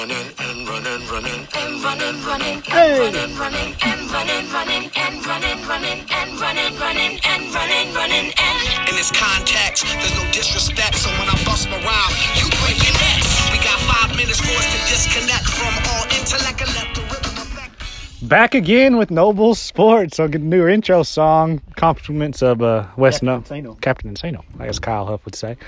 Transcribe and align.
running 0.00 0.32
and 0.40 0.66
running, 0.66 1.08
running 1.12 1.46
and 1.60 1.84
running, 1.84 2.16
running 2.24 2.62
Hey. 2.64 3.00
running, 3.00 3.36
running 3.36 3.74
and 3.84 4.00
running, 4.10 4.44
running 4.48 4.90
and 4.96 5.26
running, 5.26 5.58
running 5.68 6.00
and 6.08 6.40
running, 6.40 6.72
running 6.80 7.20
and 7.22 7.54
running, 7.54 7.92
running 7.92 8.32
and. 8.32 8.88
In 8.88 8.96
this 8.96 9.12
context, 9.12 9.84
there's 9.84 10.16
no 10.16 10.24
disrespect, 10.32 10.96
so 10.96 11.10
when 11.20 11.28
I 11.28 11.36
bust 11.44 11.68
my 11.68 11.76
rhyme, 11.84 12.14
you 12.40 12.48
break 12.64 12.80
your 12.80 12.96
necks. 12.96 13.28
We 13.52 13.58
got 13.60 13.78
five 13.92 14.16
minutes 14.16 14.40
for 14.40 14.56
us 14.56 14.68
to 14.72 14.78
disconnect 14.88 15.44
from 15.44 15.74
all 15.92 16.04
intellect 16.16 16.60
and 16.64 16.72
let 16.80 16.88
the 16.94 17.02
rhythm 17.02 17.36
affect. 17.36 18.26
Back 18.26 18.54
again 18.54 18.96
with 18.96 19.10
Noble 19.10 19.54
Sports. 19.54 20.18
I'll 20.18 20.28
get 20.28 20.40
a 20.40 20.44
new 20.44 20.66
intro 20.66 21.02
song. 21.02 21.60
Compliments 21.76 22.42
of 22.42 22.62
uh, 22.62 22.86
West 22.96 23.20
Captain 23.20 23.64
No 23.64 23.72
Insano. 23.74 23.80
Captain 23.82 24.14
Insano, 24.14 24.44
I 24.58 24.64
guess 24.64 24.78
Kyle 24.78 25.04
Huff 25.04 25.26
would 25.26 25.34
say. 25.34 25.58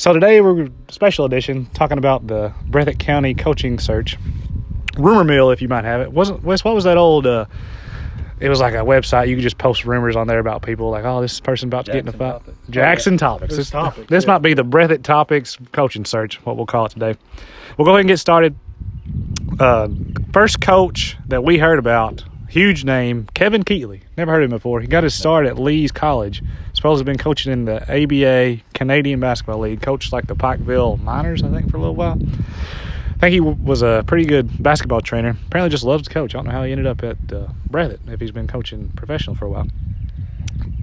So 0.00 0.14
today 0.14 0.40
we're 0.40 0.70
special 0.88 1.26
edition 1.26 1.66
talking 1.74 1.98
about 1.98 2.26
the 2.26 2.54
Breathitt 2.70 2.98
County 2.98 3.34
coaching 3.34 3.78
search. 3.78 4.16
Rumor 4.96 5.24
mill, 5.24 5.50
if 5.50 5.60
you 5.60 5.68
might 5.68 5.84
have 5.84 6.00
it. 6.00 6.10
Wasn't 6.10 6.42
Wes? 6.42 6.64
What 6.64 6.74
was 6.74 6.84
that 6.84 6.96
old? 6.96 7.26
Uh, 7.26 7.44
it 8.40 8.48
was 8.48 8.60
like 8.60 8.72
a 8.72 8.78
website. 8.78 9.28
You 9.28 9.36
could 9.36 9.42
just 9.42 9.58
post 9.58 9.84
rumors 9.84 10.16
on 10.16 10.26
there 10.26 10.38
about 10.38 10.62
people, 10.62 10.88
like, 10.88 11.04
oh, 11.04 11.20
this 11.20 11.38
person 11.38 11.68
about 11.68 11.84
to 11.84 11.92
get 11.92 12.00
in 12.00 12.08
a 12.08 12.12
fight. 12.12 12.42
Topix. 12.42 12.54
Jackson 12.70 13.18
Topix. 13.18 13.50
This, 13.50 13.70
Topix, 13.70 14.08
this 14.08 14.24
yeah. 14.24 14.32
might 14.32 14.38
be 14.38 14.54
the 14.54 14.64
Breathitt 14.64 15.00
Topix 15.00 15.58
coaching 15.72 16.06
search. 16.06 16.36
What 16.46 16.56
we'll 16.56 16.64
call 16.64 16.86
it 16.86 16.92
today. 16.92 17.14
We'll 17.76 17.84
go 17.84 17.90
ahead 17.90 18.00
and 18.00 18.08
get 18.08 18.16
started 18.16 18.56
uh, 19.58 19.88
first 20.32 20.62
coach 20.62 21.18
that 21.28 21.44
we 21.44 21.58
heard 21.58 21.78
about, 21.78 22.24
huge 22.50 22.84
name, 22.84 23.28
Kevin 23.34 23.62
Keatley. 23.62 24.02
Never 24.16 24.32
heard 24.32 24.42
of 24.42 24.50
him 24.50 24.56
before. 24.56 24.80
He 24.80 24.86
got 24.86 25.04
his 25.04 25.14
start 25.14 25.46
at 25.46 25.58
Lee's 25.58 25.92
College. 25.92 26.42
Supposedly 26.72 27.10
been 27.10 27.18
coaching 27.18 27.52
in 27.52 27.64
the 27.64 27.80
ABA 27.82 28.62
Canadian 28.74 29.20
Basketball 29.20 29.60
League. 29.60 29.80
Coached 29.80 30.12
like 30.12 30.26
the 30.26 30.36
Pikeville 30.36 31.00
Miners, 31.00 31.42
I 31.42 31.50
think, 31.50 31.70
for 31.70 31.76
a 31.76 31.80
little 31.80 31.94
while. 31.94 32.18
I 32.20 33.18
think 33.20 33.32
he 33.32 33.38
w- 33.38 33.56
was 33.62 33.82
a 33.82 34.02
pretty 34.06 34.24
good 34.24 34.62
basketball 34.62 35.00
trainer. 35.00 35.36
Apparently, 35.46 35.70
just 35.70 35.84
loves 35.84 36.08
to 36.08 36.10
coach. 36.12 36.34
I 36.34 36.38
don't 36.38 36.46
know 36.46 36.52
how 36.52 36.64
he 36.64 36.72
ended 36.72 36.86
up 36.86 37.02
at 37.04 37.18
uh, 37.32 37.48
Breathitt 37.70 38.00
if 38.10 38.18
he's 38.20 38.30
been 38.32 38.46
coaching 38.46 38.88
professional 38.96 39.36
for 39.36 39.44
a 39.44 39.50
while. 39.50 39.66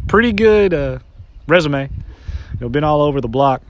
Pretty 0.08 0.32
good 0.32 0.74
uh, 0.74 1.00
resume. 1.48 1.90
You 1.90 2.60
know, 2.62 2.70
been 2.70 2.84
all 2.84 3.02
over 3.02 3.22
the 3.22 3.28
block. 3.28 3.62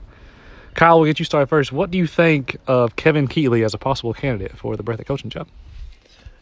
Kyle, 0.74 1.00
we'll 1.00 1.06
get 1.06 1.18
you 1.18 1.24
started 1.24 1.48
first. 1.48 1.72
What 1.72 1.90
do 1.90 1.98
you 1.98 2.06
think 2.06 2.56
of 2.66 2.94
Kevin 2.94 3.26
Keatley 3.26 3.64
as 3.64 3.74
a 3.74 3.78
possible 3.78 4.14
candidate 4.14 4.56
for 4.56 4.76
the 4.76 4.84
Breathitt 4.84 5.06
coaching 5.06 5.30
job? 5.30 5.48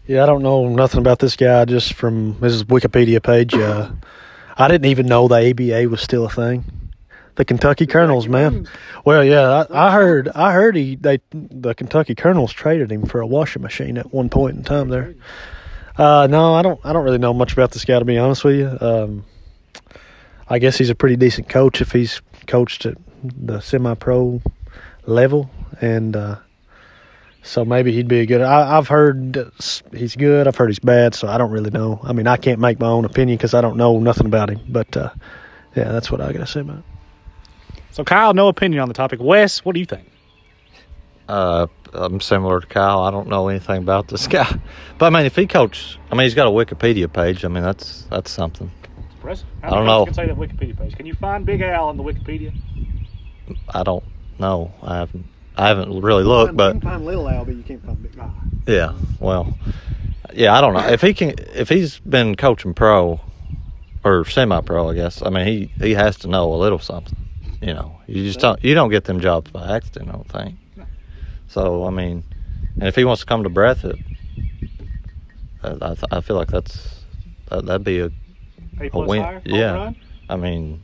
Yeah, 0.06 0.22
I 0.22 0.26
don't 0.26 0.42
know 0.42 0.68
nothing 0.68 1.00
about 1.00 1.18
this 1.18 1.34
guy 1.34 1.64
just 1.64 1.94
from 1.94 2.34
his 2.40 2.62
Wikipedia 2.64 3.20
page. 3.22 3.54
Uh, 3.54 3.90
I 4.56 4.68
didn't 4.68 4.86
even 4.86 5.06
know 5.06 5.26
the 5.26 5.50
ABA 5.50 5.88
was 5.88 6.00
still 6.00 6.26
a 6.26 6.30
thing. 6.30 6.64
The 7.34 7.44
Kentucky 7.44 7.86
Colonels, 7.86 8.28
man. 8.28 8.68
Well, 9.04 9.24
yeah, 9.24 9.66
I, 9.70 9.88
I 9.88 9.92
heard. 9.92 10.28
I 10.28 10.52
heard 10.52 10.76
he 10.76 10.96
they 10.96 11.20
the 11.32 11.74
Kentucky 11.74 12.14
Colonels 12.14 12.52
traded 12.52 12.90
him 12.90 13.04
for 13.04 13.20
a 13.20 13.26
washing 13.26 13.62
machine 13.62 13.98
at 13.98 14.12
one 14.12 14.30
point 14.30 14.56
in 14.56 14.64
time. 14.64 14.88
There. 14.88 15.14
Uh, 15.98 16.28
no, 16.30 16.54
I 16.54 16.62
don't. 16.62 16.80
I 16.84 16.92
don't 16.92 17.04
really 17.04 17.18
know 17.18 17.34
much 17.34 17.52
about 17.52 17.72
this 17.72 17.84
guy 17.84 17.98
to 17.98 18.04
be 18.04 18.16
honest 18.16 18.44
with 18.44 18.56
you. 18.56 18.78
Um, 18.80 19.24
I 20.48 20.58
guess 20.60 20.78
he's 20.78 20.90
a 20.90 20.94
pretty 20.94 21.16
decent 21.16 21.48
coach 21.48 21.80
if 21.80 21.92
he's 21.92 22.22
coached 22.46 22.86
at 22.86 22.96
the 23.22 23.60
semi-pro 23.60 24.40
level, 25.04 25.50
and 25.80 26.14
uh, 26.16 26.38
so 27.46 27.64
maybe 27.64 27.92
he'd 27.92 28.08
be 28.08 28.20
a 28.20 28.26
good. 28.26 28.40
I, 28.42 28.76
I've 28.76 28.88
heard 28.88 29.52
he's 29.92 30.16
good. 30.16 30.48
I've 30.48 30.56
heard 30.56 30.68
he's 30.68 30.80
bad. 30.80 31.14
So 31.14 31.28
I 31.28 31.38
don't 31.38 31.52
really 31.52 31.70
know. 31.70 32.00
I 32.02 32.12
mean, 32.12 32.26
I 32.26 32.36
can't 32.36 32.58
make 32.58 32.80
my 32.80 32.88
own 32.88 33.04
opinion 33.04 33.36
because 33.38 33.54
I 33.54 33.60
don't 33.60 33.76
know 33.76 34.00
nothing 34.00 34.26
about 34.26 34.50
him. 34.50 34.60
But 34.68 34.96
uh, 34.96 35.10
yeah, 35.76 35.92
that's 35.92 36.10
what 36.10 36.20
I 36.20 36.32
got 36.32 36.40
to 36.40 36.46
say 36.46 36.60
about. 36.60 36.78
it. 36.78 36.84
So, 37.92 38.04
Kyle, 38.04 38.34
no 38.34 38.48
opinion 38.48 38.82
on 38.82 38.88
the 38.88 38.94
topic. 38.94 39.20
Wes, 39.22 39.64
what 39.64 39.74
do 39.74 39.80
you 39.80 39.86
think? 39.86 40.10
Uh, 41.28 41.68
I'm 41.92 42.20
similar 42.20 42.60
to 42.60 42.66
Kyle. 42.66 43.00
I 43.00 43.10
don't 43.10 43.28
know 43.28 43.48
anything 43.48 43.78
about 43.78 44.08
this 44.08 44.26
guy, 44.28 44.58
but 44.98 45.06
I 45.06 45.10
mean, 45.10 45.24
if 45.24 45.36
he 45.36 45.46
coached, 45.46 45.98
I 46.10 46.14
mean, 46.14 46.24
he's 46.24 46.34
got 46.34 46.48
a 46.48 46.50
Wikipedia 46.50 47.10
page. 47.12 47.44
I 47.44 47.48
mean, 47.48 47.62
that's 47.62 48.02
that's 48.10 48.30
something. 48.30 48.70
Impressive. 49.16 49.46
I 49.62 49.70
don't 49.70 49.86
know. 49.86 50.04
Can 50.04 50.14
say 50.14 50.26
that 50.26 50.36
Wikipedia 50.36 50.76
page. 50.76 50.96
Can 50.96 51.06
you 51.06 51.14
find 51.14 51.46
Big 51.46 51.62
Al 51.62 51.88
on 51.88 51.96
the 51.96 52.02
Wikipedia? 52.02 52.52
I 53.70 53.84
don't 53.84 54.04
know. 54.38 54.72
I 54.82 54.96
haven't 54.96 55.26
I 55.56 55.68
haven't 55.68 56.00
really 56.00 56.24
looked, 56.24 56.56
but 56.56 56.82
find 56.82 57.04
Little 57.04 57.28
Al, 57.28 57.44
but 57.44 57.54
you 57.54 57.62
can't 57.62 57.84
find 57.84 58.02
Big 58.02 58.12
yeah. 58.66 58.92
Well, 59.20 59.56
yeah. 60.32 60.54
I 60.56 60.60
don't 60.60 60.74
know 60.74 60.86
if 60.88 61.00
he 61.00 61.14
can. 61.14 61.34
If 61.54 61.68
he's 61.68 61.98
been 62.00 62.34
coaching 62.34 62.74
pro 62.74 63.20
or 64.04 64.24
semi-pro, 64.24 64.90
I 64.90 64.94
guess. 64.94 65.22
I 65.22 65.30
mean, 65.30 65.46
he 65.46 65.72
he 65.82 65.94
has 65.94 66.16
to 66.18 66.28
know 66.28 66.52
a 66.52 66.56
little 66.56 66.78
something. 66.78 67.16
You 67.62 67.72
know, 67.74 67.98
you 68.06 68.24
just 68.24 68.40
don't 68.40 68.62
you 68.62 68.74
don't 68.74 68.90
get 68.90 69.04
them 69.04 69.20
jobs 69.20 69.50
by 69.50 69.76
accident. 69.76 70.08
I 70.10 70.12
don't 70.12 70.28
think. 70.30 70.56
So 71.48 71.84
I 71.86 71.90
mean, 71.90 72.24
and 72.74 72.84
if 72.88 72.96
he 72.96 73.04
wants 73.04 73.20
to 73.20 73.26
come 73.26 73.44
to 73.44 73.50
Breathitt, 73.50 74.02
I, 75.62 75.68
I, 75.80 75.94
th- 75.94 76.04
I 76.10 76.20
feel 76.20 76.36
like 76.36 76.48
that's 76.48 77.02
that, 77.48 77.64
that'd 77.66 77.84
be 77.84 78.00
a 78.00 78.10
A 78.80 78.90
a 78.92 78.98
win. 79.06 79.22
higher? 79.22 79.42
Yeah, 79.44 79.72
run? 79.72 79.96
I 80.28 80.36
mean, 80.36 80.82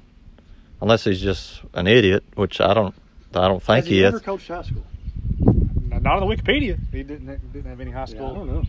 unless 0.80 1.04
he's 1.04 1.20
just 1.20 1.60
an 1.74 1.86
idiot, 1.86 2.24
which 2.36 2.60
I 2.60 2.72
don't, 2.74 2.94
I 3.36 3.48
don't 3.48 3.62
think 3.62 3.86
he, 3.86 4.02
is. 4.02 4.20
coached 4.20 4.48
high 4.48 4.62
school? 4.62 4.84
Not 5.40 6.20
on 6.22 6.28
the 6.28 6.36
Wikipedia. 6.36 6.78
He 6.90 7.02
didn't 7.02 7.52
didn't 7.52 7.70
have 7.70 7.80
any 7.80 7.90
high 7.90 8.06
school. 8.06 8.30
I 8.30 8.34
don't 8.34 8.48
know. 8.48 8.62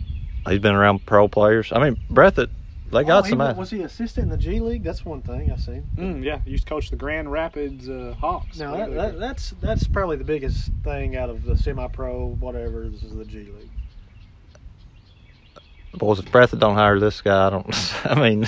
He's 0.47 0.59
been 0.59 0.75
around 0.75 1.05
pro 1.05 1.27
players. 1.27 1.71
I 1.71 1.79
mean, 1.79 1.97
Breathitt, 2.11 2.49
they 2.91 3.03
got 3.03 3.25
some. 3.25 3.39
was 3.57 3.71
he 3.71 3.81
assistant 3.81 4.25
in 4.25 4.29
the 4.29 4.37
G 4.37 4.59
League? 4.59 4.83
That's 4.83 5.03
one 5.03 5.21
thing 5.21 5.51
I 5.51 5.55
seen. 5.55 5.87
Mm, 5.95 6.23
yeah, 6.23 6.39
he 6.45 6.51
used 6.51 6.67
to 6.67 6.69
coach 6.69 6.89
the 6.89 6.95
Grand 6.95 7.31
Rapids 7.31 7.89
uh, 7.89 8.13
Hawks. 8.19 8.59
No, 8.59 8.77
that, 8.77 8.93
that, 8.93 9.19
that's 9.19 9.51
that's 9.61 9.87
probably 9.87 10.17
the 10.17 10.23
biggest 10.23 10.69
thing 10.83 11.15
out 11.15 11.29
of 11.29 11.43
the 11.43 11.57
semi-pro, 11.57 12.35
whatever. 12.39 12.87
This 12.87 13.03
is 13.03 13.15
the 13.15 13.25
G 13.25 13.39
League. 13.39 13.69
Boys, 15.95 16.19
if 16.19 16.25
Breathitt 16.25 16.59
don't 16.59 16.75
hire 16.75 16.99
this 16.99 17.21
guy, 17.21 17.47
I 17.47 17.49
don't. 17.49 18.05
I 18.05 18.15
mean, 18.15 18.47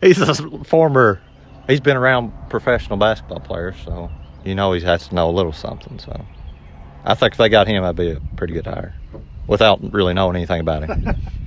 he's 0.00 0.20
a 0.20 0.34
former. 0.64 1.20
He's 1.66 1.80
been 1.80 1.96
around 1.96 2.32
professional 2.48 2.96
basketball 2.96 3.40
players, 3.40 3.76
so 3.84 4.10
you 4.44 4.54
know 4.54 4.72
he 4.72 4.80
has 4.82 5.08
to 5.08 5.14
know 5.14 5.28
a 5.28 5.32
little 5.32 5.52
something. 5.52 5.98
So, 5.98 6.24
I 7.04 7.14
think 7.14 7.32
if 7.32 7.38
they 7.38 7.48
got 7.48 7.66
him, 7.66 7.84
I'd 7.84 7.96
be 7.96 8.12
a 8.12 8.20
pretty 8.36 8.54
good 8.54 8.66
hire, 8.66 8.94
without 9.46 9.92
really 9.92 10.14
knowing 10.14 10.36
anything 10.36 10.60
about 10.60 10.84
him. 10.84 11.16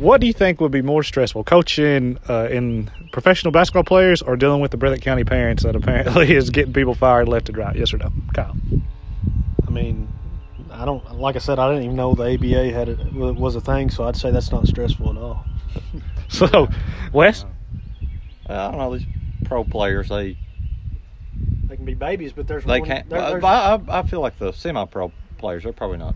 What 0.00 0.22
do 0.22 0.26
you 0.26 0.32
think 0.32 0.62
would 0.62 0.72
be 0.72 0.80
more 0.80 1.02
stressful, 1.02 1.44
coaching 1.44 2.18
uh, 2.26 2.48
in 2.50 2.90
professional 3.12 3.52
basketball 3.52 3.84
players 3.84 4.22
or 4.22 4.34
dealing 4.34 4.62
with 4.62 4.70
the 4.70 4.78
Breathitt 4.78 5.02
County 5.02 5.24
parents 5.24 5.62
that 5.64 5.76
apparently 5.76 6.34
is 6.36 6.48
getting 6.48 6.72
people 6.72 6.94
fired 6.94 7.28
left 7.28 7.50
and 7.50 7.58
right? 7.58 7.76
Yes 7.76 7.92
or 7.92 7.98
no, 7.98 8.10
Kyle? 8.32 8.56
I 9.66 9.70
mean, 9.70 10.10
I 10.70 10.86
don't 10.86 11.18
like 11.18 11.36
I 11.36 11.38
said. 11.38 11.58
I 11.58 11.68
didn't 11.68 11.84
even 11.84 11.96
know 11.96 12.14
the 12.14 12.32
ABA 12.32 12.72
had 12.72 12.88
it 12.88 13.12
was 13.12 13.56
a 13.56 13.60
thing, 13.60 13.90
so 13.90 14.04
I'd 14.04 14.16
say 14.16 14.30
that's 14.30 14.50
not 14.50 14.66
stressful 14.66 15.10
at 15.10 15.16
all. 15.18 15.44
So, 16.30 16.68
Wes, 17.12 17.44
I 18.46 18.70
don't 18.70 18.78
know 18.78 18.96
these 18.96 19.06
pro 19.44 19.64
players. 19.64 20.10
They 20.10 20.38
They 21.66 21.76
can 21.76 21.84
be 21.84 21.94
babies, 21.94 22.32
but 22.32 22.46
there's 22.48 22.64
They 22.64 22.80
one- 22.80 22.88
can't. 22.88 23.08
there- 23.08 23.20
I, 23.20 23.30
there's- 23.30 23.44
I, 23.44 23.98
I 24.00 24.02
feel 24.02 24.20
like 24.20 24.38
the 24.38 24.52
semi-pro 24.52 25.12
players 25.38 25.64
are 25.64 25.72
probably 25.72 25.98
not 25.98 26.14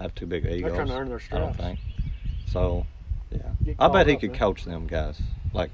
have 0.00 0.14
too 0.14 0.26
big 0.26 0.46
egos. 0.46 0.72
trying 0.74 0.86
to 0.86 0.96
earn 0.96 1.08
their 1.08 1.20
I 1.32 1.38
don't 1.38 1.56
think. 1.56 1.80
So, 2.46 2.86
yeah, 3.30 3.40
I 3.78 3.88
bet 3.88 4.06
he 4.06 4.16
could 4.16 4.30
man. 4.30 4.38
coach 4.38 4.64
them 4.64 4.86
guys 4.86 5.20
like 5.52 5.70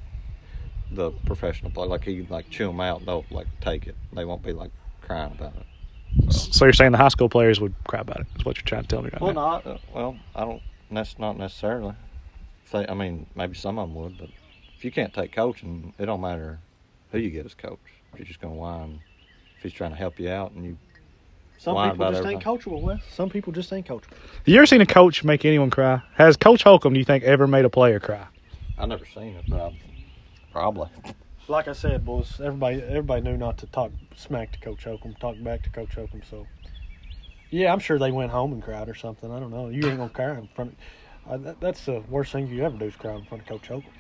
the 0.91 1.11
professional 1.27 1.71
play. 1.71 1.87
Like 1.87 2.05
he'd 2.05 2.31
like 2.31 2.49
chew 2.51 2.67
them 2.67 2.81
out. 2.81 3.05
They'll 3.05 3.25
like 3.31 3.47
take 3.61 3.87
it. 3.87 3.95
They 4.13 4.25
won't 4.25 4.43
be 4.43 4.53
like 4.53 4.71
crying 5.03 5.33
about 5.33 5.53
it. 5.57 6.33
so 6.33 6.65
you're 6.65 6.73
saying 6.73 6.93
the 6.93 6.99
high 6.99 7.09
school 7.09 7.29
players 7.29 7.61
would 7.61 7.75
cry 7.87 8.01
about 8.01 8.21
it? 8.21 8.27
Is 8.39 8.45
what 8.45 8.57
you're 8.57 8.65
trying 8.65 8.83
to 8.83 8.89
tell 8.89 9.03
me 9.03 9.11
right 9.13 9.21
Well, 9.21 9.35
now? 9.35 9.41
not 9.51 9.67
uh, 9.67 9.79
well. 9.95 10.17
I 10.35 10.45
don't. 10.45 10.63
That's 10.91 11.19
not 11.19 11.37
necessarily. 11.37 11.95
If 12.65 12.73
they, 12.73 12.87
I 12.87 12.95
mean, 12.95 13.27
maybe 13.35 13.55
some 13.55 13.79
of 13.79 13.89
them 13.89 13.97
would, 14.03 14.17
but 14.19 14.29
if 14.77 14.85
you 14.85 14.91
can't 14.91 15.13
take 15.13 15.33
coaching, 15.33 15.93
it 15.99 16.07
don't 16.07 16.21
matter 16.21 16.61
who 17.13 17.19
you 17.19 17.31
get 17.31 17.45
as 17.47 17.55
coach. 17.55 17.79
If 18.15 18.21
you're 18.21 18.27
just 18.27 18.41
gonna 18.41 18.55
whine, 18.55 19.01
if 19.57 19.63
he's 19.63 19.73
trying 19.73 19.91
to 19.91 19.97
help 19.97 20.19
you 20.21 20.31
out, 20.31 20.53
and 20.53 20.65
you 20.65 20.79
Some 21.59 21.75
Lying 21.75 21.93
people 21.93 22.07
about 22.07 22.15
just 22.17 22.27
ain't 22.27 22.47
everything. 22.47 22.73
coachable, 22.73 22.83
Wes. 22.83 23.01
Some 23.11 23.31
people 23.31 23.53
just 23.53 23.73
ain't 23.73 23.87
coachable. 23.87 24.11
Have 24.13 24.47
you 24.47 24.57
ever 24.57 24.67
seen 24.67 24.81
a 24.81 24.87
coach 24.87 25.25
make 25.25 25.45
anyone 25.45 25.71
cry? 25.71 26.01
Has 26.15 26.37
Coach 26.37 26.63
Holcomb, 26.63 26.93
do 26.93 26.99
you 26.99 27.05
think, 27.05 27.25
ever 27.25 27.47
made 27.47 27.65
a 27.65 27.71
player 27.71 27.99
cry? 28.01 28.27
I've 28.79 28.89
never 28.89 29.05
seen 29.07 29.35
it. 29.37 29.47
Probably. 29.49 29.79
Probably. 30.53 30.89
Like 31.49 31.69
I 31.69 31.73
said, 31.73 32.05
boys, 32.05 32.41
everybody 32.43 32.81
everybody 32.83 33.21
knew 33.23 33.37
not 33.37 33.59
to 33.59 33.67
talk 33.67 33.93
smack 34.17 34.53
to 34.53 34.59
Coach 34.61 34.85
Holcomb, 34.85 35.15
talk 35.15 35.37
back 35.43 35.63
to 35.65 35.71
Coach 35.71 35.95
Holcomb. 35.95 36.23
So, 36.29 36.47
yeah, 37.51 37.73
I'm 37.73 37.81
sure 37.81 37.99
they 37.99 38.13
went 38.13 38.31
home 38.31 38.53
and 38.53 38.63
cried 38.63 38.89
or 38.89 38.95
something. 38.95 39.31
I 39.31 39.41
don't 39.41 39.51
know. 39.51 39.69
You 39.69 39.87
ain't 39.89 39.99
gonna 39.99 40.09
cry 40.09 40.39
in 40.39 40.49
front. 40.55 40.77
Of, 41.27 41.33
uh, 41.33 41.37
that, 41.45 41.61
that's 41.61 41.85
the 41.85 42.03
worst 42.09 42.33
thing 42.33 42.47
you 42.49 42.65
ever 42.65 42.77
do 42.79 42.87
is 42.87 42.97
cry 42.97 43.15
in 43.15 43.25
front 43.25 43.43
of 43.43 43.49
Coach 43.49 43.69
Holcomb. 43.69 43.91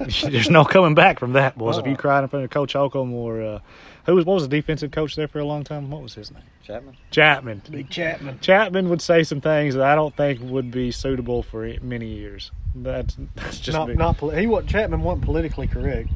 There's 0.22 0.50
no 0.50 0.64
coming 0.64 0.94
back 0.94 1.18
from 1.18 1.34
that, 1.34 1.56
boys. 1.58 1.76
If 1.78 1.86
you 1.86 1.96
cried 1.96 2.22
in 2.22 2.28
front 2.28 2.44
of 2.44 2.50
Coach 2.50 2.72
Holcomb 2.72 3.12
or 3.12 3.42
uh, 3.42 3.58
who 4.06 4.14
was 4.14 4.24
what 4.24 4.34
was 4.34 4.44
the 4.44 4.48
defensive 4.48 4.90
coach 4.90 5.14
there 5.16 5.28
for 5.28 5.38
a 5.40 5.44
long 5.44 5.62
time? 5.64 5.90
What 5.90 6.02
was 6.02 6.14
his 6.14 6.30
name? 6.30 6.42
Chapman. 6.62 6.96
Chapman. 7.10 7.62
Big 7.70 7.90
Chapman. 7.90 8.38
Chapman 8.40 8.88
would 8.88 9.02
say 9.02 9.22
some 9.24 9.40
things 9.40 9.74
that 9.74 9.84
I 9.84 9.94
don't 9.94 10.16
think 10.16 10.40
would 10.42 10.70
be 10.70 10.90
suitable 10.90 11.42
for 11.42 11.70
many 11.82 12.06
years. 12.08 12.50
That's 12.74 13.16
that's 13.34 13.60
just 13.60 13.76
not 13.76 13.88
me. 13.88 13.94
not 13.94 14.16
poli- 14.16 14.40
he 14.40 14.46
what 14.46 14.66
Chapman 14.66 15.02
wasn't 15.02 15.24
politically 15.24 15.66
correct. 15.66 16.08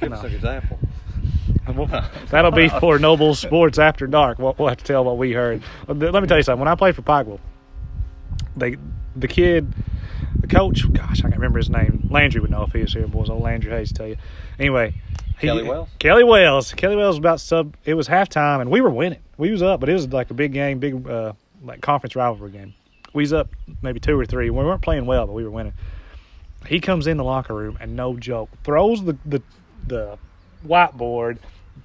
Give 0.00 0.10
No. 0.10 0.16
us 0.16 0.24
an 0.24 0.34
example. 0.34 0.78
Well, 1.74 1.86
That'll 2.30 2.50
be 2.50 2.68
for 2.68 2.98
Noble 2.98 3.34
Sports 3.36 3.78
After 3.78 4.08
Dark. 4.08 4.38
We'll, 4.40 4.54
we'll 4.58 4.68
have 4.68 4.78
to 4.78 4.84
tell 4.84 5.04
what 5.04 5.16
we 5.16 5.32
heard. 5.32 5.62
Let 5.86 5.96
me 6.22 6.26
tell 6.26 6.36
you 6.36 6.42
something. 6.42 6.58
When 6.58 6.68
I 6.68 6.74
played 6.74 6.96
for 6.96 7.02
Pikeville, 7.02 7.38
they 8.56 8.76
the 9.14 9.28
kid, 9.28 9.72
the 10.40 10.46
coach. 10.46 10.90
Gosh, 10.92 11.20
I 11.20 11.22
can't 11.22 11.34
remember 11.36 11.58
his 11.58 11.70
name. 11.70 12.06
Landry 12.10 12.40
would 12.40 12.50
know 12.50 12.62
if 12.64 12.72
he 12.72 12.80
was 12.80 12.92
here, 12.92 13.06
boys. 13.06 13.30
Old 13.30 13.42
Landry 13.42 13.70
Hayes 13.70 13.92
tell 13.92 14.06
you. 14.08 14.16
Anyway, 14.58 14.94
he- 15.38 15.46
Kelly 15.46 15.62
Wells? 15.62 15.88
Kelly 15.98 16.24
Wells. 16.24 16.72
Kelly 16.74 16.96
Wells 16.96 17.14
was 17.14 17.18
about 17.18 17.40
sub. 17.40 17.74
It 17.84 17.94
was 17.94 18.08
halftime, 18.08 18.60
and 18.60 18.70
we 18.70 18.80
were 18.80 18.90
winning. 18.90 19.20
We 19.38 19.50
was 19.50 19.62
up, 19.62 19.80
but 19.80 19.88
it 19.88 19.94
was 19.94 20.08
like 20.12 20.30
a 20.30 20.34
big 20.34 20.52
game, 20.52 20.78
big 20.78 21.06
uh, 21.08 21.32
like 21.62 21.80
conference 21.80 22.14
rivalry 22.16 22.50
game. 22.50 22.74
We 23.12 23.22
was 23.22 23.32
up 23.32 23.50
maybe 23.82 24.00
two 24.00 24.18
or 24.18 24.24
three. 24.24 24.50
We 24.50 24.64
weren't 24.64 24.82
playing 24.82 25.06
well, 25.06 25.26
but 25.26 25.32
we 25.32 25.44
were 25.44 25.50
winning. 25.50 25.74
He 26.66 26.80
comes 26.80 27.06
in 27.06 27.16
the 27.16 27.24
locker 27.24 27.54
room 27.54 27.76
and 27.80 27.96
no 27.96 28.16
joke 28.16 28.48
throws 28.64 29.04
the 29.04 29.16
the, 29.26 29.42
the 29.86 30.18
whiteboard, 30.66 31.38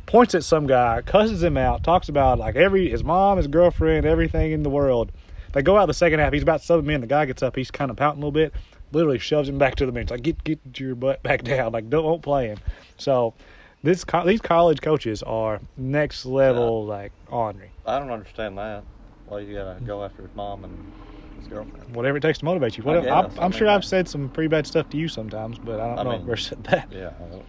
points 0.05 0.35
at 0.35 0.43
some 0.43 0.67
guy, 0.67 1.01
cusses 1.01 1.41
him 1.43 1.57
out, 1.57 1.83
talks 1.83 2.09
about 2.09 2.37
like 2.39 2.55
every 2.55 2.89
his 2.89 3.03
mom, 3.03 3.37
his 3.37 3.47
girlfriend, 3.47 4.05
everything 4.05 4.51
in 4.51 4.63
the 4.63 4.69
world. 4.69 5.11
They 5.57 5.63
go 5.63 5.75
out 5.75 5.87
the 5.87 5.93
second 5.95 6.19
half. 6.19 6.33
He's 6.33 6.43
about 6.43 6.59
to 6.59 6.65
sub 6.67 6.81
him 6.81 6.89
in. 6.91 7.01
The 7.01 7.07
guy 7.07 7.25
gets 7.25 7.41
up. 7.41 7.55
He's 7.55 7.71
kind 7.71 7.89
of 7.89 7.97
pouting 7.97 8.21
a 8.21 8.25
little 8.27 8.31
bit. 8.31 8.53
Literally 8.91 9.17
shoves 9.17 9.49
him 9.49 9.57
back 9.57 9.73
to 9.77 9.87
the 9.87 9.91
bench. 9.91 10.11
Like 10.11 10.21
get 10.21 10.43
get 10.43 10.59
your 10.79 10.93
butt 10.93 11.23
back 11.23 11.43
down. 11.43 11.71
Like 11.71 11.89
don't 11.89 12.05
won't 12.05 12.21
play 12.21 12.45
him. 12.49 12.59
So 12.97 13.33
this 13.81 14.03
co- 14.03 14.23
these 14.23 14.39
college 14.39 14.81
coaches 14.81 15.23
are 15.23 15.59
next 15.75 16.27
level 16.27 16.85
like 16.85 17.11
ornery. 17.29 17.71
I 17.87 17.97
don't 17.97 18.11
understand 18.11 18.55
that. 18.59 18.83
Why 19.25 19.39
you 19.39 19.55
gotta 19.55 19.79
go 19.83 20.03
after 20.05 20.21
his 20.21 20.35
mom 20.35 20.63
and 20.63 20.91
his 21.39 21.47
girlfriend? 21.47 21.95
Whatever 21.95 22.17
it 22.17 22.21
takes 22.21 22.37
to 22.37 22.45
motivate 22.45 22.77
you. 22.77 22.83
Whatever. 22.83 23.09
I'm, 23.09 23.27
guess. 23.29 23.37
I'm 23.39 23.51
I 23.51 23.57
sure 23.57 23.67
I've 23.67 23.83
said 23.83 24.07
some 24.07 24.29
pretty 24.29 24.49
bad 24.49 24.67
stuff 24.67 24.87
to 24.91 24.97
you 24.97 25.07
sometimes, 25.07 25.57
but 25.57 25.79
I 25.79 25.87
don't 25.87 25.97
I 25.97 26.03
know 26.03 26.09
mean- 26.11 26.19
if 26.19 26.21
I've 26.21 26.27
ever 26.29 26.37
said 26.37 26.63
that. 26.65 26.87
Yeah. 26.91 27.13
I 27.19 27.29
don't, 27.31 27.45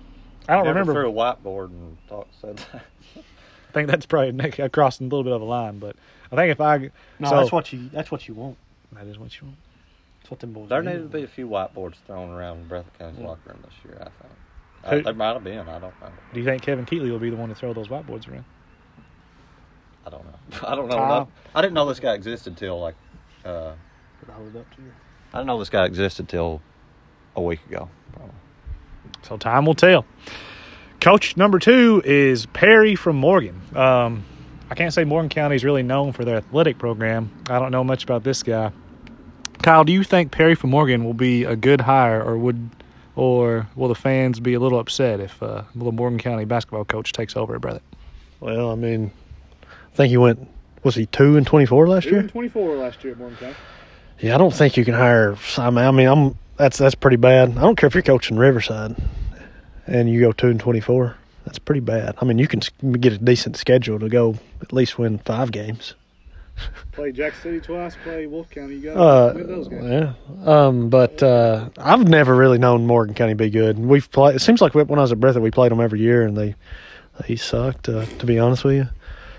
I 0.48 0.54
don't 0.56 0.66
remember. 0.68 0.94
threw 0.94 1.10
a 1.10 1.12
whiteboard 1.12 1.66
and 1.66 1.98
talk, 2.08 2.26
said 2.40 2.56
that. 2.72 2.84
I 3.16 3.72
think 3.74 3.88
that's 3.90 4.06
probably 4.06 4.50
crossing 4.70 5.08
a 5.08 5.10
little 5.10 5.24
bit 5.24 5.34
of 5.34 5.42
a 5.42 5.44
line, 5.44 5.78
but 5.78 5.94
I 6.32 6.36
think 6.36 6.50
if 6.52 6.60
I 6.60 6.76
No, 7.18 7.28
so, 7.28 7.36
that's 7.36 7.52
what 7.52 7.72
you. 7.72 7.88
That's 7.92 8.10
what 8.10 8.28
you 8.28 8.34
want. 8.34 8.56
that 8.92 9.06
is 9.06 9.18
what 9.18 9.34
you 9.40 9.46
want. 9.46 9.58
That's 10.20 10.30
what 10.30 10.40
them 10.40 10.52
boys. 10.52 10.68
There 10.68 10.82
need. 10.82 10.90
needed 10.92 11.10
to 11.12 11.18
be 11.18 11.22
a 11.24 11.28
few 11.28 11.48
whiteboards 11.48 11.94
thrown 12.06 12.30
around 12.30 12.58
in 12.58 12.68
Breathitt 12.68 12.98
County's 12.98 13.20
Yeah. 13.20 13.26
locker 13.28 13.40
room 13.50 13.58
this 13.64 13.72
year. 13.84 13.96
I 14.00 14.04
think. 14.04 14.14
Who- 14.84 14.98
Uh, 15.00 15.02
there 15.02 15.14
might 15.14 15.32
have 15.34 15.44
been. 15.44 15.60
I 15.68 15.78
don't 15.78 16.00
know. 16.00 16.08
Do 16.32 16.38
you 16.40 16.44
think 16.44 16.62
Kevin 16.62 16.86
Keatley 16.86 17.10
will 17.10 17.18
be 17.18 17.30
the 17.30 17.36
one 17.36 17.48
to 17.48 17.54
throw 17.54 17.72
those 17.72 17.88
whiteboards 17.88 18.28
around? 18.30 18.44
I 20.06 20.10
don't 20.10 20.24
know. 20.24 20.38
I 20.68 20.74
don't 20.74 20.88
know. 20.88 20.96
Tom? 20.96 21.04
enough. 21.10 21.28
I 21.54 21.60
didn't 21.62 21.74
know 21.74 21.86
this 21.86 22.00
guy 22.00 22.14
existed 22.14 22.56
till 22.56 22.78
like. 22.80 22.94
Uh, 23.44 23.72
Could 24.20 24.30
I 24.30 24.32
hold 24.34 24.54
it 24.54 24.58
up 24.58 24.74
to 24.76 24.82
you? 24.82 24.92
I 25.32 25.38
didn't 25.38 25.46
know 25.48 25.58
this 25.58 25.70
guy 25.70 25.84
existed 25.86 26.28
till 26.28 26.60
a 27.36 27.42
week 27.42 27.64
ago. 27.66 27.88
Probably. 28.12 28.34
So 29.22 29.36
time 29.36 29.64
will 29.66 29.74
tell. 29.74 30.04
Coach 31.00 31.36
number 31.36 31.58
two 31.58 32.02
is 32.04 32.46
Perry 32.46 32.94
from 32.96 33.16
Morgan. 33.16 33.60
Um, 33.74 34.24
I 34.70 34.74
can't 34.74 34.92
say 34.92 35.04
Morgan 35.04 35.28
County 35.28 35.56
is 35.56 35.64
really 35.64 35.82
known 35.82 36.12
for 36.12 36.24
their 36.24 36.36
athletic 36.36 36.78
program. 36.78 37.30
I 37.48 37.58
don't 37.58 37.70
know 37.70 37.84
much 37.84 38.04
about 38.04 38.22
this 38.24 38.42
guy. 38.42 38.70
Kyle, 39.62 39.84
do 39.84 39.92
you 39.92 40.04
think 40.04 40.30
Perry 40.30 40.54
from 40.54 40.70
Morgan 40.70 41.04
will 41.04 41.14
be 41.14 41.44
a 41.44 41.56
good 41.56 41.80
hire, 41.80 42.22
or 42.22 42.38
would, 42.38 42.70
or 43.16 43.66
will 43.74 43.88
the 43.88 43.94
fans 43.94 44.40
be 44.40 44.54
a 44.54 44.60
little 44.60 44.78
upset 44.78 45.20
if 45.20 45.42
uh, 45.42 45.62
the 45.74 45.90
Morgan 45.90 46.18
County 46.18 46.44
basketball 46.44 46.84
coach 46.84 47.12
takes 47.12 47.36
over 47.36 47.56
at 47.56 47.60
Breathitt? 47.60 47.80
Well, 48.40 48.70
I 48.70 48.74
mean, 48.74 49.10
I 49.64 49.96
think 49.96 50.10
he 50.10 50.16
went. 50.16 50.46
Was 50.84 50.94
he 50.94 51.06
two 51.06 51.36
and 51.36 51.46
twenty 51.46 51.66
four 51.66 51.88
last 51.88 52.06
year? 52.06 52.22
Twenty-four 52.22 52.76
last 52.76 53.02
year 53.02 53.14
at 53.14 53.18
Morgan 53.18 53.36
County. 53.38 53.56
Yeah, 54.20 54.34
I 54.36 54.38
don't 54.38 54.54
think 54.54 54.76
you 54.76 54.84
can 54.84 54.94
hire. 54.94 55.36
I 55.56 55.70
mean, 55.70 55.84
I 55.84 55.90
mean, 55.90 56.06
I'm 56.06 56.38
that's 56.56 56.78
that's 56.78 56.94
pretty 56.94 57.16
bad. 57.16 57.50
I 57.58 57.62
don't 57.62 57.76
care 57.76 57.88
if 57.88 57.94
you're 57.94 58.02
coaching 58.02 58.36
Riverside, 58.36 58.94
and 59.88 60.08
you 60.08 60.20
go 60.20 60.30
two 60.30 60.48
and 60.48 60.60
twenty 60.60 60.80
four. 60.80 61.16
That's 61.48 61.58
pretty 61.58 61.80
bad. 61.80 62.14
I 62.20 62.26
mean, 62.26 62.36
you 62.36 62.46
can 62.46 62.60
get 63.00 63.14
a 63.14 63.16
decent 63.16 63.56
schedule 63.56 63.98
to 64.00 64.10
go 64.10 64.34
at 64.60 64.70
least 64.70 64.98
win 64.98 65.16
five 65.16 65.50
games. 65.50 65.94
Play 66.92 67.10
Jack 67.10 67.32
City 67.36 67.58
twice. 67.58 67.96
Play 68.04 68.26
Wolf 68.26 68.50
County. 68.50 68.74
You 68.74 68.92
got 68.92 68.98
Uh, 68.98 69.64
yeah. 69.80 70.12
Um, 70.44 70.90
but 70.90 71.22
uh, 71.22 71.70
I've 71.78 72.06
never 72.06 72.36
really 72.36 72.58
known 72.58 72.86
Morgan 72.86 73.14
County 73.14 73.32
be 73.32 73.48
good. 73.48 73.78
We've 73.78 74.10
played. 74.10 74.36
It 74.36 74.40
seems 74.40 74.60
like 74.60 74.74
when 74.74 74.98
I 74.98 75.00
was 75.00 75.10
at 75.10 75.20
Breathitt, 75.20 75.40
we 75.40 75.50
played 75.50 75.72
them 75.72 75.80
every 75.80 76.00
year, 76.00 76.22
and 76.22 76.36
they 76.36 76.54
they 77.26 77.36
sucked. 77.36 77.88
Uh, 77.88 78.04
to 78.04 78.26
be 78.26 78.38
honest 78.38 78.64
with 78.64 78.74
you, 78.74 78.88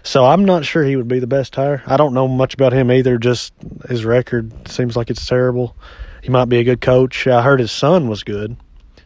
so 0.02 0.26
I'm 0.26 0.46
not 0.46 0.66
sure 0.66 0.84
he 0.84 0.96
would 0.96 1.08
be 1.08 1.20
the 1.20 1.28
best 1.28 1.56
hire. 1.56 1.84
I 1.86 1.96
don't 1.96 2.16
know 2.16 2.28
much 2.28 2.56
about 2.56 2.74
him 2.74 2.90
either. 2.90 3.20
Just 3.20 3.54
his 3.88 4.04
record 4.04 4.68
seems 4.68 4.96
like 4.96 5.12
it's 5.12 5.28
terrible. 5.28 5.76
He 6.24 6.30
might 6.30 6.50
be 6.50 6.58
a 6.58 6.64
good 6.64 6.82
coach. 6.82 7.28
I 7.28 7.44
heard 7.44 7.60
his 7.60 7.72
son 7.72 8.08
was 8.08 8.24
good, 8.24 8.58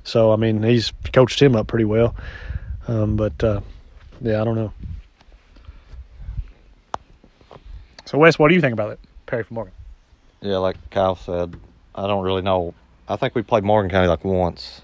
so 0.05 0.31
I 0.31 0.37
mean 0.37 0.63
he's 0.63 0.93
coached 1.11 1.41
him 1.41 1.57
up 1.57 1.67
pretty 1.67 1.85
well. 1.85 2.15
Um, 2.87 3.15
but 3.15 3.43
uh, 3.43 3.61
yeah, 4.21 4.41
I 4.41 4.45
don't 4.45 4.55
know. 4.55 4.73
So 8.05 8.17
Wes, 8.17 8.37
what 8.37 8.49
do 8.49 8.55
you 8.55 8.61
think 8.61 8.73
about 8.73 8.91
it, 8.91 8.99
Perry 9.25 9.43
from 9.43 9.55
Morgan? 9.55 9.73
Yeah, 10.41 10.57
like 10.57 10.75
Kyle 10.91 11.15
said, 11.15 11.55
I 11.95 12.05
don't 12.07 12.23
really 12.23 12.41
know. 12.41 12.73
I 13.07 13.15
think 13.15 13.35
we 13.35 13.41
played 13.41 13.63
Morgan 13.63 13.89
County 13.89 14.07
like 14.07 14.23
once. 14.25 14.81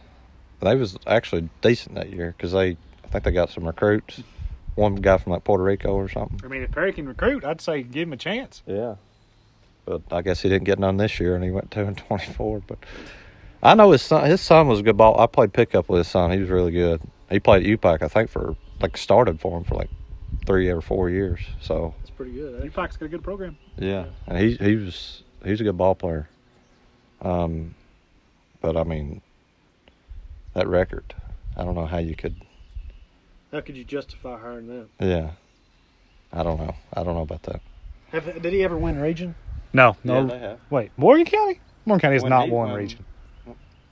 They 0.62 0.76
was 0.76 0.98
actually 1.06 1.50
decent 1.62 1.96
that 1.96 2.10
year 2.12 2.34
because 2.36 2.54
they, 2.54 2.78
I 3.04 3.08
think 3.10 3.24
they 3.24 3.32
got 3.32 3.50
some 3.50 3.66
recruits. 3.66 4.24
One 4.76 4.96
guy 4.96 5.18
from 5.18 5.34
like 5.34 5.44
Puerto 5.44 5.64
Rico 5.64 5.94
or 5.94 6.08
something. 6.08 6.40
I 6.44 6.48
mean, 6.48 6.64
if 6.64 6.72
Perry 6.72 6.94
can 6.94 7.08
recruit, 7.08 7.44
I'd 7.44 7.60
say 7.62 7.84
give 7.84 8.08
him 8.08 8.14
a 8.14 8.18
chance. 8.18 8.64
Yeah. 8.66 8.96
But 9.86 10.02
I 10.12 10.22
guess 10.22 10.42
he 10.42 10.50
didn't 10.50 10.66
get 10.66 10.80
none 10.80 10.98
this 10.98 11.20
year, 11.20 11.36
and 11.36 11.44
he 11.44 11.52
went 11.52 11.72
two 11.72 11.82
and 11.82 11.98
twenty 11.98 12.32
four. 12.34 12.62
But 12.66 12.78
I 13.62 13.74
know 13.76 13.92
his 13.92 14.02
son. 14.02 14.30
His 14.30 14.40
son 14.40 14.68
was 14.68 14.80
a 14.80 14.84
good 14.84 14.96
ball. 14.98 15.20
I 15.20 15.28
played 15.28 15.52
pickup 15.52 15.90
with 15.90 16.00
his 16.00 16.08
son. 16.08 16.32
He 16.32 16.40
was 16.40 16.50
really 16.50 16.72
good. 16.72 17.02
He 17.30 17.40
played 17.40 17.64
at 17.66 17.80
UPAC, 17.82 18.02
I 18.02 18.08
think, 18.08 18.30
for 18.30 18.56
like 18.82 18.98
started 18.98 19.40
for 19.40 19.58
him 19.58 19.64
for 19.64 19.76
like 19.76 19.90
three 20.46 20.70
or 20.70 20.82
four 20.82 21.10
years. 21.10 21.40
So 21.62 21.94
it's 22.02 22.10
pretty 22.10 22.32
good. 22.34 22.64
UPAC's 22.72 22.98
got 22.98 23.06
a 23.06 23.10
good 23.10 23.24
program. 23.24 23.58
yeah, 23.78 24.06
and 24.28 24.38
he 24.38 24.56
he 24.56 24.76
was 24.76 25.24
he's 25.44 25.62
a 25.62 25.64
good 25.64 25.78
ball 25.78 25.96
player. 25.96 26.30
Um, 27.22 27.76
but 28.62 28.76
I 28.78 28.84
mean, 28.84 29.22
that 30.54 30.68
record, 30.68 31.14
I 31.58 31.64
don't 31.64 31.76
know 31.76 31.86
how 31.86 31.98
you 32.00 32.16
could. 32.16 32.36
How 33.52 33.62
could 33.62 33.76
you 33.78 33.84
justify 33.84 34.40
hiring 34.40 34.68
them? 34.68 34.90
Yeah, 35.00 35.32
I 36.32 36.44
don't 36.44 36.60
know. 36.60 36.76
I 36.94 37.04
don't 37.04 37.16
know 37.16 37.22
about 37.24 37.44
that. 37.44 37.62
Have, 38.12 38.42
did 38.42 38.54
he 38.54 38.64
ever 38.64 38.78
win 38.78 39.00
region? 39.00 39.36
No, 39.74 39.96
no. 40.04 40.28
have 40.28 40.60
Wait, 40.72 40.92
Morgan 40.98 41.26
County? 41.26 41.60
Morgan 41.86 42.02
County 42.02 42.16
has 42.16 42.24
When 42.24 42.30
not 42.32 42.46
he 42.46 42.52
won 42.52 42.70
won- 42.70 42.78
region. 42.80 43.06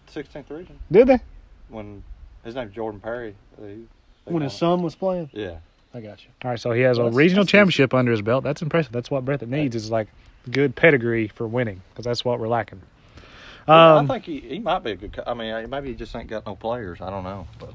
sixteenth 0.07 0.49
region 0.49 0.79
Did 0.91 1.07
they? 1.07 1.19
when 1.69 2.03
his 2.47 2.55
name's 2.55 2.73
Jordan 2.73 2.99
Perry. 2.99 3.35
He, 3.59 3.63
they 3.65 4.31
When 4.33 4.41
his 4.41 4.53
won. 4.53 4.57
son 4.57 4.81
was 4.83 4.95
playing? 4.95 5.29
Yeah. 5.33 5.57
I 5.93 6.01
got 6.01 6.23
you. 6.23 6.29
All 6.43 6.51
right, 6.51 6.59
so 6.59 6.71
he 6.71 6.81
has 6.81 6.97
a 6.97 7.09
regional 7.09 7.43
that's 7.43 7.51
championship 7.51 7.93
under 7.93 8.11
his 8.11 8.21
belt. 8.21 8.43
That's 8.43 8.61
impressive. 8.61 8.91
That's 8.91 9.09
what 9.09 9.23
Breathitt 9.25 9.47
needs 9.47 9.75
is 9.75 9.89
like 9.89 10.07
good 10.51 10.75
pedigree 10.75 11.27
for 11.27 11.47
winning 11.47 11.81
because 11.91 12.05
that's 12.05 12.23
what 12.25 12.39
we're 12.39 12.47
lacking. 12.47 12.81
I 13.67 13.97
Um, 13.97 14.07
think 14.07 14.23
he, 14.25 14.39
he 14.39 14.59
might 14.59 14.79
be 14.83 14.91
a 14.91 14.95
good. 14.95 15.13
co- 15.13 15.23
I 15.27 15.33
mean, 15.33 15.51
uh, 15.53 15.65
maybe 15.69 15.89
he 15.89 15.95
just 15.95 16.15
ain't 16.15 16.27
got 16.29 16.45
no 16.45 16.55
players. 16.55 17.01
I 17.01 17.09
don't 17.09 17.23
know, 17.23 17.47
but 17.59 17.73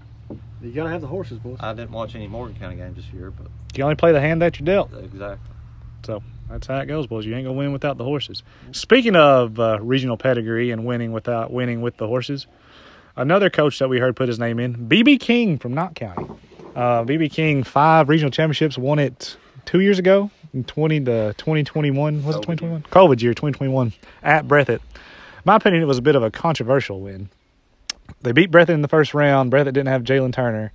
You 0.63 0.71
gotta 0.73 0.91
have 0.91 1.01
the 1.01 1.07
horses, 1.07 1.39
boys. 1.39 1.59
I 1.61 1.73
didn't 1.75 1.91
watch 1.93 2.15
any 2.15 2.29
Morgan 2.29 2.57
County 2.57 2.77
games 2.77 2.97
this 2.97 3.07
year. 3.13 3.31
But 3.31 3.49
you 3.77 3.83
only 3.85 3.97
play 3.97 4.13
the 4.13 4.21
hand 4.21 4.41
that 4.43 4.59
you're 4.59 4.65
dealt. 4.67 4.91
exactly, 4.95 5.39
So 6.05 6.23
that's 6.49 6.67
how 6.67 6.79
it 6.79 6.87
goes, 6.87 7.07
boys. 7.07 7.27
You 7.27 7.35
ain't 7.35 7.45
gonna 7.45 7.59
win 7.59 7.73
without 7.73 7.99
the 7.99 8.05
horses. 8.05 8.43
Speaking 8.71 9.17
of 9.17 9.59
uh, 9.59 9.79
regional 9.83 10.17
pedigree 10.17 10.71
and 10.71 10.85
winning 10.87 11.13
without 11.13 11.51
winning 11.53 11.83
with 11.83 11.97
the 11.99 12.07
horses, 12.07 12.47
another 13.17 13.51
coach 13.51 13.79
that 13.79 13.89
we 13.89 13.99
heard 13.99 14.17
put 14.17 14.29
his 14.29 14.39
name 14.39 14.59
in, 14.59 14.89
BB 14.89 15.21
King 15.21 15.59
from 15.59 15.75
Knott 15.75 15.95
County. 15.95 16.27
Uh, 16.75 17.05
BB 17.05 17.31
King 17.31 17.63
five 17.65 18.09
regional 18.09 18.31
championships, 18.31 18.79
won 18.79 18.99
it 18.99 19.37
two 19.65 19.81
years 19.81 19.99
ago 19.99 20.31
in 20.55 20.65
twenty 20.65 21.01
to 21.01 21.35
twenty 21.37 21.65
twenty 21.65 21.91
one. 21.91 22.25
Was 22.25 22.37
it 22.37 22.43
twenty 22.43 22.59
twenty 22.59 22.73
one? 22.73 22.83
COVID 22.85 23.21
year, 23.21 23.35
twenty 23.35 23.57
twenty 23.57 23.73
one 23.73 23.93
at 24.23 24.49
Breathitt. 24.49 24.81
My 25.45 25.57
opinion, 25.57 25.83
it 25.83 25.87
was 25.87 25.99
a 25.99 26.03
bit 26.03 26.17
of 26.17 26.23
a 26.23 26.31
controversial 26.31 27.01
win. 27.01 27.29
They 28.23 28.33
beat 28.33 28.51
Breathitt 28.51 28.71
in 28.71 28.83
the 28.83 28.89
first 28.89 29.13
round. 29.15 29.53
Breathitt 29.53 29.75
didn't 29.75 29.89
have 29.89 30.03
Jalen 30.03 30.33
Turner. 30.33 30.73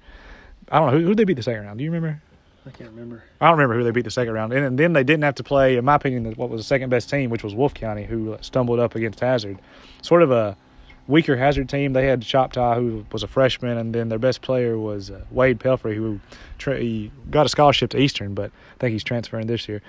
I 0.72 0.80
don't 0.80 0.92
know 0.92 1.00
who 1.00 1.06
who 1.06 1.16
they 1.16 1.24
beat 1.24 1.38
the 1.38 1.44
second 1.44 1.66
round. 1.66 1.78
Do 1.78 1.84
you 1.84 1.92
remember? 1.92 2.22
I 2.68 2.70
can't 2.72 2.90
remember. 2.90 3.24
I 3.40 3.48
don't 3.48 3.58
remember 3.58 3.76
who 3.76 3.86
they 3.86 3.92
beat 3.92 4.04
the 4.04 4.12
second 4.12 4.34
round. 4.34 4.52
And, 4.52 4.66
and 4.66 4.78
then 4.78 4.92
they 4.92 5.04
didn't 5.06 5.24
have 5.24 5.36
to 5.36 5.44
play, 5.44 5.78
in 5.78 5.86
my 5.86 5.96
opinion, 5.96 6.34
what 6.34 6.50
was 6.50 6.60
the 6.60 6.66
second 6.66 6.90
best 6.90 7.10
team, 7.10 7.30
which 7.30 7.42
was 7.42 7.56
Wolf 7.56 7.74
County, 7.74 8.04
who 8.04 8.38
stumbled 8.42 8.80
up 8.80 8.94
against 8.94 9.22
Hazard. 9.22 9.58
Sort 10.02 10.22
of 10.22 10.32
a 10.32 10.58
weaker 11.08 11.36
Hazard 11.36 11.70
team. 11.70 11.94
They 11.94 12.06
had 12.06 12.22
Shoptaw, 12.22 12.76
who 12.76 13.06
was 13.12 13.24
a 13.24 13.28
freshman, 13.28 13.78
and 13.78 13.94
then 13.94 14.10
their 14.10 14.20
best 14.20 14.42
player 14.42 14.78
was 14.78 15.12
uh, 15.12 15.22
Wade 15.32 15.60
Pelfrey, 15.60 15.96
who 15.96 16.20
tra- 16.58 16.82
got 17.30 17.46
a 17.46 17.50
scholarship 17.50 17.92
to 17.92 18.00
Eastern, 18.00 18.34
but 18.34 18.52
I 18.76 18.80
think 18.80 18.94
he's 18.94 19.04
transferring 19.04 19.48
this 19.48 19.68
year. 19.68 19.82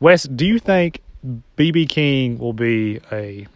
Wes, 0.00 0.24
do 0.24 0.46
you 0.46 0.58
think 0.58 1.00
BB 1.56 1.88
King 1.88 2.38
will 2.38 2.52
be 2.52 3.00
a 3.10 3.46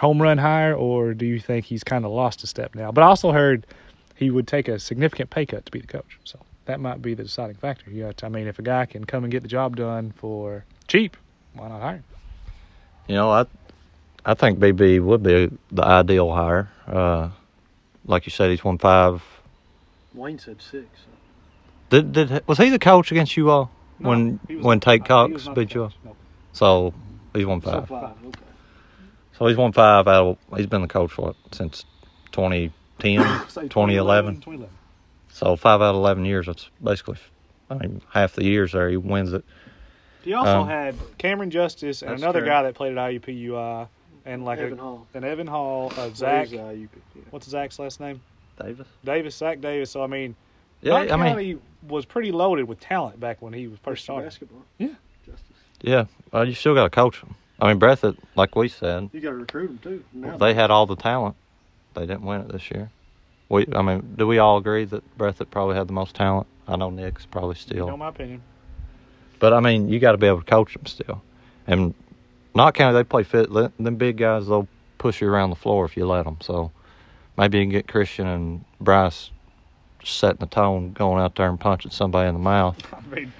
home 0.00 0.20
run 0.20 0.38
hire, 0.38 0.74
or 0.74 1.14
do 1.14 1.26
you 1.26 1.40
think 1.40 1.64
he's 1.64 1.84
kind 1.84 2.04
of 2.04 2.10
lost 2.10 2.42
a 2.44 2.46
step 2.46 2.74
now? 2.74 2.92
But 2.92 3.02
I 3.02 3.06
also 3.06 3.32
heard 3.32 3.66
he 4.14 4.30
would 4.30 4.46
take 4.46 4.68
a 4.68 4.78
significant 4.78 5.30
pay 5.30 5.46
cut 5.46 5.66
to 5.66 5.72
be 5.72 5.80
the 5.80 5.86
coach. 5.86 6.18
So 6.24 6.38
that 6.66 6.80
might 6.80 7.02
be 7.02 7.14
the 7.14 7.24
deciding 7.24 7.56
factor. 7.56 7.90
You 7.90 8.12
to, 8.12 8.26
I 8.26 8.28
mean, 8.28 8.46
if 8.46 8.58
a 8.58 8.62
guy 8.62 8.86
can 8.86 9.04
come 9.04 9.24
and 9.24 9.30
get 9.30 9.42
the 9.42 9.48
job 9.48 9.76
done 9.76 10.12
for 10.16 10.64
cheap, 10.88 11.16
why 11.54 11.68
not 11.68 11.80
hire 11.80 11.96
him? 11.96 12.04
you 13.08 13.14
know, 13.14 13.30
I 13.30 13.46
I 14.28 14.34
think 14.34 14.58
BB 14.58 15.00
would 15.02 15.22
be 15.22 15.50
the 15.70 15.84
ideal 15.84 16.32
hire. 16.32 16.68
Uh, 16.86 17.30
like 18.04 18.26
you 18.26 18.30
said, 18.30 18.50
he's 18.50 18.62
won 18.64 18.76
five. 18.76 19.22
Wayne 20.14 20.38
said 20.38 20.60
six. 20.60 20.86
Did 21.90 22.12
did 22.12 22.46
was 22.48 22.58
he 22.58 22.68
the 22.70 22.78
coach 22.80 23.12
against 23.12 23.36
you 23.36 23.50
all 23.50 23.70
when 23.98 24.40
when 24.60 24.80
Tate 24.80 25.04
Cox 25.04 25.46
beat 25.54 25.72
you 25.74 25.84
all? 25.84 25.92
So 26.52 26.92
he's 27.34 27.46
won 27.46 27.62
So 27.62 27.70
five. 27.70 27.88
five. 27.88 28.10
Okay. 28.26 28.40
So 29.38 29.46
he's 29.46 29.56
won 29.56 29.72
five 29.72 30.08
out 30.08 30.26
of. 30.26 30.38
He's 30.56 30.66
been 30.66 30.82
the 30.82 30.88
coach 30.88 31.16
what 31.18 31.36
since 31.52 31.84
2010, 32.32 33.18
2011. 33.68 34.36
2011. 34.36 34.68
So 35.28 35.54
five 35.56 35.80
out 35.82 35.90
of 35.90 35.96
eleven 35.96 36.24
years. 36.24 36.46
That's 36.46 36.68
basically, 36.82 37.18
I 37.70 37.74
mean, 37.74 38.00
half 38.12 38.32
the 38.32 38.44
years 38.44 38.72
there 38.72 38.88
he 38.90 38.96
wins 38.96 39.32
it. 39.32 39.44
He 40.22 40.32
also 40.32 40.62
Um, 40.62 40.68
had 40.68 40.96
Cameron 41.18 41.50
Justice 41.50 42.02
and 42.02 42.18
another 42.18 42.40
true. 42.40 42.48
guy 42.48 42.62
that 42.64 42.74
played 42.74 42.96
at 42.96 42.98
IUPUI 42.98 43.86
and 44.26 44.44
like 44.44 44.58
Evan 44.58 44.78
a, 44.78 44.82
Hall. 44.82 45.06
and 45.14 45.24
Evan 45.24 45.46
Hall, 45.46 45.92
uh, 45.96 46.10
Zach. 46.14 46.48
He's, 46.48 46.58
uh, 46.58 46.64
UP, 46.64 46.76
yeah. 47.14 47.22
What's 47.30 47.48
Zach's 47.48 47.78
last 47.78 48.00
name? 48.00 48.20
Davis. 48.62 48.86
Davis. 49.04 49.34
Zach 49.36 49.60
Davis. 49.60 49.90
So 49.90 50.02
I 50.02 50.06
mean, 50.06 50.34
Yeah, 50.82 51.04
Knott 51.04 51.12
I 51.12 51.16
mean, 51.16 51.26
County 51.28 51.58
was 51.88 52.04
pretty 52.04 52.32
loaded 52.32 52.66
with 52.66 52.80
talent 52.80 53.18
back 53.20 53.40
when 53.40 53.52
he 53.52 53.68
was 53.68 53.78
first 53.80 54.02
Mr. 54.02 54.04
started. 54.04 54.24
Basketball. 54.26 54.62
Yeah. 54.78 54.88
Justice. 55.24 55.56
yeah. 55.80 56.04
Well, 56.32 56.46
you 56.46 56.54
still 56.54 56.74
got 56.74 56.84
to 56.84 56.90
coach 56.90 57.20
them. 57.20 57.34
I 57.60 57.68
mean, 57.68 57.80
Breathitt, 57.80 58.18
like 58.34 58.54
we 58.54 58.68
said, 58.68 59.08
You 59.12 59.20
got 59.20 59.30
to 59.30 59.36
recruit 59.36 59.68
them 59.68 59.78
too. 59.78 60.04
Now 60.12 60.36
they 60.36 60.52
had 60.52 60.70
all 60.70 60.84
the 60.86 60.96
talent. 60.96 61.36
They 61.94 62.02
didn't 62.02 62.22
win 62.22 62.42
it 62.42 62.48
this 62.52 62.70
year. 62.70 62.90
We, 63.48 63.66
I 63.74 63.80
mean, 63.80 64.14
do 64.18 64.26
we 64.26 64.38
all 64.38 64.58
agree 64.58 64.84
that 64.86 65.16
Breathitt 65.18 65.50
probably 65.50 65.76
had 65.76 65.86
the 65.88 65.92
most 65.92 66.14
talent? 66.16 66.46
I 66.68 66.76
know 66.76 66.90
Nick's 66.90 67.24
probably 67.26 67.54
still. 67.54 67.86
You 67.86 67.90
know 67.92 67.96
my 67.96 68.08
opinion. 68.08 68.42
but 69.38 69.52
I 69.52 69.60
mean, 69.60 69.88
you 69.88 69.98
got 70.00 70.12
to 70.12 70.18
be 70.18 70.26
able 70.26 70.40
to 70.40 70.44
coach 70.44 70.74
them 70.74 70.84
still. 70.86 71.22
And 71.66 71.94
Knott 72.56 72.74
County, 72.74 72.94
they 72.96 73.04
play 73.04 73.22
fit. 73.22 73.50
Let- 73.50 73.76
Them 73.78 73.96
big 73.96 74.16
guys, 74.16 74.46
they'll 74.46 74.68
push 74.98 75.20
you 75.20 75.28
around 75.28 75.50
the 75.50 75.56
floor 75.56 75.84
if 75.84 75.96
you 75.96 76.06
let 76.06 76.24
them. 76.24 76.38
So 76.40 76.70
maybe 77.36 77.58
you 77.58 77.64
can 77.64 77.70
get 77.70 77.86
Christian 77.88 78.26
and 78.26 78.64
Bryce 78.80 79.30
setting 80.04 80.38
the 80.40 80.46
tone, 80.46 80.92
going 80.92 81.22
out 81.22 81.34
there 81.36 81.48
and 81.48 81.58
punching 81.60 81.90
somebody 81.90 82.28
in 82.28 82.34
the 82.34 82.40
mouth. 82.40 82.76
I 82.92 83.00
mean, 83.14 83.32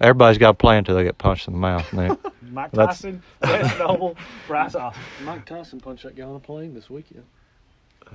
Everybody's 0.00 0.38
got 0.38 0.52
to 0.52 0.54
play 0.54 0.78
until 0.78 0.96
they 0.96 1.04
get 1.04 1.18
punched 1.18 1.46
in 1.46 1.52
the 1.52 1.60
mouth. 1.60 1.92
Nick. 1.92 2.18
Mike 2.50 2.70
That's- 2.72 3.02
Tyson, 3.02 3.22
Wes 3.42 3.78
Noble, 3.78 4.16
Bryce 4.46 4.74
Austin. 4.74 5.02
Mike 5.24 5.44
Tyson 5.44 5.78
punched 5.78 6.04
that 6.04 6.16
guy 6.16 6.22
on 6.22 6.36
a 6.36 6.40
plane 6.40 6.72
this 6.74 6.88
weekend. 6.88 7.24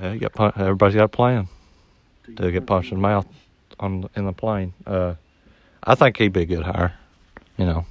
Yeah, 0.02 0.14
you 0.14 0.20
got 0.20 0.34
pun- 0.34 0.54
everybody's 0.58 0.96
got 0.96 1.04
to 1.04 1.08
play 1.10 1.34
him 1.34 1.48
to 2.38 2.52
get 2.52 2.66
punched 2.66 2.92
in 2.92 2.98
the 2.98 3.02
mouth 3.02 3.28
on 3.80 4.10
in 4.16 4.26
the 4.26 4.34
plane. 4.34 4.74
Uh, 4.86 5.14
I 5.84 5.94
think 5.96 6.18
he'd 6.18 6.34
be 6.34 6.42
a 6.42 6.46
good 6.46 6.64
hire. 6.64 6.94
You 7.58 7.66
know, 7.66 7.86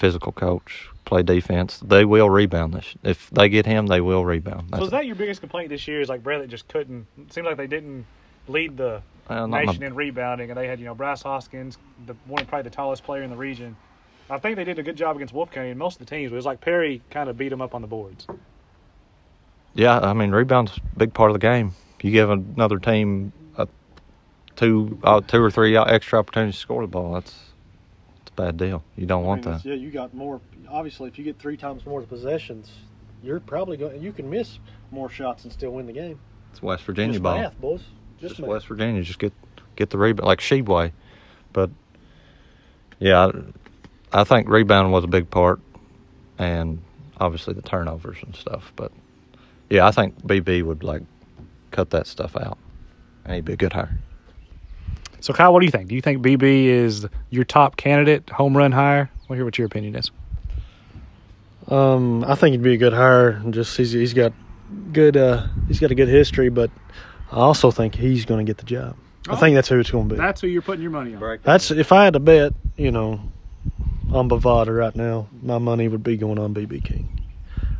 physical 0.00 0.32
coach, 0.32 0.88
play 1.04 1.22
defense. 1.22 1.78
They 1.78 2.06
will 2.06 2.30
rebound 2.30 2.72
this. 2.72 2.94
If 3.04 3.28
they 3.30 3.50
get 3.50 3.66
him, 3.66 3.86
they 3.86 4.00
will 4.00 4.24
rebound. 4.24 4.70
So 4.74 4.84
is 4.84 4.90
that 4.90 5.04
your 5.06 5.14
biggest 5.14 5.40
complaint 5.40 5.68
this 5.68 5.86
year? 5.86 6.00
Is 6.00 6.08
like 6.08 6.22
Breathitt 6.22 6.48
just 6.48 6.66
couldn't. 6.68 7.06
It 7.18 7.32
seemed 7.32 7.46
like 7.46 7.58
they 7.58 7.66
didn't 7.66 8.06
lead 8.48 8.78
the 8.78 9.02
not 9.28 9.50
nation 9.50 9.80
my- 9.80 9.86
in 9.88 9.94
rebounding, 9.94 10.50
and 10.50 10.58
they 10.58 10.66
had 10.66 10.80
you 10.80 10.86
know 10.86 10.94
Bryce 10.94 11.22
Hoskins, 11.22 11.76
the 12.06 12.14
one 12.26 12.46
probably 12.46 12.62
the 12.64 12.74
tallest 12.74 13.04
player 13.04 13.22
in 13.22 13.30
the 13.30 13.36
region. 13.36 13.76
I 14.30 14.38
think 14.38 14.56
they 14.56 14.64
did 14.64 14.78
a 14.78 14.82
good 14.82 14.96
job 14.96 15.16
against 15.16 15.34
Wolf 15.34 15.50
County 15.50 15.70
and 15.70 15.78
most 15.78 16.00
of 16.00 16.06
the 16.06 16.10
teams. 16.16 16.30
But 16.30 16.36
it 16.36 16.38
was 16.38 16.46
like 16.46 16.60
Perry 16.62 17.02
kind 17.10 17.28
of 17.28 17.36
beat 17.36 17.50
them 17.50 17.60
up 17.60 17.74
on 17.74 17.82
the 17.82 17.88
boards. 17.88 18.26
yeah, 19.74 19.98
I 19.98 20.12
mean, 20.14 20.30
rebounds 20.30 20.78
a 20.78 20.98
big 20.98 21.12
part 21.12 21.30
of 21.30 21.34
the 21.34 21.40
game. 21.40 21.74
You 22.00 22.10
give 22.10 22.30
another 22.30 22.78
team 22.78 23.32
a 23.58 23.68
two, 24.56 24.98
uh, 25.04 25.20
two 25.20 25.42
or 25.42 25.50
three 25.50 25.76
extra 25.76 26.18
opportunities 26.18 26.54
to 26.54 26.60
score 26.60 26.80
the 26.82 26.88
ball. 26.88 27.12
That's 27.12 27.34
a 28.32 28.42
bad 28.42 28.56
deal. 28.56 28.82
You 28.96 29.06
don't 29.06 29.24
want 29.24 29.44
mean, 29.44 29.54
that. 29.54 29.64
Yeah, 29.64 29.74
you 29.74 29.90
got 29.90 30.14
more. 30.14 30.40
Obviously, 30.68 31.08
if 31.08 31.18
you 31.18 31.24
get 31.24 31.38
three 31.38 31.56
times 31.56 31.84
more 31.86 32.02
possessions, 32.02 32.70
you're 33.22 33.40
probably 33.40 33.76
going. 33.76 34.02
You 34.02 34.12
can 34.12 34.28
miss 34.28 34.58
more 34.90 35.08
shots 35.08 35.44
and 35.44 35.52
still 35.52 35.70
win 35.70 35.86
the 35.86 35.92
game. 35.92 36.18
It's 36.50 36.62
West 36.62 36.84
Virginia 36.84 37.14
Just 37.14 37.22
ball. 37.22 37.38
math, 37.38 37.60
boys. 37.60 37.82
Just, 38.20 38.36
just. 38.36 38.48
West 38.48 38.66
Virginia. 38.66 39.02
Just 39.02 39.18
get 39.18 39.32
get 39.76 39.90
the 39.90 39.98
rebound 39.98 40.26
like 40.26 40.40
Sheboy. 40.40 40.92
But 41.52 41.70
yeah, 42.98 43.30
I, 44.12 44.20
I 44.20 44.24
think 44.24 44.48
rebounding 44.48 44.92
was 44.92 45.04
a 45.04 45.08
big 45.08 45.30
part, 45.30 45.60
and 46.38 46.80
obviously 47.18 47.54
the 47.54 47.62
turnovers 47.62 48.18
and 48.22 48.34
stuff. 48.34 48.72
But 48.76 48.92
yeah, 49.68 49.86
I 49.86 49.90
think 49.90 50.20
BB 50.22 50.62
would 50.64 50.82
like 50.82 51.02
cut 51.70 51.90
that 51.90 52.06
stuff 52.06 52.36
out, 52.36 52.58
and 53.24 53.34
he'd 53.34 53.44
be 53.44 53.52
a 53.52 53.56
good 53.56 53.72
hire. 53.72 53.98
So 55.20 55.32
Kyle, 55.32 55.52
what 55.52 55.60
do 55.60 55.66
you 55.66 55.72
think? 55.72 55.88
Do 55.88 55.94
you 55.94 56.00
think 56.00 56.22
BB 56.22 56.64
is 56.66 57.06
your 57.30 57.44
top 57.44 57.76
candidate 57.76 58.28
home 58.30 58.56
run 58.56 58.72
hire? 58.72 59.10
We'll 59.28 59.36
hear 59.36 59.44
what 59.44 59.58
your 59.58 59.66
opinion 59.66 59.94
is. 59.96 60.10
Um, 61.68 62.24
I 62.24 62.34
think 62.34 62.52
he'd 62.52 62.62
be 62.62 62.74
a 62.74 62.78
good 62.78 62.92
hire. 62.92 63.40
Just 63.50 63.76
he's 63.76 63.92
he's 63.92 64.14
got 64.14 64.32
good. 64.92 65.16
Uh, 65.16 65.46
he's 65.68 65.78
got 65.78 65.90
a 65.90 65.94
good 65.94 66.08
history, 66.08 66.48
but 66.48 66.70
I 67.30 67.36
also 67.36 67.70
think 67.70 67.94
he's 67.94 68.24
going 68.24 68.44
to 68.44 68.50
get 68.50 68.58
the 68.58 68.66
job. 68.66 68.96
I 69.28 69.36
think 69.36 69.54
that's 69.54 69.68
who 69.68 69.78
it's 69.78 69.90
going 69.90 70.08
to 70.08 70.14
be. 70.14 70.18
That's 70.18 70.40
who 70.40 70.48
you're 70.48 70.62
putting 70.62 70.82
your 70.82 70.90
money 70.90 71.14
on. 71.14 71.20
That's 71.42 71.70
if 71.70 71.92
I 71.92 72.04
had 72.04 72.14
to 72.14 72.20
bet, 72.20 72.54
you 72.76 72.90
know, 72.90 73.20
on 74.12 74.28
Bovada 74.28 74.76
right 74.76 74.96
now, 74.96 75.28
my 75.42 75.58
money 75.58 75.86
would 75.88 76.02
be 76.02 76.16
going 76.16 76.38
on 76.38 76.54
BB 76.54 76.84
King. 76.84 77.20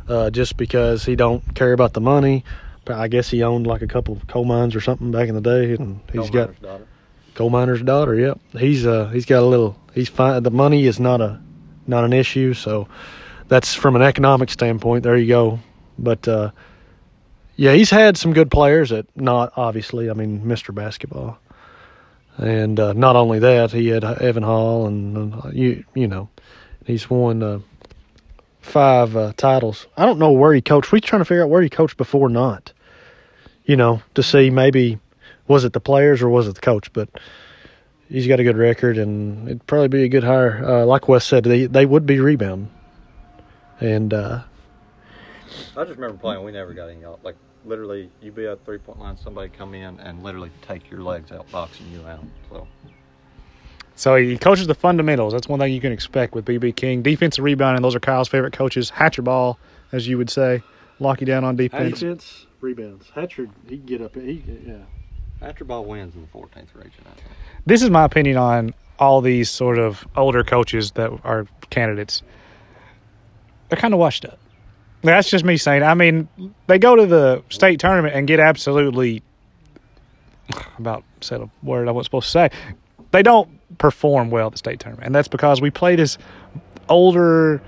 Uh, 0.07 0.29
just 0.29 0.57
because 0.57 1.05
he 1.05 1.15
don't 1.15 1.55
care 1.55 1.73
about 1.73 1.93
the 1.93 2.01
money, 2.01 2.43
but 2.85 2.97
I 2.97 3.07
guess 3.07 3.29
he 3.29 3.43
owned 3.43 3.65
like 3.65 3.81
a 3.81 3.87
couple 3.87 4.15
of 4.15 4.27
coal 4.27 4.45
mines 4.45 4.75
or 4.75 4.81
something 4.81 5.11
back 5.11 5.29
in 5.29 5.35
the 5.35 5.41
day, 5.41 5.73
and 5.73 5.99
he's 6.11 6.29
got 6.29 6.51
coal 7.35 7.49
miner's 7.49 7.81
daughter. 7.81 8.15
Yep, 8.15 8.39
he's 8.57 8.85
uh 8.85 9.07
he's 9.07 9.25
got 9.25 9.43
a 9.43 9.45
little. 9.45 9.77
He's 9.93 10.09
fine. 10.09 10.41
The 10.43 10.51
money 10.51 10.85
is 10.85 10.99
not 10.99 11.21
a 11.21 11.39
not 11.87 12.03
an 12.03 12.13
issue, 12.13 12.53
so 12.53 12.87
that's 13.47 13.73
from 13.73 13.95
an 13.95 14.01
economic 14.01 14.49
standpoint. 14.49 15.03
There 15.03 15.17
you 15.17 15.27
go. 15.27 15.59
But 15.99 16.27
uh, 16.27 16.51
yeah, 17.55 17.73
he's 17.73 17.89
had 17.89 18.17
some 18.17 18.33
good 18.33 18.49
players 18.49 18.89
that 18.89 19.05
Knott 19.15 19.53
obviously. 19.55 20.09
I 20.09 20.13
mean, 20.13 20.41
Mr. 20.41 20.73
Basketball, 20.73 21.37
and 22.37 22.79
uh, 22.79 22.93
not 22.93 23.15
only 23.15 23.39
that, 23.39 23.71
he 23.71 23.89
had 23.89 24.03
Evan 24.03 24.43
Hall, 24.43 24.87
and 24.87 25.33
uh, 25.33 25.49
you 25.51 25.83
you 25.93 26.07
know, 26.07 26.29
he's 26.85 27.09
won 27.09 27.43
uh, 27.43 27.59
five 28.61 29.15
uh, 29.15 29.33
titles. 29.35 29.87
I 29.97 30.05
don't 30.05 30.19
know 30.19 30.31
where 30.31 30.53
he 30.53 30.61
coached. 30.61 30.91
We're 30.91 30.99
trying 30.99 31.21
to 31.21 31.25
figure 31.25 31.43
out 31.43 31.49
where 31.49 31.61
he 31.61 31.69
coached 31.69 31.97
before 31.97 32.29
not. 32.29 32.73
You 33.65 33.75
know, 33.75 34.01
to 34.15 34.23
see 34.23 34.49
maybe 34.49 34.99
was 35.51 35.65
it 35.65 35.73
the 35.73 35.79
players 35.79 36.21
or 36.21 36.29
was 36.29 36.47
it 36.47 36.55
the 36.55 36.61
coach, 36.61 36.91
but. 36.93 37.09
He's 38.09 38.27
got 38.27 38.41
a 38.41 38.43
good 38.43 38.57
record, 38.57 38.97
and 38.97 39.47
it'd 39.47 39.65
probably 39.67 39.87
be 39.87 40.03
a 40.03 40.09
good 40.09 40.25
hire. 40.25 40.61
Uh, 40.65 40.85
like 40.85 41.07
Wes 41.07 41.23
said, 41.23 41.45
they 41.45 41.65
they 41.67 41.85
would 41.85 42.05
be 42.05 42.19
rebounding, 42.19 42.69
and 43.79 44.13
uh, 44.13 44.41
I 45.77 45.83
just 45.83 45.95
remember 45.95 46.17
playing. 46.17 46.43
We 46.43 46.51
never 46.51 46.73
got 46.73 46.89
any 46.89 46.99
like 47.23 47.35
literally. 47.65 48.09
You 48.21 48.31
be 48.31 48.47
at 48.47 48.63
three 48.65 48.77
point 48.77 48.99
line, 48.99 49.17
somebody 49.17 49.49
come 49.49 49.73
in 49.73 49.99
and 49.99 50.23
literally 50.23 50.51
take 50.61 50.89
your 50.89 51.01
legs 51.01 51.31
out, 51.31 51.49
boxing 51.51 51.89
you 51.91 52.05
out. 52.07 52.23
So 52.49 52.67
So 53.95 54.15
he 54.15 54.37
coaches 54.37 54.67
the 54.67 54.75
fundamentals. 54.75 55.33
That's 55.33 55.47
one 55.47 55.59
thing 55.59 55.73
you 55.73 55.81
can 55.81 55.91
expect 55.91 56.33
with 56.33 56.45
BB 56.45 56.75
King. 56.75 57.01
Defensive 57.01 57.43
rebounding, 57.43 57.81
those 57.81 57.95
are 57.95 57.99
Kyle's 57.99 58.27
favorite 58.27 58.53
coaches. 58.53 58.89
Hatcher 58.89 59.21
ball, 59.21 59.57
as 59.91 60.07
you 60.07 60.17
would 60.17 60.29
say, 60.29 60.61
lock 60.99 61.21
you 61.21 61.27
down 61.27 61.43
on 61.43 61.55
defense. 61.55 61.99
defense 61.99 62.47
rebounds. 62.59 63.09
Hatcher, 63.13 63.47
he 63.67 63.77
can 63.77 63.85
get 63.85 64.01
up. 64.01 64.15
He 64.15 64.43
yeah. 64.65 64.77
After 65.41 65.65
ball 65.65 65.85
wins 65.85 66.15
in 66.15 66.21
the 66.21 66.27
14th 66.27 66.73
region. 66.75 67.03
This 67.65 67.81
is 67.81 67.89
my 67.89 68.05
opinion 68.05 68.37
on 68.37 68.73
all 68.99 69.21
these 69.21 69.49
sort 69.49 69.79
of 69.79 70.05
older 70.15 70.43
coaches 70.43 70.91
that 70.91 71.11
are 71.23 71.47
candidates. 71.69 72.21
They're 73.69 73.79
kind 73.79 73.93
of 73.93 73.99
washed 73.99 74.25
up. 74.25 74.37
That's 75.01 75.29
just 75.29 75.43
me 75.43 75.57
saying. 75.57 75.81
I 75.81 75.95
mean, 75.95 76.27
they 76.67 76.77
go 76.77 76.95
to 76.95 77.05
the 77.05 77.43
state 77.49 77.79
tournament 77.79 78.13
and 78.15 78.27
get 78.27 78.39
absolutely 78.39 79.23
about 80.77 81.03
said 81.21 81.41
a 81.41 81.49
word 81.63 81.87
I 81.87 81.91
wasn't 81.91 82.05
supposed 82.05 82.27
to 82.27 82.31
say. 82.31 82.49
They 83.11 83.23
don't 83.23 83.49
perform 83.77 84.29
well 84.29 84.47
at 84.47 84.51
the 84.51 84.57
state 84.57 84.79
tournament, 84.79 85.07
and 85.07 85.15
that's 85.15 85.27
because 85.27 85.61
we 85.61 85.71
play 85.71 85.95
this 85.95 86.17
older 86.87 87.61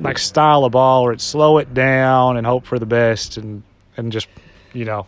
like 0.00 0.18
style 0.18 0.64
of 0.64 0.72
ball 0.72 1.04
where 1.04 1.12
it's 1.12 1.24
slow 1.24 1.58
it 1.58 1.74
down 1.74 2.36
and 2.36 2.46
hope 2.46 2.64
for 2.64 2.78
the 2.78 2.86
best 2.86 3.36
and 3.36 3.62
and 3.96 4.10
just 4.10 4.28
you 4.72 4.84
know 4.84 5.06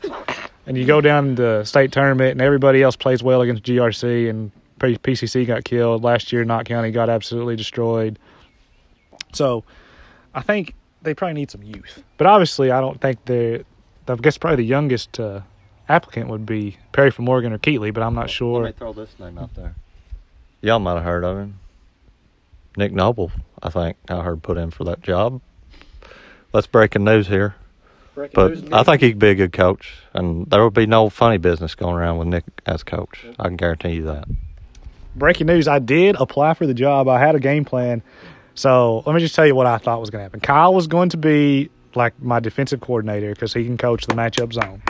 and 0.66 0.76
you 0.76 0.84
go 0.84 1.00
down 1.00 1.36
to 1.36 1.42
the 1.42 1.64
state 1.64 1.92
tournament 1.92 2.32
and 2.32 2.40
everybody 2.40 2.82
else 2.82 2.96
plays 2.96 3.22
well 3.22 3.42
against 3.42 3.62
GRC 3.64 4.30
and 4.30 4.50
PCC 4.78 5.46
got 5.46 5.64
killed 5.64 6.02
last 6.02 6.32
year. 6.32 6.44
Knott 6.44 6.64
County 6.64 6.90
got 6.90 7.08
absolutely 7.08 7.56
destroyed. 7.56 8.18
So 9.32 9.64
I 10.34 10.42
think 10.42 10.74
they 11.02 11.14
probably 11.14 11.34
need 11.34 11.50
some 11.50 11.62
youth, 11.62 12.02
but 12.16 12.26
obviously 12.26 12.70
I 12.70 12.80
don't 12.80 13.00
think 13.00 13.24
they're. 13.24 13.64
I 14.08 14.16
guess 14.16 14.36
probably 14.36 14.56
the 14.56 14.68
youngest 14.68 15.20
uh, 15.20 15.42
applicant 15.88 16.28
would 16.28 16.44
be 16.44 16.76
Perry 16.90 17.12
from 17.12 17.24
Morgan 17.26 17.52
or 17.52 17.58
Keatley, 17.58 17.94
but 17.94 18.02
I'm 18.02 18.14
not 18.14 18.22
Let 18.22 18.30
sure. 18.30 18.64
me 18.64 18.72
throw 18.72 18.92
this 18.92 19.16
name 19.20 19.38
out 19.38 19.54
there. 19.54 19.76
Y'all 20.60 20.80
might 20.80 20.94
have 20.94 21.04
heard 21.04 21.24
of 21.24 21.38
him. 21.38 21.60
Nick 22.76 22.92
Noble, 22.92 23.30
I 23.62 23.70
think 23.70 23.96
I 24.08 24.22
heard 24.22 24.42
put 24.42 24.58
in 24.58 24.70
for 24.72 24.82
that 24.84 25.02
job. 25.02 25.40
That's 26.52 26.66
breaking 26.66 27.04
news 27.04 27.28
here. 27.28 27.54
But 28.14 28.72
I 28.72 28.82
think 28.82 29.00
he 29.00 29.10
could 29.10 29.18
be 29.18 29.30
a 29.30 29.34
good 29.34 29.52
coach, 29.52 29.94
and 30.12 30.46
there 30.50 30.62
would 30.62 30.74
be 30.74 30.86
no 30.86 31.08
funny 31.08 31.38
business 31.38 31.74
going 31.74 31.94
around 31.94 32.18
with 32.18 32.28
Nick 32.28 32.44
as 32.66 32.82
coach. 32.82 33.24
I 33.38 33.44
can 33.44 33.56
guarantee 33.56 33.92
you 33.92 34.02
that. 34.04 34.28
breaking 35.16 35.46
news 35.46 35.68
i 35.68 35.78
did 35.78 36.16
apply 36.18 36.54
for 36.54 36.66
the 36.66 36.74
job. 36.74 37.08
I 37.08 37.18
had 37.18 37.34
a 37.34 37.40
game 37.40 37.64
plan. 37.64 38.02
So 38.54 39.02
let 39.06 39.14
me 39.14 39.20
just 39.20 39.34
tell 39.34 39.46
you 39.46 39.54
what 39.54 39.66
i 39.66 39.78
thought 39.78 40.00
was 40.00 40.10
going 40.10 40.20
to 40.20 40.24
happen. 40.24 40.40
Kyle 40.40 40.74
was 40.74 40.86
going 40.86 41.08
to 41.10 41.16
be 41.16 41.70
like 41.94 42.18
my 42.22 42.40
defensive 42.40 42.80
coordinator 42.80 43.30
because 43.32 43.52
he 43.54 43.64
can 43.64 43.76
coach 43.78 44.06
the 44.06 44.14
matchup 44.14 44.52
zone. 44.52 44.82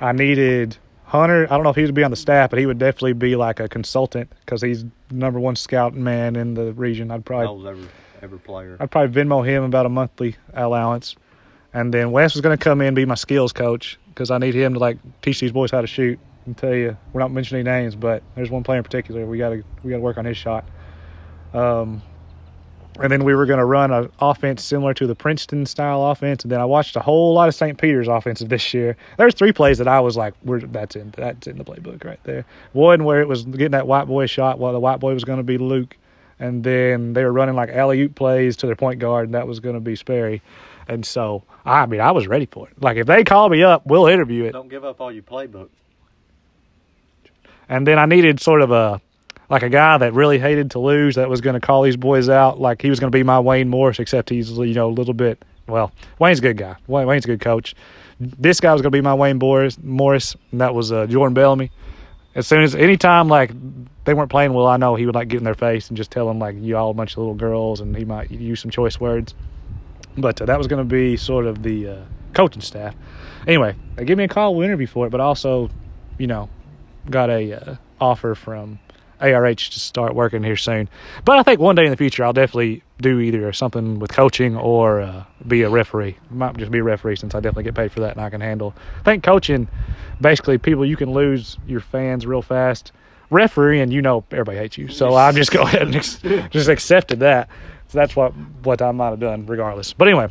I 0.00 0.12
needed 0.12 0.76
hunter 1.04 1.44
i 1.50 1.54
don't 1.54 1.64
know 1.64 1.70
if 1.70 1.76
he 1.76 1.82
would 1.82 1.94
be 1.94 2.04
on 2.04 2.10
the 2.10 2.16
staff 2.18 2.50
but 2.50 2.58
he 2.58 2.66
would 2.66 2.78
definitely 2.78 3.14
be 3.14 3.34
like 3.34 3.60
a 3.60 3.66
consultant 3.66 4.30
because 4.40 4.60
he's 4.60 4.84
number 5.10 5.40
one 5.40 5.56
scouting 5.56 6.04
man 6.04 6.36
in 6.36 6.54
the 6.54 6.72
region. 6.74 7.10
I'd 7.10 7.24
probably 7.24 7.70
ever, 7.70 7.80
Every 8.20 8.38
player. 8.38 8.76
I'd 8.80 8.90
probably 8.90 9.22
Venmo 9.22 9.46
him 9.46 9.62
about 9.64 9.86
a 9.86 9.88
monthly 9.88 10.36
allowance, 10.52 11.14
and 11.72 11.92
then 11.92 12.10
Wes 12.10 12.34
was 12.34 12.40
going 12.40 12.56
to 12.56 12.62
come 12.62 12.80
in 12.80 12.88
and 12.88 12.96
be 12.96 13.04
my 13.04 13.14
skills 13.14 13.52
coach 13.52 13.98
because 14.08 14.30
I 14.30 14.38
need 14.38 14.54
him 14.54 14.74
to 14.74 14.80
like 14.80 14.98
teach 15.22 15.40
these 15.40 15.52
boys 15.52 15.70
how 15.70 15.80
to 15.80 15.86
shoot. 15.86 16.18
And 16.46 16.56
tell 16.56 16.74
you, 16.74 16.96
we're 17.12 17.20
not 17.20 17.30
mentioning 17.30 17.64
names, 17.64 17.94
but 17.94 18.22
there's 18.34 18.50
one 18.50 18.62
player 18.62 18.78
in 18.78 18.84
particular 18.84 19.26
we 19.26 19.36
got 19.36 19.50
to 19.50 19.62
we 19.82 19.90
got 19.90 19.96
to 19.96 20.02
work 20.02 20.16
on 20.16 20.24
his 20.24 20.36
shot. 20.36 20.64
Um, 21.52 22.02
and 23.00 23.12
then 23.12 23.24
we 23.24 23.34
were 23.34 23.46
going 23.46 23.58
to 23.58 23.64
run 23.64 23.92
an 23.92 24.10
offense 24.20 24.64
similar 24.64 24.92
to 24.94 25.06
the 25.06 25.14
Princeton 25.14 25.66
style 25.66 26.04
offense. 26.06 26.42
And 26.42 26.50
then 26.50 26.60
I 26.60 26.64
watched 26.64 26.96
a 26.96 27.00
whole 27.00 27.32
lot 27.32 27.48
of 27.48 27.54
St. 27.54 27.78
Peter's 27.78 28.08
offensive 28.08 28.48
this 28.48 28.74
year. 28.74 28.96
There's 29.18 29.34
three 29.34 29.52
plays 29.52 29.78
that 29.78 29.86
I 29.86 30.00
was 30.00 30.16
like, 30.16 30.34
"We're 30.42 30.60
that's 30.60 30.96
in 30.96 31.12
that's 31.16 31.46
in 31.46 31.58
the 31.58 31.64
playbook 31.64 32.04
right 32.04 32.20
there." 32.24 32.44
One 32.72 33.04
where 33.04 33.20
it 33.20 33.28
was 33.28 33.44
getting 33.44 33.70
that 33.72 33.86
white 33.86 34.06
boy 34.06 34.26
shot, 34.26 34.58
while 34.58 34.72
the 34.72 34.80
white 34.80 35.00
boy 35.00 35.14
was 35.14 35.24
going 35.24 35.38
to 35.38 35.44
be 35.44 35.58
Luke, 35.58 35.96
and 36.40 36.64
then 36.64 37.12
they 37.12 37.24
were 37.24 37.32
running 37.32 37.54
like 37.54 37.70
alley 37.70 38.00
oop 38.00 38.14
plays 38.14 38.56
to 38.58 38.66
their 38.66 38.76
point 38.76 38.98
guard, 38.98 39.26
and 39.26 39.34
that 39.34 39.46
was 39.46 39.60
going 39.60 39.74
to 39.74 39.80
be 39.80 39.94
Sperry. 39.94 40.42
And 40.88 41.04
so, 41.04 41.44
I 41.68 41.86
mean, 41.86 42.00
I 42.00 42.12
was 42.12 42.26
ready 42.26 42.46
for 42.46 42.68
it. 42.68 42.82
Like 42.82 42.96
if 42.96 43.06
they 43.06 43.24
call 43.24 43.48
me 43.48 43.62
up, 43.62 43.86
we'll 43.86 44.06
interview 44.06 44.44
it. 44.44 44.52
Don't 44.52 44.68
give 44.68 44.84
up 44.84 45.00
all 45.00 45.12
your 45.12 45.22
playbook. 45.22 45.68
And 47.68 47.86
then 47.86 47.98
I 47.98 48.06
needed 48.06 48.40
sort 48.40 48.62
of 48.62 48.70
a 48.70 49.00
like 49.50 49.62
a 49.62 49.68
guy 49.68 49.98
that 49.98 50.12
really 50.14 50.38
hated 50.38 50.70
to 50.72 50.78
lose 50.78 51.14
that 51.16 51.28
was 51.28 51.40
going 51.40 51.54
to 51.54 51.60
call 51.60 51.82
these 51.82 51.96
boys 51.96 52.28
out 52.28 52.60
like 52.60 52.82
he 52.82 52.90
was 52.90 53.00
going 53.00 53.10
to 53.10 53.16
be 53.16 53.22
my 53.22 53.40
Wayne 53.40 53.68
Morris, 53.68 53.98
except 53.98 54.30
he's 54.30 54.50
you 54.50 54.74
know 54.74 54.88
a 54.88 54.92
little 54.92 55.14
bit. 55.14 55.42
Well, 55.66 55.92
Wayne's 56.18 56.38
a 56.38 56.42
good 56.42 56.56
guy. 56.56 56.76
Wayne, 56.86 57.06
Wayne's 57.06 57.24
a 57.24 57.28
good 57.28 57.40
coach. 57.40 57.74
This 58.18 58.60
guy 58.60 58.72
was 58.72 58.82
going 58.82 58.90
to 58.90 58.96
be 58.96 59.02
my 59.02 59.14
Wayne 59.14 59.38
Morris, 59.38 59.78
Morris, 59.82 60.36
and 60.50 60.60
that 60.60 60.74
was 60.74 60.90
uh, 60.90 61.06
Jordan 61.06 61.34
Bellamy. 61.34 61.70
As 62.34 62.46
soon 62.46 62.62
as 62.62 62.74
anytime 62.74 63.28
like 63.28 63.52
they 64.04 64.14
weren't 64.14 64.30
playing 64.30 64.54
well, 64.54 64.66
I 64.66 64.78
know 64.78 64.94
he 64.94 65.06
would 65.06 65.14
like 65.14 65.28
get 65.28 65.38
in 65.38 65.44
their 65.44 65.54
face 65.54 65.88
and 65.88 65.96
just 65.96 66.10
tell 66.10 66.26
them 66.26 66.38
like 66.38 66.56
you 66.58 66.76
all 66.76 66.90
a 66.90 66.94
bunch 66.94 67.12
of 67.12 67.18
little 67.18 67.34
girls, 67.34 67.80
and 67.80 67.94
he 67.96 68.04
might 68.04 68.30
use 68.30 68.60
some 68.60 68.70
choice 68.70 68.98
words. 68.98 69.34
But 70.20 70.40
uh, 70.42 70.46
that 70.46 70.58
was 70.58 70.66
going 70.66 70.86
to 70.86 70.88
be 70.88 71.16
sort 71.16 71.46
of 71.46 71.62
the 71.62 71.88
uh, 71.88 71.96
coaching 72.34 72.62
staff. 72.62 72.94
Anyway, 73.46 73.74
they 73.96 74.04
gave 74.04 74.16
me 74.18 74.24
a 74.24 74.28
call, 74.28 74.54
we'll 74.54 74.64
interview 74.64 74.86
for 74.86 75.06
it, 75.06 75.10
but 75.10 75.20
also, 75.20 75.70
you 76.18 76.26
know, 76.26 76.48
got 77.10 77.30
a 77.30 77.52
uh, 77.52 77.76
offer 78.00 78.34
from 78.34 78.78
ARH 79.20 79.70
to 79.70 79.80
start 79.80 80.14
working 80.14 80.42
here 80.42 80.56
soon. 80.56 80.88
But 81.24 81.38
I 81.38 81.42
think 81.42 81.60
one 81.60 81.74
day 81.74 81.84
in 81.84 81.90
the 81.90 81.96
future, 81.96 82.24
I'll 82.24 82.32
definitely 82.32 82.82
do 83.00 83.20
either 83.20 83.52
something 83.52 83.98
with 83.98 84.12
coaching 84.12 84.56
or 84.56 85.00
uh, 85.00 85.24
be 85.46 85.62
a 85.62 85.70
referee. 85.70 86.16
Might 86.30 86.56
just 86.56 86.70
be 86.70 86.78
a 86.78 86.82
referee 86.82 87.16
since 87.16 87.34
I 87.34 87.40
definitely 87.40 87.64
get 87.64 87.74
paid 87.74 87.92
for 87.92 88.00
that 88.00 88.12
and 88.12 88.20
I 88.20 88.30
can 88.30 88.40
handle. 88.40 88.74
I 89.00 89.02
think 89.02 89.24
coaching, 89.24 89.68
basically, 90.20 90.58
people 90.58 90.84
you 90.84 90.96
can 90.96 91.12
lose 91.12 91.56
your 91.66 91.80
fans 91.80 92.26
real 92.26 92.42
fast. 92.42 92.92
Referee, 93.30 93.80
and 93.80 93.92
you 93.92 94.00
know, 94.00 94.24
everybody 94.30 94.56
hates 94.56 94.78
you, 94.78 94.88
so 94.88 95.14
I'm 95.14 95.34
just 95.34 95.52
go 95.52 95.60
ahead 95.62 95.82
and 95.82 95.94
ex- 95.94 96.18
just 96.50 96.68
accepted 96.68 97.20
that. 97.20 97.50
So 97.88 97.98
that's 97.98 98.14
what 98.14 98.32
what 98.62 98.82
I 98.82 98.92
might 98.92 99.10
have 99.10 99.20
done, 99.20 99.46
regardless. 99.46 99.92
But 99.92 100.08
anyway, 100.08 100.28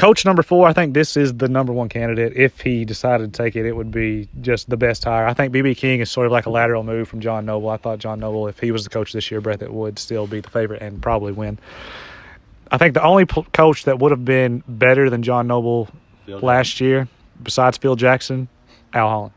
Coach 0.00 0.24
number 0.24 0.42
four, 0.42 0.66
I 0.66 0.72
think 0.72 0.94
this 0.94 1.14
is 1.14 1.34
the 1.34 1.46
number 1.46 1.74
one 1.74 1.90
candidate. 1.90 2.32
If 2.34 2.62
he 2.62 2.86
decided 2.86 3.34
to 3.34 3.42
take 3.42 3.54
it, 3.54 3.66
it 3.66 3.76
would 3.76 3.90
be 3.90 4.28
just 4.40 4.70
the 4.70 4.78
best 4.78 5.04
hire. 5.04 5.26
I 5.26 5.34
think 5.34 5.52
BB 5.52 5.76
King 5.76 6.00
is 6.00 6.10
sort 6.10 6.24
of 6.24 6.32
like 6.32 6.46
a 6.46 6.50
lateral 6.50 6.82
move 6.82 7.06
from 7.06 7.20
John 7.20 7.44
Noble. 7.44 7.68
I 7.68 7.76
thought 7.76 7.98
John 7.98 8.18
Noble, 8.18 8.48
if 8.48 8.58
he 8.58 8.70
was 8.70 8.84
the 8.84 8.88
coach 8.88 9.12
this 9.12 9.30
year, 9.30 9.42
Brett, 9.42 9.60
that 9.60 9.74
would 9.74 9.98
still 9.98 10.26
be 10.26 10.40
the 10.40 10.48
favorite 10.48 10.80
and 10.80 11.02
probably 11.02 11.32
win. 11.32 11.58
I 12.70 12.78
think 12.78 12.94
the 12.94 13.02
only 13.02 13.26
p- 13.26 13.44
coach 13.52 13.84
that 13.84 13.98
would 13.98 14.10
have 14.10 14.24
been 14.24 14.64
better 14.66 15.10
than 15.10 15.22
John 15.22 15.46
Noble 15.46 15.90
last 16.40 16.80
year, 16.80 17.06
besides 17.42 17.76
Phil 17.76 17.94
Jackson, 17.94 18.48
Al 18.94 19.06
Holland. 19.10 19.32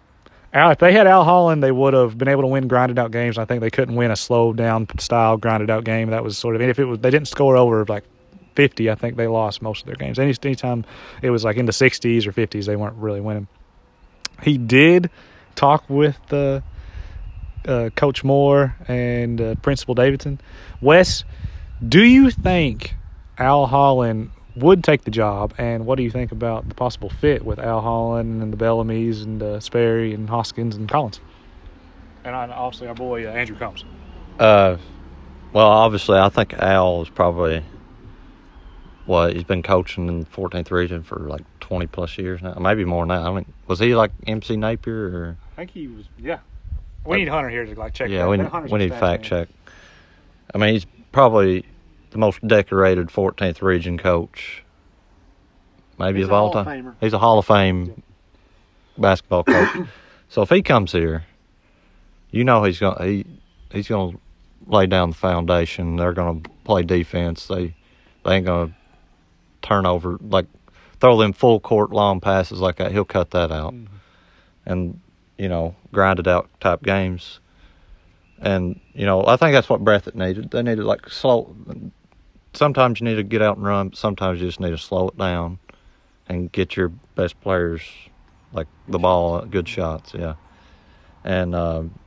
If 0.54 0.78
they 0.78 0.94
had 0.94 1.08
Al 1.08 1.24
Holland, 1.24 1.64
they 1.64 1.72
would 1.72 1.94
have 1.94 2.18
been 2.18 2.28
able 2.28 2.44
to 2.44 2.48
win 2.48 2.68
grinded 2.68 3.00
out 3.00 3.12
games. 3.12 3.38
I 3.38 3.46
think 3.46 3.62
they 3.62 3.72
couldn't 3.72 3.96
win 3.96 4.12
a 4.12 4.16
slow 4.16 4.54
down 4.54 4.88
style 5.00 5.38
grinded 5.38 5.70
out 5.70 5.84
game. 5.84 6.12
That 6.12 6.24
was 6.24 6.38
sort 6.38 6.56
of, 6.56 6.62
and 6.62 6.70
if 6.70 6.78
it 6.78 6.86
was, 6.86 7.00
they 7.00 7.10
didn't 7.10 7.28
score 7.28 7.58
over 7.58 7.84
like 7.86 8.04
50, 8.56 8.90
I 8.90 8.96
think 8.96 9.18
they 9.18 9.28
lost 9.28 9.62
most 9.62 9.82
of 9.82 9.88
their 9.88 9.96
games. 9.96 10.20
Any 10.20 10.34
anytime 10.44 10.86
it 11.22 11.32
was 11.32 11.44
like 11.44 11.58
in 11.58 11.66
the 11.66 11.72
60s 11.72 12.28
or 12.28 12.32
50s, 12.32 12.66
they 12.66 12.76
weren't 12.76 12.98
really 12.98 13.22
winning. 13.22 13.48
He 14.44 14.58
did 14.58 15.10
talk 15.56 15.90
with 15.90 16.20
uh, 16.32 16.62
uh, 17.68 17.90
Coach 17.96 18.24
Moore 18.24 18.76
and 18.88 19.42
uh, 19.42 19.56
Principal 19.56 19.96
Davidson. 19.96 20.40
Wes, 20.82 21.24
do 21.88 22.04
you 22.04 22.30
think 22.30 22.96
Al 23.38 23.66
Holland 23.66 24.32
would 24.56 24.84
take 24.84 25.04
the 25.04 25.12
job, 25.12 25.54
and 25.58 25.86
what 25.86 25.96
do 25.96 26.04
you 26.04 26.12
think 26.12 26.32
about 26.32 26.68
the 26.70 26.76
possible 26.76 27.10
fit 27.10 27.44
with 27.46 27.60
Al 27.60 27.82
Holland 27.82 28.42
and 28.42 28.54
the 28.54 28.58
Bellamy's 28.58 29.22
and 29.24 29.42
uh, 29.42 29.60
Sperry 29.60 30.14
and 30.14 30.30
Hoskins 30.30 30.76
and 30.76 30.88
Collins? 30.88 31.20
And 32.24 32.36
uh, 32.36 32.54
obviously 32.56 32.88
our 32.88 32.96
boy 32.96 33.28
uh, 33.28 33.32
Andrew 33.32 33.58
Combs. 33.58 33.84
Uh, 34.40 34.78
well, 35.52 35.68
obviously, 35.68 36.18
I 36.18 36.30
think 36.30 36.54
Al 36.54 37.02
is 37.02 37.10
probably 37.10 37.64
what 39.06 39.34
he's 39.34 39.44
been 39.44 39.62
coaching 39.64 40.08
in 40.08 40.22
the 40.22 40.26
14th 40.28 40.72
region 40.72 41.04
for 41.04 41.20
like 41.20 41.42
20 41.60 41.88
plus 41.88 42.18
years 42.18 42.42
now, 42.42 42.54
maybe 42.60 42.86
more 42.86 43.06
now. 43.06 43.30
I 43.32 43.36
mean, 43.36 43.46
was 43.68 43.80
he 43.80 43.96
like 43.96 44.12
MC 44.28 44.56
Napier 44.56 45.08
or? 45.08 45.38
I 45.54 45.56
think 45.58 45.72
he 45.72 45.88
was, 45.88 46.06
yeah. 46.18 46.40
We 47.06 47.18
need 47.18 47.28
Hunter 47.28 47.50
here 47.50 47.66
to 47.66 47.78
like 47.78 47.94
check. 47.94 48.10
yeah, 48.10 48.20
that. 48.24 48.30
we, 48.30 48.38
That 48.38 48.64
we 48.72 48.76
a 48.76 48.78
need 48.78 48.92
fact 48.92 49.24
man. 49.24 49.48
check. 49.48 49.50
I 50.56 50.58
mean, 50.58 50.74
he's 50.74 50.86
probably 51.12 51.66
the 52.14 52.20
most 52.20 52.46
decorated 52.48 53.08
14th 53.08 53.62
region 53.62 53.98
coach, 53.98 54.64
maybe 56.00 56.20
He's 56.20 56.28
of 56.28 56.32
a 56.32 56.36
all 56.36 56.52
Hall 56.52 56.60
of 56.60 56.66
time. 56.66 56.86
Famer. 56.86 56.96
He's 57.02 57.14
a 57.14 57.20
Hall 57.20 57.40
of 57.40 57.46
Fame 57.46 58.02
basketball 58.98 59.44
coach. 59.44 59.88
so 60.30 60.42
if 60.42 60.50
he 60.50 60.62
comes 60.62 60.92
here, 60.92 61.26
you 62.32 62.44
know 62.44 62.64
he's 62.64 62.80
gonna 62.80 63.04
he 63.06 63.26
he's 63.72 63.88
gonna 63.88 64.18
lay 64.68 64.88
down 64.88 65.10
the 65.10 65.16
foundation. 65.16 65.98
They're 65.98 66.14
gonna 66.14 66.42
play 66.64 66.84
defense. 66.84 67.48
They 67.48 67.76
they 68.24 68.36
ain't 68.36 68.46
gonna 68.46 68.74
turn 69.62 69.86
over 69.86 70.18
like 70.22 70.46
throw 71.00 71.18
them 71.18 71.34
full 71.34 71.60
court 71.60 71.92
long 71.92 72.20
passes 72.20 72.60
like 72.60 72.78
that. 72.78 72.92
He'll 72.92 73.06
cut 73.06 73.32
that 73.32 73.52
out, 73.52 73.74
mm-hmm. 73.74 73.94
and 74.66 75.00
you 75.38 75.50
know 75.50 75.76
grind 75.92 76.20
it 76.20 76.28
out 76.28 76.50
type 76.60 76.84
games. 76.84 77.40
And 78.40 78.80
you 78.94 79.06
know 79.06 79.26
I 79.26 79.38
think 79.38 79.54
that's 79.54 79.70
what 79.70 79.84
Breathitt 79.84 80.16
needed. 80.16 80.52
They 80.52 80.64
needed 80.64 80.84
like 80.86 81.10
slow. 81.10 81.56
Sometimes 82.54 83.00
you 83.00 83.06
need 83.06 83.16
to 83.16 83.24
get 83.24 83.42
out 83.42 83.58
and 83.58 83.66
run. 83.66 83.90
But 83.90 83.98
sometimes 83.98 84.40
you 84.40 84.48
just 84.48 84.60
need 84.60 84.72
to 84.72 84.78
slow 84.78 85.10
it 85.10 85.18
down 85.18 85.60
and 86.28 86.52
get 86.52 86.76
your 86.76 86.90
best 87.16 87.40
players 87.42 87.82
like 88.54 88.68
the 88.88 89.00
ball, 89.00 89.36
uh, 89.36 89.46
good 89.46 89.68
shots. 89.68 90.14
Yeah, 90.14 90.36
and 91.24 91.56
um, 91.56 92.00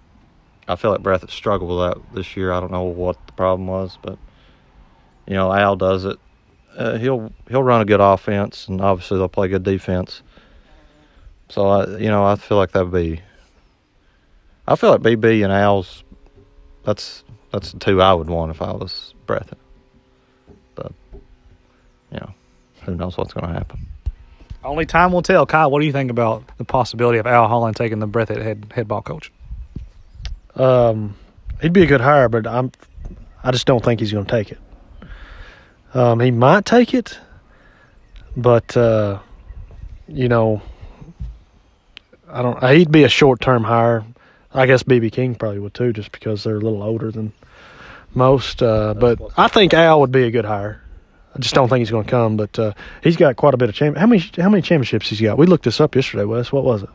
I 0.68 0.76
feel 0.76 0.90
like 0.90 1.02
Breathitt 1.02 1.30
struggled 1.30 1.70
with 1.70 1.78
that 1.78 2.14
this 2.14 2.37
year. 2.37 2.52
I 2.52 2.61
don't 2.61 2.72
know 2.72 2.85
what 2.85 3.24
the 3.26 3.32
problem 3.32 3.66
was, 3.66 3.98
but 4.00 4.18
you 5.26 5.35
know 5.35 5.52
Al 5.52 5.76
does 5.76 6.04
it. 6.04 6.18
Uh, 6.76 6.98
he'll 6.98 7.32
he'll 7.48 7.62
run 7.62 7.80
a 7.80 7.85
good 7.85 8.00
offense, 8.00 8.68
and 8.68 8.80
obviously 8.80 9.18
they'll 9.18 9.28
play 9.28 9.48
good 9.48 9.64
defense. 9.64 10.22
So 11.48 11.68
I, 11.68 11.98
you 11.98 12.09
know, 12.09 12.24
I 12.24 12.37
feel 12.37 12.56
like 12.56 12.72
that'd 12.72 12.92
be. 12.92 13.20
I 14.68 14.74
feel 14.74 14.90
like 14.90 15.00
BB 15.00 15.44
and 15.44 15.52
Al's. 15.52 16.02
That's 16.85 17.24
that's 17.52 17.72
the 17.72 17.78
two 17.78 18.00
I 18.00 18.12
would 18.14 18.28
want 18.28 18.50
if 18.50 18.62
I 18.62 18.72
was 18.72 19.14
Breathitt. 19.26 19.59
But 20.77 20.93
you 22.12 22.21
know, 22.21 22.33
who 22.83 22.95
knows 22.95 23.17
what's 23.19 23.33
going 23.33 23.47
to 23.47 23.53
happen. 23.53 23.87
Only 24.65 24.87
time 24.87 25.12
will 25.12 25.23
tell. 25.23 25.47
Kyle, 25.47 25.71
what 25.71 25.81
do 25.81 25.87
you 25.87 25.93
think 25.93 26.11
about 26.11 26.45
the 26.59 26.65
possibility 26.65 27.19
of 27.19 27.27
Al 27.27 27.49
Holland 27.49 27.77
taking 27.77 27.99
the 27.99 28.09
Breathitt 28.09 28.43
head 28.43 28.73
head 28.75 28.89
ball 28.89 29.03
coach? 29.03 29.33
Um, 30.55 31.17
he'd 31.61 31.73
be 31.73 31.83
a 31.83 31.87
good 31.87 32.01
hire, 32.01 32.29
but 32.29 32.47
I'm, 32.47 32.73
I 33.45 33.51
just 33.51 33.67
don't 33.67 33.85
think 33.85 34.01
he's 34.01 34.12
going 34.12 34.25
to 34.25 34.31
take 34.31 34.53
it. 34.53 34.59
Um, 35.95 36.21
he 36.21 36.31
might 36.31 36.65
take 36.65 36.95
it, 36.95 37.19
but 38.37 38.77
uh, 38.77 39.21
you 40.09 40.29
know, 40.29 40.62
I 42.29 42.43
don't. 42.43 42.62
He'd 42.71 42.91
be 42.91 43.05
a 43.05 43.09
short 43.09 43.41
term 43.41 43.65
hire. 43.65 44.05
I 44.53 44.67
guess 44.67 44.83
BB 44.83 45.12
King 45.12 45.35
probably 45.35 45.59
would 45.59 45.75
too, 45.75 45.93
just 45.93 46.12
because 46.12 46.45
they're 46.45 46.57
a 46.57 46.61
little 46.61 46.83
older 46.83 47.11
than 47.11 47.33
most. 48.16 48.62
Uh, 48.62 48.94
but 48.94 49.20
I 49.37 49.48
think 49.48 49.74
Al 49.74 50.00
would 50.00 50.12
be 50.12 50.24
a 50.24 50.31
good 50.31 50.44
hire. 50.44 50.83
I 51.35 51.38
just 51.38 51.55
don't 51.55 51.68
think 51.68 51.81
he's 51.81 51.90
going 51.90 52.05
to 52.05 52.11
come, 52.11 52.37
but 52.38 52.59
uh, 52.59 52.72
he's 53.02 53.16
got 53.16 53.37
quite 53.37 53.52
a 53.52 53.59
bit 53.59 53.68
of 53.68 53.74
champ. 53.74 53.96
How 53.96 54.07
many 54.07 54.24
how 54.38 54.48
many 54.48 54.62
championships 54.62 55.09
he's 55.09 55.20
got? 55.20 55.37
We 55.37 55.46
looked 55.46 55.64
this 55.64 55.81
up 55.81 55.94
yesterday, 55.94 56.24
Wes. 56.24 56.50
What 56.50 56.64
was 56.64 56.83
it? 56.83 56.90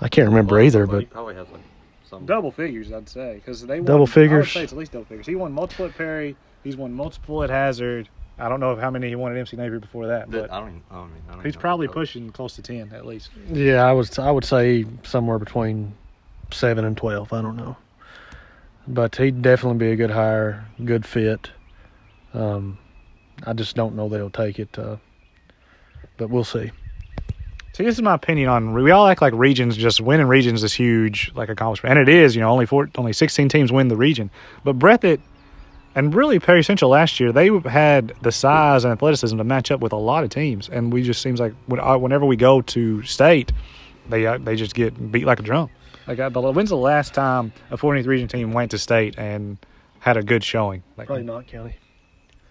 I 0.00 0.08
can't 0.08 0.28
remember 0.28 0.60
either, 0.60 0.86
but 0.86 1.08
probably 1.10 1.34
has 1.34 1.48
like 1.50 1.60
some. 2.08 2.26
Double 2.26 2.50
figures, 2.50 2.92
I'd 2.92 3.08
say, 3.08 3.34
because 3.36 3.66
they 3.66 3.80
Double 3.80 4.06
figures? 4.06 4.32
I 4.32 4.38
would 4.38 4.48
say 4.48 4.62
it's 4.62 4.72
at 4.72 4.78
least 4.78 4.92
double 4.92 5.04
figures. 5.04 5.26
He 5.26 5.34
won 5.34 5.52
multiple 5.52 5.86
at 5.86 5.96
Perry. 5.96 6.36
He's 6.64 6.76
won 6.76 6.92
multiple 6.92 7.42
at 7.42 7.50
Hazard. 7.50 8.08
I 8.38 8.48
don't 8.48 8.60
know 8.60 8.76
how 8.76 8.90
many 8.90 9.08
he 9.08 9.14
won 9.14 9.32
at 9.32 9.38
MC 9.38 9.56
Napier 9.56 9.80
before 9.80 10.08
that, 10.08 10.30
but 10.30 10.50
I 10.50 10.60
don't. 10.60 10.68
Even, 10.68 10.82
I 10.90 10.94
don't, 10.94 11.10
even, 11.10 11.22
I 11.28 11.32
don't 11.32 11.44
he's 11.44 11.52
even 11.52 11.60
probably 11.60 11.88
pushing 11.88 12.30
close 12.32 12.54
to 12.56 12.62
ten 12.62 12.92
at 12.92 13.06
least. 13.06 13.30
Yeah, 13.50 13.84
I 13.84 13.92
was. 13.92 14.18
I 14.18 14.30
would 14.30 14.44
say 14.44 14.84
somewhere 15.02 15.38
between 15.38 15.94
seven 16.50 16.84
and 16.84 16.96
twelve. 16.96 17.32
I 17.32 17.40
don't 17.40 17.56
know, 17.56 17.76
but 18.86 19.16
he'd 19.16 19.42
definitely 19.42 19.78
be 19.78 19.92
a 19.92 19.96
good 19.96 20.10
hire, 20.10 20.66
good 20.84 21.04
fit. 21.04 21.50
Um, 22.34 22.78
I 23.46 23.52
just 23.52 23.76
don't 23.76 23.96
know 23.96 24.08
that 24.08 24.16
he'll 24.16 24.30
take 24.30 24.58
it, 24.58 24.78
uh, 24.78 24.96
but 26.16 26.30
we'll 26.30 26.44
see. 26.44 26.70
See, 27.72 27.84
this 27.84 27.96
is 27.96 28.02
my 28.02 28.14
opinion 28.14 28.48
on. 28.48 28.72
We 28.72 28.90
all 28.90 29.06
act 29.06 29.20
like 29.20 29.34
regions 29.34 29.76
just 29.76 30.00
winning 30.00 30.28
regions 30.28 30.62
is 30.62 30.72
huge, 30.72 31.30
like 31.34 31.50
accomplishment, 31.50 31.98
and 31.98 32.08
it 32.08 32.14
is. 32.14 32.34
You 32.34 32.40
know, 32.40 32.50
only 32.50 32.66
four, 32.66 32.88
only 32.96 33.12
sixteen 33.12 33.48
teams 33.48 33.70
win 33.70 33.88
the 33.88 33.96
region, 33.96 34.30
but 34.64 34.78
Breathitt 34.78 35.20
And 35.96 36.14
really, 36.14 36.38
Perry 36.38 36.62
Central 36.62 36.90
last 36.90 37.18
year, 37.20 37.32
they 37.32 37.48
had 37.60 38.12
the 38.20 38.30
size 38.30 38.84
and 38.84 38.92
athleticism 38.92 39.38
to 39.38 39.44
match 39.44 39.70
up 39.70 39.80
with 39.80 39.94
a 39.94 39.96
lot 39.96 40.24
of 40.24 40.30
teams. 40.30 40.68
And 40.68 40.92
we 40.92 41.02
just 41.02 41.22
seems 41.22 41.40
like 41.40 41.54
uh, 41.70 41.96
whenever 41.96 42.26
we 42.26 42.36
go 42.36 42.60
to 42.60 43.02
state, 43.02 43.50
they 44.10 44.26
uh, 44.26 44.36
they 44.36 44.56
just 44.56 44.74
get 44.74 45.10
beat 45.10 45.24
like 45.24 45.40
a 45.40 45.42
drum. 45.42 45.70
Like, 46.06 46.18
the, 46.18 46.40
when's 46.52 46.70
the 46.70 46.76
last 46.76 47.14
time 47.14 47.52
a 47.70 47.76
14th 47.76 48.06
region 48.06 48.28
team 48.28 48.52
went 48.52 48.70
to 48.72 48.78
state 48.78 49.16
and 49.18 49.58
had 50.00 50.16
a 50.16 50.22
good 50.22 50.44
showing? 50.44 50.82
Like, 50.96 51.06
Probably 51.06 51.24
Knott 51.24 51.46
County. 51.46 51.74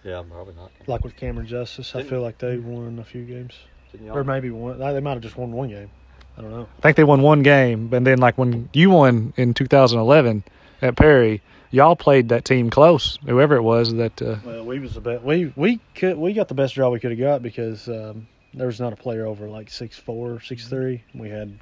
Yeah, 0.06 0.22
probably 0.30 0.54
not. 0.54 0.70
Like 0.86 1.02
with 1.02 1.16
Cameron 1.16 1.48
Justice, 1.48 1.96
I 1.96 2.04
feel 2.04 2.22
like 2.22 2.38
they 2.38 2.58
won 2.58 3.00
a 3.00 3.04
few 3.04 3.24
games, 3.24 3.54
Didn't 3.90 4.10
or 4.10 4.22
maybe 4.22 4.50
one. 4.50 4.78
They 4.78 5.00
might 5.00 5.14
have 5.14 5.20
just 5.20 5.36
won 5.36 5.50
one 5.50 5.68
game. 5.68 5.90
I 6.38 6.42
don't 6.42 6.52
know. 6.52 6.68
I 6.78 6.80
think 6.82 6.96
they 6.96 7.02
won 7.02 7.22
one 7.22 7.42
game, 7.42 7.92
and 7.92 8.06
then 8.06 8.18
like 8.18 8.38
when 8.38 8.68
you 8.72 8.90
won 8.90 9.32
in 9.36 9.52
2011 9.52 10.44
at 10.82 10.94
Perry, 10.94 11.42
y'all 11.72 11.96
played 11.96 12.28
that 12.28 12.44
team 12.44 12.70
close, 12.70 13.18
whoever 13.26 13.56
it 13.56 13.62
was 13.62 13.94
that. 13.94 14.22
Uh, 14.22 14.36
Well, 14.44 14.64
we 14.64 14.78
was 14.78 14.94
the 14.94 15.00
best. 15.00 15.24
We 15.24 15.52
we 15.56 15.80
could 15.96 16.16
we 16.16 16.34
got 16.34 16.46
the 16.46 16.54
best 16.54 16.76
draw 16.76 16.88
we 16.90 17.00
could 17.00 17.10
have 17.10 17.18
got 17.18 17.42
because 17.42 17.88
um, 17.88 18.28
there 18.54 18.68
was 18.68 18.78
not 18.78 18.92
a 18.92 18.96
player 18.96 19.26
over 19.26 19.48
like 19.48 19.70
six 19.70 19.98
four, 19.98 20.40
six 20.40 20.68
three. 20.68 21.02
We 21.14 21.30
had 21.30 21.58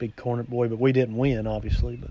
big 0.00 0.16
corner 0.16 0.42
boy, 0.42 0.66
but 0.66 0.80
we 0.80 0.90
didn't 0.90 1.16
win, 1.16 1.46
obviously. 1.46 1.94
But 1.96 2.10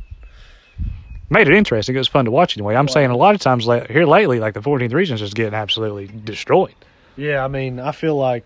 made 1.30 1.47
it 1.49 1.54
interesting. 1.54 1.95
It 1.95 1.97
was 1.97 2.08
fun 2.08 2.23
to 2.25 2.32
watch 2.32 2.56
anyway. 2.58 2.75
I'm 2.75 2.88
saying 2.88 3.10
a 3.10 3.17
lot 3.17 3.36
of 3.36 3.41
times 3.41 3.65
here 3.65 4.06
lately, 4.06 4.39
like 4.39 4.54
the 4.54 4.62
14th 4.62 4.93
region 4.93 5.15
is 5.15 5.19
just 5.19 5.36
getting 5.36 5.54
absolutely 5.54 6.08
destroyed. 6.23 6.75
yeah, 7.17 7.43
I 7.43 7.49
mean, 7.49 7.80
I 7.80 7.91
feel 7.91 8.15
like 8.15 8.45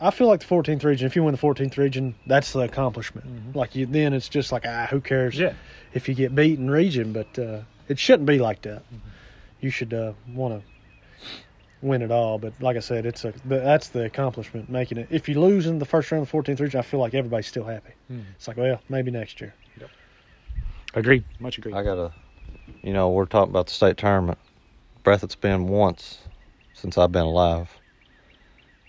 I 0.00 0.10
feel 0.12 0.28
like 0.28 0.40
the 0.40 0.46
14th 0.46 0.84
region. 0.84 1.06
If 1.06 1.16
you 1.16 1.24
win 1.24 1.34
the 1.34 1.40
14th 1.40 1.76
region, 1.76 2.14
that's 2.28 2.52
the 2.52 2.60
accomplishment. 2.60 3.56
Like 3.56 3.74
you, 3.74 3.86
then 3.86 4.12
it's 4.12 4.28
just 4.28 4.52
like 4.52 4.64
ah, 4.66 4.86
who 4.90 5.00
cares? 5.00 5.36
Yeah. 5.36 5.54
if 5.94 6.08
you 6.08 6.14
get 6.14 6.34
beat 6.34 6.58
in 6.58 6.70
region, 6.70 7.12
but 7.12 7.38
uh, 7.38 7.60
it 7.88 7.98
shouldn't 7.98 8.26
be 8.26 8.38
like 8.38 8.62
that. 8.62 8.82
You 9.60 9.70
should 9.70 9.92
uh, 9.94 10.12
want 10.32 10.60
to 10.60 10.75
win 11.82 12.02
it 12.02 12.10
all. 12.10 12.38
But 12.38 12.54
like 12.60 12.76
I 12.76 12.80
said, 12.80 13.06
it's 13.06 13.24
a 13.24 13.32
that's 13.44 13.88
the 13.88 14.04
accomplishment 14.04 14.68
making 14.68 14.98
it. 14.98 15.08
If 15.10 15.28
you 15.28 15.40
lose 15.40 15.66
in 15.66 15.78
the 15.78 15.84
first 15.84 16.10
round 16.10 16.22
of 16.22 16.30
the 16.30 16.36
14th 16.36 16.60
region, 16.60 16.78
I 16.78 16.82
feel 16.82 17.00
like 17.00 17.14
everybody's 17.14 17.46
still 17.46 17.64
happy. 17.64 17.92
Hmm. 18.08 18.20
It's 18.34 18.48
like, 18.48 18.56
well, 18.56 18.80
maybe 18.88 19.10
next 19.10 19.40
year. 19.40 19.54
Agreed. 20.94 21.24
Much 21.40 21.58
agreed. 21.58 21.74
I 21.74 21.82
gotta, 21.82 22.10
you 22.82 22.92
know, 22.94 23.10
we're 23.10 23.26
talking 23.26 23.50
about 23.50 23.66
the 23.66 23.74
state 23.74 23.98
tournament. 23.98 24.38
Breathitt's 25.02 25.34
been 25.34 25.68
once 25.68 26.18
since 26.72 26.96
I've 26.96 27.12
been 27.12 27.24
alive. 27.24 27.70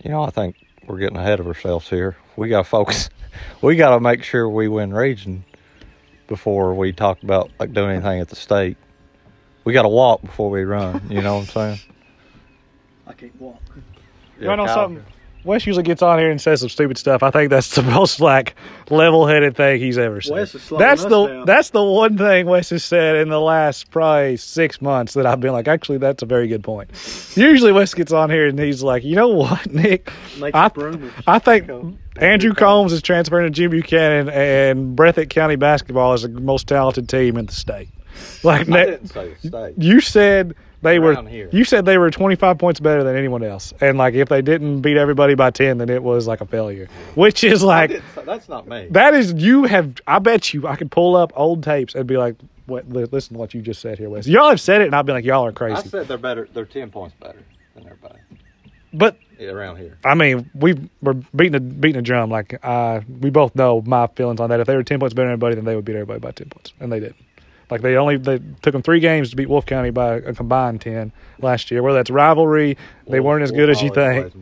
You 0.02 0.10
know, 0.10 0.22
I 0.22 0.30
think 0.30 0.56
we're 0.86 0.98
getting 0.98 1.18
ahead 1.18 1.38
of 1.38 1.46
ourselves 1.46 1.88
here. 1.90 2.16
We 2.36 2.48
gotta 2.48 2.64
focus. 2.64 3.10
We 3.60 3.76
gotta 3.76 4.00
make 4.00 4.24
sure 4.24 4.48
we 4.48 4.68
win 4.68 4.92
region 4.92 5.44
before 6.28 6.74
we 6.74 6.92
talk 6.92 7.22
about 7.22 7.50
like 7.60 7.72
doing 7.72 7.90
anything 7.90 8.20
at 8.20 8.28
the 8.28 8.36
state. 8.36 8.78
We 9.64 9.74
gotta 9.74 9.90
walk 9.90 10.22
before 10.22 10.50
we 10.50 10.64
run. 10.64 11.02
You 11.10 11.20
know 11.20 11.36
what 11.36 11.40
I'm 11.42 11.46
saying? 11.76 11.78
I 13.08 13.12
can't 13.14 13.40
walk. 13.40 13.60
You 14.38 14.54
know 14.56 14.66
something? 14.66 15.04
Wes 15.44 15.64
usually 15.66 15.84
gets 15.84 16.02
on 16.02 16.18
here 16.18 16.30
and 16.30 16.40
says 16.40 16.60
some 16.60 16.68
stupid 16.68 16.98
stuff. 16.98 17.22
I 17.22 17.30
think 17.30 17.48
that's 17.48 17.74
the 17.74 17.82
most 17.94 18.20
like 18.20 18.54
level-headed 18.90 19.56
thing 19.56 19.80
he's 19.80 19.96
ever 19.96 20.20
said. 20.20 20.32
Wes 20.34 20.54
is 20.54 20.62
slowing 20.62 20.80
that's 20.80 21.04
us 21.04 21.08
the 21.10 21.26
down. 21.26 21.46
that's 21.46 21.70
the 21.70 21.82
one 21.82 22.18
thing 22.18 22.46
Wes 22.46 22.70
has 22.70 22.84
said 22.84 23.16
in 23.16 23.28
the 23.28 23.40
last 23.40 23.90
probably 23.90 24.36
six 24.36 24.82
months 24.82 25.14
that 25.14 25.26
I've 25.26 25.40
been 25.40 25.52
like, 25.52 25.68
actually, 25.68 25.98
that's 25.98 26.22
a 26.22 26.26
very 26.26 26.48
good 26.48 26.64
point. 26.64 26.90
Usually 27.36 27.72
Wes 27.72 27.94
gets 27.94 28.12
on 28.12 28.30
here 28.30 28.48
and 28.48 28.58
he's 28.58 28.82
like, 28.82 29.04
you 29.04 29.14
know 29.14 29.28
what, 29.28 29.64
Nick? 29.72 30.12
Make 30.38 30.54
I, 30.54 30.70
rumors. 30.74 31.12
I 31.26 31.38
think 31.38 31.70
Andrew 32.16 32.52
Combs 32.52 32.92
is 32.92 33.00
transferring 33.00 33.46
to 33.46 33.50
June 33.50 33.70
Buchanan, 33.70 34.28
and 34.28 34.98
Breathitt 34.98 35.30
County 35.30 35.56
basketball 35.56 36.14
is 36.14 36.22
the 36.22 36.28
most 36.28 36.66
talented 36.66 37.08
team 37.08 37.36
in 37.38 37.46
the 37.46 37.54
state. 37.54 37.88
Like 38.42 38.62
I 38.62 38.64
that- 38.72 38.86
didn't 38.86 39.08
say 39.08 39.34
the 39.42 39.48
state. 39.48 39.74
you 39.78 40.00
said 40.00 40.56
they 40.82 40.98
were 40.98 41.20
here. 41.28 41.48
you 41.52 41.64
said 41.64 41.84
they 41.84 41.98
were 41.98 42.10
25 42.10 42.58
points 42.58 42.80
better 42.80 43.02
than 43.02 43.16
anyone 43.16 43.42
else 43.42 43.72
and 43.80 43.98
like 43.98 44.14
if 44.14 44.28
they 44.28 44.42
didn't 44.42 44.80
beat 44.80 44.96
everybody 44.96 45.34
by 45.34 45.50
10 45.50 45.78
then 45.78 45.88
it 45.88 46.02
was 46.02 46.26
like 46.26 46.40
a 46.40 46.46
failure 46.46 46.88
which 47.14 47.44
is 47.44 47.62
like 47.62 48.02
that's 48.24 48.48
not 48.48 48.66
me. 48.68 48.88
that 48.90 49.14
is 49.14 49.32
you 49.34 49.64
have 49.64 49.94
i 50.06 50.18
bet 50.18 50.52
you 50.54 50.66
i 50.66 50.76
could 50.76 50.90
pull 50.90 51.16
up 51.16 51.32
old 51.36 51.62
tapes 51.62 51.94
and 51.94 52.06
be 52.06 52.16
like 52.16 52.36
what 52.66 52.88
listen 52.88 53.34
to 53.34 53.38
what 53.38 53.54
you 53.54 53.62
just 53.62 53.80
said 53.80 53.98
here 53.98 54.10
Wes. 54.10 54.26
y'all 54.26 54.50
have 54.50 54.60
said 54.60 54.80
it 54.80 54.86
and 54.86 54.94
i've 54.94 55.06
been 55.06 55.14
like 55.14 55.24
y'all 55.24 55.44
are 55.46 55.52
crazy 55.52 55.76
I 55.76 55.82
said 55.82 56.08
they're 56.08 56.18
better. 56.18 56.48
They're 56.52 56.64
ten 56.66 56.90
points 56.90 57.14
better 57.20 57.42
than 57.74 57.84
everybody 57.84 58.18
but 58.92 59.16
around 59.40 59.76
here. 59.76 59.98
I 60.04 60.14
mean, 60.14 60.50
we 60.54 60.74
we're 61.00 61.14
beating 61.34 61.54
a 61.54 61.60
beating 61.60 61.98
a 61.98 62.02
drum. 62.02 62.30
Like 62.30 62.58
uh, 62.62 63.00
we 63.20 63.30
both 63.30 63.54
know 63.54 63.82
my 63.82 64.06
feelings 64.08 64.40
on 64.40 64.50
that. 64.50 64.60
If 64.60 64.66
they 64.66 64.76
were 64.76 64.82
ten 64.82 64.98
points 64.98 65.14
better 65.14 65.26
than 65.26 65.32
everybody, 65.34 65.54
then 65.54 65.64
they 65.64 65.76
would 65.76 65.84
beat 65.84 65.94
everybody 65.94 66.20
by 66.20 66.32
ten 66.32 66.48
points, 66.48 66.72
and 66.80 66.90
they 66.90 67.00
didn't. 67.00 67.16
Like 67.70 67.82
they 67.82 67.96
only 67.96 68.16
they 68.16 68.40
took 68.62 68.72
them 68.72 68.82
three 68.82 69.00
games 69.00 69.30
to 69.30 69.36
beat 69.36 69.48
Wolf 69.48 69.66
County 69.66 69.90
by 69.90 70.16
a 70.16 70.32
combined 70.32 70.80
ten 70.80 71.12
last 71.40 71.70
year. 71.70 71.82
Whether 71.82 71.98
that's 71.98 72.10
rivalry, 72.10 72.76
they 73.06 73.20
weren't 73.20 73.42
as 73.42 73.52
good 73.52 73.70
as 73.70 73.82
you 73.82 73.90
think. 73.90 74.32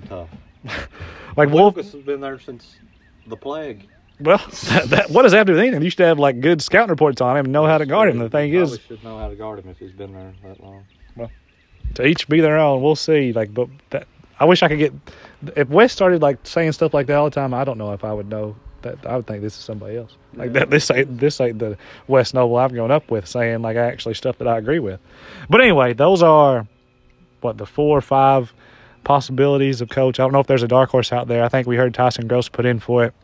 Like 1.37 1.51
Wolf, 1.51 1.77
has 1.77 1.95
been 1.95 2.21
there 2.21 2.39
since 2.39 2.77
the 3.27 3.37
plague. 3.37 3.87
well, 4.21 4.39
that, 4.65 4.85
that, 4.89 5.11
what 5.11 5.23
does 5.23 5.33
that 5.33 5.39
have 5.39 5.47
to 5.49 5.53
do 5.53 5.57
with 5.57 5.62
anything? 5.62 5.83
You 5.83 5.91
should 5.91 6.07
have 6.07 6.19
like 6.19 6.41
good 6.41 6.62
scouting 6.62 6.89
reports 6.89 7.21
on 7.21 7.37
him 7.37 7.45
and 7.45 7.53
know 7.53 7.67
how 7.67 7.77
to 7.77 7.85
guard 7.85 8.09
him. 8.09 8.19
The 8.19 8.31
thing 8.31 8.55
is, 8.55 8.81
should 8.89 9.05
know 9.05 9.19
how 9.19 9.29
to 9.29 9.37
guard 9.37 9.59
him 9.59 9.69
if 9.69 9.79
he's 9.79 9.93
been 9.93 10.15
there 10.15 10.33
that 10.45 10.61
long. 10.61 10.85
Well, 11.15 11.31
to 11.95 12.07
each 12.07 12.27
be 12.27 12.41
their 12.41 12.59
own. 12.59 12.83
We'll 12.83 12.97
see. 12.97 13.33
Like, 13.35 13.53
but 13.53 13.69
that 13.91 14.09
I 14.41 14.47
wish 14.47 14.62
I 14.62 14.69
could 14.69 14.79
get. 14.79 14.93
If 15.55 15.69
Wes 15.69 15.93
started 15.93 16.23
like 16.23 16.39
saying 16.45 16.73
stuff 16.73 16.95
like 16.95 17.07
that 17.09 17.17
all 17.17 17.27
the 17.27 17.35
time, 17.35 17.53
I 17.53 17.65
don't 17.65 17.79
know 17.79 17.93
if 17.93 18.03
I 18.03 18.12
would 18.12 18.29
know 18.29 18.57
that. 18.87 19.07
I 19.11 19.16
would 19.16 19.27
think 19.27 19.42
this 19.42 19.57
is 19.59 19.64
somebody 19.64 19.96
else. 19.96 20.16
Like 20.35 20.53
that. 20.55 20.70
This 20.70 20.90
ain't 20.90 21.18
this 21.18 21.40
ain't 21.40 21.59
the 21.59 21.77
Wes 22.07 22.33
Noble 22.35 22.57
I've 22.57 22.72
grown 22.72 22.90
up 22.90 23.11
with 23.11 23.27
saying 23.27 23.62
like 23.62 23.77
actually 23.77 24.14
stuff 24.14 24.38
that 24.38 24.49
I 24.49 24.59
agree 24.59 24.79
with. 24.79 25.01
But 25.51 25.61
anyway, 25.61 25.92
those 25.92 26.22
are 26.22 26.66
what 27.40 27.59
the 27.59 27.66
four 27.66 27.96
or 27.99 28.01
five 28.03 28.53
possibilities 29.05 29.81
of 29.81 29.88
coach. 29.88 30.18
I 30.18 30.25
don't 30.25 30.33
know 30.33 30.40
if 30.40 30.46
there's 30.46 30.62
a 30.62 30.68
dark 30.68 30.90
horse 30.90 31.12
out 31.12 31.29
there. 31.29 31.44
I 31.44 31.49
think 31.49 31.66
we 31.66 31.77
heard 31.77 31.94
Tyson 31.94 32.27
Gross 32.27 32.49
put 32.49 32.66
in 32.66 32.81
for 32.81 33.05
it. 33.05 33.14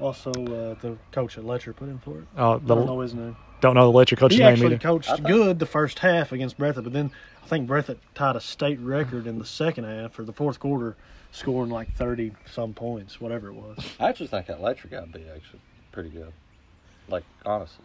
Also, 0.00 0.30
uh, 0.30 0.74
the 0.80 0.96
coach 1.12 1.38
at 1.38 1.44
Letcher 1.44 1.72
put 1.72 1.88
in 1.88 1.98
for 1.98 2.18
it. 2.18 2.24
Uh, 2.36 2.52
I 2.56 2.58
the, 2.58 2.74
don't 2.74 2.86
know 2.86 3.00
his 3.00 3.14
name. 3.14 3.36
don't 3.60 3.74
know 3.74 3.84
the 3.90 3.96
Letcher 3.96 4.16
coach's 4.16 4.36
He 4.36 4.42
name 4.42 4.52
actually 4.52 4.66
either. 4.66 4.78
coached 4.78 5.08
I 5.10 5.16
thought- 5.16 5.26
good 5.26 5.58
the 5.58 5.66
first 5.66 5.98
half 6.00 6.32
against 6.32 6.58
Breathitt, 6.58 6.84
but 6.84 6.92
then 6.92 7.10
I 7.42 7.46
think 7.46 7.68
Breathitt 7.68 7.98
tied 8.14 8.36
a 8.36 8.40
state 8.40 8.78
record 8.80 9.26
in 9.26 9.38
the 9.38 9.44
second 9.44 9.84
half 9.84 10.18
or 10.18 10.24
the 10.24 10.32
fourth 10.32 10.58
quarter, 10.58 10.96
scoring 11.34 11.70
like 11.70 11.92
thirty 11.94 12.32
some 12.50 12.72
points, 12.72 13.20
whatever 13.20 13.48
it 13.48 13.54
was. 13.54 13.78
I 14.00 14.08
actually 14.08 14.28
think 14.28 14.46
that 14.46 14.60
Letcher 14.60 14.88
guy 14.88 15.00
would 15.00 15.12
be 15.12 15.24
actually 15.34 15.60
pretty 15.92 16.08
good. 16.10 16.32
Like 17.08 17.24
honestly, 17.44 17.84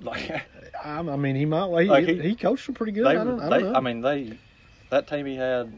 like 0.00 0.30
I, 0.84 0.98
I 1.00 1.16
mean, 1.16 1.36
he 1.36 1.44
might. 1.44 1.82
He, 1.82 1.88
Like, 1.88 2.06
he, 2.06 2.18
he- 2.20 2.34
coached 2.34 2.66
them 2.66 2.74
pretty 2.74 2.92
good. 2.92 3.04
they, 3.04 3.10
I 3.10 3.24
don't, 3.24 3.40
I 3.40 3.48
don't 3.58 3.72
know. 3.72 3.74
I 3.74 3.80
mean 3.80 4.00
they, 4.00 4.38
that 4.90 5.06
team 5.08 5.26
he 5.26 5.36
had. 5.36 5.72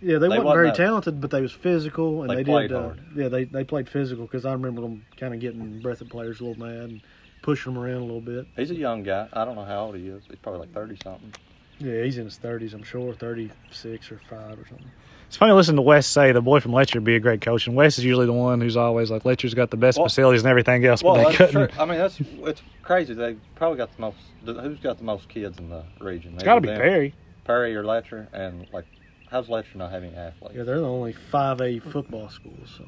yeah, 0.00 0.18
they, 0.18 0.28
they 0.28 0.38
weren't 0.38 0.54
very 0.54 0.68
that- 0.68 0.76
talented, 0.76 1.20
but 1.20 1.30
they 1.30 1.42
was 1.42 1.52
physical 1.52 2.22
and 2.22 2.30
They 2.30 2.36
they, 2.36 2.44
played 2.44 2.68
did. 2.68 2.76
Uh, 2.76 2.92
yeah, 3.14 3.28
they 3.28 3.44
they 3.44 3.64
played 3.64 3.88
physical 3.88 4.24
because 4.26 4.46
I 4.46 4.52
remember 4.52 4.80
them 4.82 5.04
kind 5.18 5.34
of 5.34 5.40
getting 5.40 5.80
Breathitt 5.82 6.08
players 6.10 6.40
a 6.40 6.44
little 6.44 6.64
mad 6.64 6.90
and 6.90 7.00
pushing 7.42 7.74
them 7.74 7.82
around 7.82 7.96
a 7.98 8.04
little 8.04 8.20
bit. 8.22 8.46
He's 8.56 8.70
a 8.70 8.74
young 8.74 9.02
guy. 9.02 9.28
I 9.32 9.44
don't 9.44 9.56
know 9.56 9.64
how 9.66 9.86
old 9.86 9.96
he 9.96 10.08
is. 10.08 10.22
He's 10.28 10.38
probably 10.38 10.60
like 10.60 10.72
thirty 10.72 10.96
something. 11.02 11.34
Yeah, 11.78 12.02
he's 12.04 12.18
in 12.18 12.24
his 12.24 12.36
thirties, 12.36 12.72
I'm 12.74 12.82
sure, 12.84 13.12
thirty 13.14 13.50
six 13.70 14.10
or 14.12 14.20
five 14.30 14.58
or 14.58 14.66
something. 14.68 14.90
It's 15.26 15.36
funny 15.36 15.52
listening 15.52 15.76
to 15.76 15.82
Wes 15.82 16.06
say 16.06 16.30
the 16.32 16.40
boy 16.40 16.60
from 16.60 16.72
Letcher 16.72 16.98
would 17.00 17.04
be 17.04 17.16
a 17.16 17.20
great 17.20 17.40
coach, 17.40 17.66
and 17.66 17.74
Wes 17.74 17.98
is 17.98 18.04
usually 18.04 18.26
the 18.26 18.32
one 18.32 18.60
who's 18.60 18.76
always 18.76 19.10
like 19.10 19.24
Letcher's 19.24 19.54
got 19.54 19.70
the 19.70 19.76
best 19.76 19.98
Well- 19.98 20.06
facilities 20.06 20.42
and 20.42 20.48
everything 20.50 20.84
else, 20.84 21.02
Well, 21.02 21.14
but 21.14 21.18
they 21.32 21.36
that's 21.36 21.52
couldn't. 21.52 21.68
true. 21.72 21.80
I 21.80 21.84
mean, 21.86 21.98
that's 21.98 22.20
it's 22.20 22.62
crazy. 22.82 23.14
They 23.14 23.36
probably 23.56 23.78
got 23.78 23.94
the 23.96 24.00
most. 24.00 24.16
Who's 24.44 24.78
got 24.80 24.98
the 24.98 25.04
most 25.04 25.28
kids 25.28 25.58
in 25.58 25.70
the 25.70 25.82
region? 26.00 26.34
It's 26.34 26.44
got 26.44 26.54
to 26.56 26.60
be 26.60 26.68
Them, 26.68 26.78
Perry. 26.80 27.14
Perry 27.44 27.74
or 27.74 27.84
Letcher, 27.84 28.28
and 28.32 28.66
like, 28.72 28.86
how's 29.30 29.48
Letcher 29.48 29.76
not 29.78 29.90
having 29.90 30.14
athletes? 30.14 30.54
Yeah, 30.56 30.62
they're 30.62 30.78
the 30.80 30.86
only 30.88 31.12
five 31.12 31.60
A 31.60 31.80
football 31.80 32.28
schools. 32.28 32.78
So. 32.78 32.84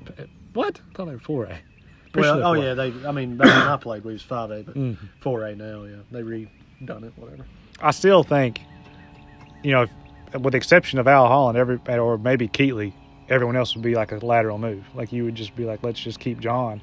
What? 0.54 0.80
I 0.92 0.94
thought 0.96 1.06
they 1.06 1.12
were 1.14 1.18
four 1.18 1.44
A. 1.46 1.58
Well, 2.14 2.42
oh 2.44 2.52
yeah, 2.54 2.74
they. 2.74 2.92
I 3.06 3.10
mean, 3.12 3.36
back 3.36 3.46
when 3.48 3.68
I 3.68 3.76
played, 3.76 4.04
we 4.04 4.12
was 4.12 4.22
five 4.22 4.50
A, 4.52 4.62
but 4.62 4.74
Mhm. 4.76 4.96
four 5.20 5.42
A 5.44 5.54
now. 5.56 5.82
Yeah, 5.84 5.96
they 6.12 6.22
redone 6.22 7.04
it, 7.04 7.12
whatever. 7.16 7.44
I 7.82 7.90
still 7.90 8.22
think, 8.22 8.60
you 9.66 9.72
know, 9.72 9.88
with 10.38 10.52
the 10.52 10.56
exception 10.56 11.00
of 11.00 11.08
Al 11.08 11.26
Holland, 11.26 11.58
every 11.58 11.80
or 11.88 12.16
maybe 12.18 12.46
Keatley, 12.46 12.92
everyone 13.28 13.56
else 13.56 13.74
would 13.74 13.82
be 13.82 13.96
like 13.96 14.12
a 14.12 14.24
lateral 14.24 14.58
move. 14.58 14.84
Like 14.94 15.12
you 15.12 15.24
would 15.24 15.34
just 15.34 15.56
be 15.56 15.64
like, 15.64 15.82
let's 15.82 15.98
just 15.98 16.20
keep 16.20 16.38
John 16.38 16.80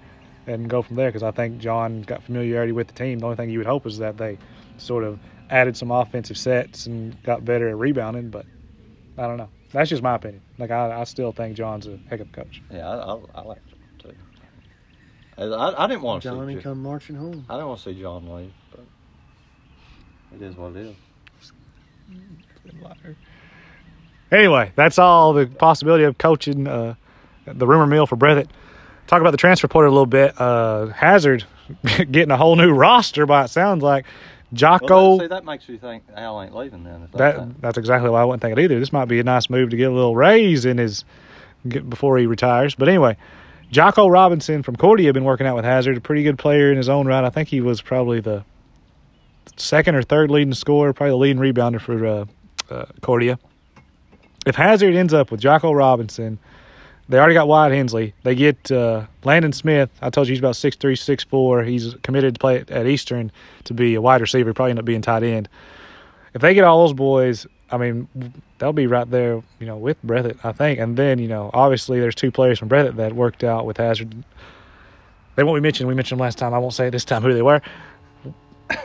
and 0.48 0.70
go 0.70 0.82
from 0.82 0.98
there 0.98 1.08
because 1.08 1.24
I 1.24 1.32
think 1.32 1.60
John 1.60 2.02
got 2.02 2.22
familiarity 2.24 2.74
with 2.74 2.88
the 2.88 2.94
team. 2.94 3.20
The 3.20 3.26
only 3.26 3.38
thing 3.38 3.50
you 3.50 3.60
would 3.60 3.68
hope 3.68 3.86
is 3.86 4.00
that 4.00 4.18
they 4.18 4.38
sort 4.76 5.06
of 5.06 5.18
added 5.50 5.78
some 5.78 5.92
offensive 5.92 6.38
sets 6.38 6.86
and 6.86 7.16
got 7.24 7.46
better 7.46 7.70
at 7.70 7.78
rebounding. 7.78 8.30
But 8.30 8.46
I 9.18 9.28
don't 9.28 9.38
know. 9.38 9.50
That's 9.72 9.90
just 9.90 10.04
my 10.04 10.16
opinion. 10.16 10.42
Like 10.58 10.72
I, 10.72 11.00
I 11.00 11.06
still 11.06 11.32
think 11.32 11.56
John's 11.56 11.88
a 11.88 11.98
heck 12.10 12.20
of 12.20 12.28
a 12.28 12.32
coach. 12.34 12.62
Yeah, 12.70 12.90
I, 12.90 13.14
I, 13.14 13.20
I 13.36 13.42
like 13.44 13.66
John 13.66 13.80
too. 13.98 14.16
I, 15.38 15.44
I, 15.46 15.86
I 15.86 15.88
didn't 15.88 16.02
want 16.02 16.22
to 16.24 16.30
Johnny 16.30 16.58
see. 16.58 16.62
come 16.64 16.84
marching 16.84 17.16
home. 17.16 17.46
I 17.50 17.54
didn't 17.54 17.70
want 17.70 17.80
to 17.80 17.94
see 17.94 18.02
John 18.02 18.30
leave, 18.30 18.52
but 18.72 18.84
it 20.36 20.42
is 20.42 20.58
what 20.58 20.76
it 20.76 20.88
is. 20.88 20.96
Anyway, 24.32 24.72
that's 24.76 24.98
all 24.98 25.34
the 25.34 25.46
possibility 25.46 26.04
of 26.06 26.18
coaching 26.18 26.68
uh, 26.68 26.96
the 27.46 27.68
rumor 27.68 27.86
mill 27.86 28.08
for 28.08 28.16
Breathitt. 28.16 28.48
Talk 29.06 29.22
about 29.22 29.32
the 29.32 29.38
transfer 29.38 29.68
portal 29.68 29.92
a 29.92 29.94
little 29.94 30.06
bit. 30.06 30.40
Uh, 30.40 30.88
Hazard 30.88 31.46
getting 31.84 32.32
a 32.32 32.38
whole 32.38 32.56
new 32.56 32.72
roster 32.72 33.26
by 33.26 33.44
it 33.44 33.50
sounds 33.50 33.84
like. 33.84 34.06
Jocko. 34.54 35.20
see, 35.20 35.28
that 35.28 35.46
makes 35.46 35.68
you 35.68 35.78
think 35.78 36.04
Al 36.16 36.42
ain't 36.42 36.56
leaving 36.56 36.84
then. 36.84 37.08
That 37.14 37.62
that's 37.62 37.78
exactly 37.78 38.10
why 38.10 38.22
I 38.22 38.26
wouldn't 38.26 38.42
think 38.42 38.58
it 38.58 38.62
either. 38.62 38.80
This 38.80 38.94
might 38.94 39.06
be 39.06 39.20
a 39.20 39.24
nice 39.24 39.50
move 39.50 39.72
to 39.72 39.78
get 39.78 39.92
a 39.92 39.94
little 39.94 40.16
raise 40.16 40.66
in 40.66 40.78
his 40.78 41.06
get, 41.68 41.90
before 41.90 42.18
he 42.18 42.28
retires. 42.28 42.76
But 42.76 42.88
anyway, 42.88 43.18
Jocko 43.72 44.08
Robinson 44.08 44.62
from 44.62 44.76
Cordia 44.76 45.12
been 45.14 45.24
working 45.24 45.48
out 45.48 45.56
with 45.56 45.66
Hazard, 45.66 45.98
a 45.98 46.02
pretty 46.02 46.24
good 46.24 46.38
player 46.38 46.72
in 46.72 46.78
his 46.78 46.88
own 46.90 47.08
right. 47.08 47.24
I 47.24 47.30
think 47.30 47.50
he 47.50 47.62
was 47.62 47.82
probably 47.82 48.20
the 48.20 48.46
second 49.58 49.96
or 49.96 50.04
third 50.04 50.30
leading 50.30 50.54
scorer, 50.54 50.94
probably 50.94 51.12
the 51.12 51.18
leading 51.18 51.42
rebounder 51.42 51.82
for 51.82 52.06
uh, 52.06 52.26
uh, 52.70 52.86
Cordia. 53.02 53.38
If 54.46 54.56
Hazard 54.56 54.96
ends 54.96 55.14
up 55.14 55.32
with 55.32 55.40
Jocko 55.40 55.72
Robinson, 55.72 56.38
they 57.10 57.18
already 57.18 57.34
got 57.34 57.48
Wyatt 57.48 57.74
Hensley. 57.74 58.14
They 58.24 58.36
get 58.36 58.72
uh, 58.72 59.06
Landon 59.24 59.54
Smith. 59.54 59.90
I 60.02 60.10
told 60.10 60.28
you 60.28 60.32
he's 60.32 60.40
about 60.40 60.56
6'3", 60.56 60.94
6'4". 60.94 61.68
He's 61.68 61.96
committed 62.04 62.36
to 62.36 62.40
play 62.40 62.64
at 62.70 62.88
Eastern 62.88 63.32
to 63.66 63.74
be 63.74 63.96
a 63.96 64.02
wide 64.02 64.22
receiver. 64.22 64.54
Probably 64.54 64.72
end 64.72 64.80
up 64.80 64.86
being 64.86 65.02
tight 65.02 65.24
end. 65.24 65.50
If 66.34 66.42
they 66.42 66.54
get 66.54 66.64
all 66.64 66.86
those 66.86 66.94
boys, 66.94 67.46
I 67.70 67.78
mean, 67.78 68.08
they'll 68.58 68.74
be 68.74 68.88
right 68.88 69.10
there, 69.10 69.42
you 69.60 69.66
know, 69.66 69.78
with 69.78 70.04
Breathitt, 70.06 70.40
I 70.44 70.52
think. 70.52 70.80
And 70.80 70.96
then, 70.98 71.20
you 71.20 71.28
know, 71.28 71.50
obviously 71.54 72.00
there's 72.00 72.16
two 72.16 72.32
players 72.32 72.60
from 72.60 72.70
Breathitt 72.70 72.96
that 72.96 73.14
worked 73.14 73.44
out 73.44 73.66
with 73.66 73.78
Hazard. 73.78 74.24
They 75.36 75.44
won't 75.44 75.58
be 75.58 75.62
mentioned. 75.62 75.88
We 75.88 75.96
mentioned 75.96 76.20
them 76.20 76.24
last 76.24 76.38
time. 76.38 76.54
I 76.54 76.60
won't 76.60 76.74
say 76.74 76.90
this 76.90 77.06
time 77.06 77.22
who 77.22 77.34
they 77.34 77.42
were. 77.42 77.62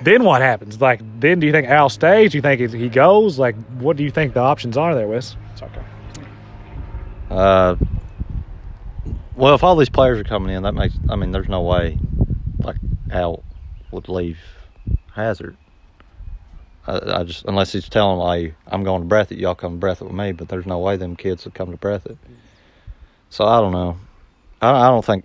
Then 0.03 0.25
what 0.25 0.41
happens? 0.41 0.81
Like, 0.81 1.01
then 1.21 1.41
do 1.41 1.47
you 1.47 1.53
think 1.53 1.69
Al 1.69 1.88
stays? 1.88 2.33
Do 2.33 2.38
you 2.38 2.43
think 2.43 2.61
he 2.73 2.88
goes? 2.88 3.38
Like, 3.38 3.57
what 3.79 3.97
do 3.97 4.05
you 4.05 4.11
think 4.11 4.35
the 4.35 4.41
options 4.41 4.77
are 4.77 4.95
there, 4.95 5.07
Wes? 5.07 5.37
It's 5.53 5.62
okay. 5.62 5.83
Uh, 7.31 7.77
well, 9.37 9.55
if 9.55 9.62
all 9.62 9.77
these 9.77 9.88
players 9.88 10.19
are 10.19 10.25
coming 10.25 10.55
in, 10.55 10.62
that 10.62 10.73
makes. 10.75 10.95
I 11.09 11.17
mean, 11.17 11.31
there's 11.31 11.49
no 11.49 11.62
way, 11.62 11.99
like 12.59 12.77
Al 13.11 13.45
would 13.91 14.09
leave 14.09 14.38
Hazard. 15.14 15.57
I, 16.87 17.21
I 17.21 17.25
just 17.25 17.45
unless 17.45 17.73
he's 17.73 17.88
telling 17.88 18.19
like, 18.19 18.55
I'm 18.67 18.83
going 18.83 19.07
to 19.07 19.14
Breathitt, 19.14 19.38
y'all 19.38 19.55
come 19.55 19.79
to 19.79 19.87
Breathitt 19.87 20.03
with 20.07 20.12
me. 20.12 20.33
But 20.33 20.49
there's 20.49 20.67
no 20.67 20.79
way 20.79 20.97
them 20.97 21.17
kids 21.17 21.45
would 21.45 21.55
come 21.55 21.71
to 21.71 21.77
Breathitt. 21.77 22.17
So 23.31 23.45
I 23.45 23.61
don't 23.61 23.73
know. 23.73 23.97
I, 24.61 24.71
I 24.71 24.88
don't 24.88 25.05
think. 25.05 25.25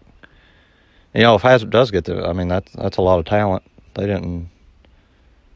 You 1.13 1.21
know, 1.21 1.35
if 1.35 1.43
Hazard 1.43 1.69
does 1.69 1.91
get 1.91 2.05
there, 2.05 2.25
I 2.25 2.33
mean 2.33 2.47
that's 2.47 2.71
that's 2.73 2.97
a 2.97 3.01
lot 3.01 3.19
of 3.19 3.25
talent. 3.25 3.63
They 3.95 4.05
didn't. 4.05 4.49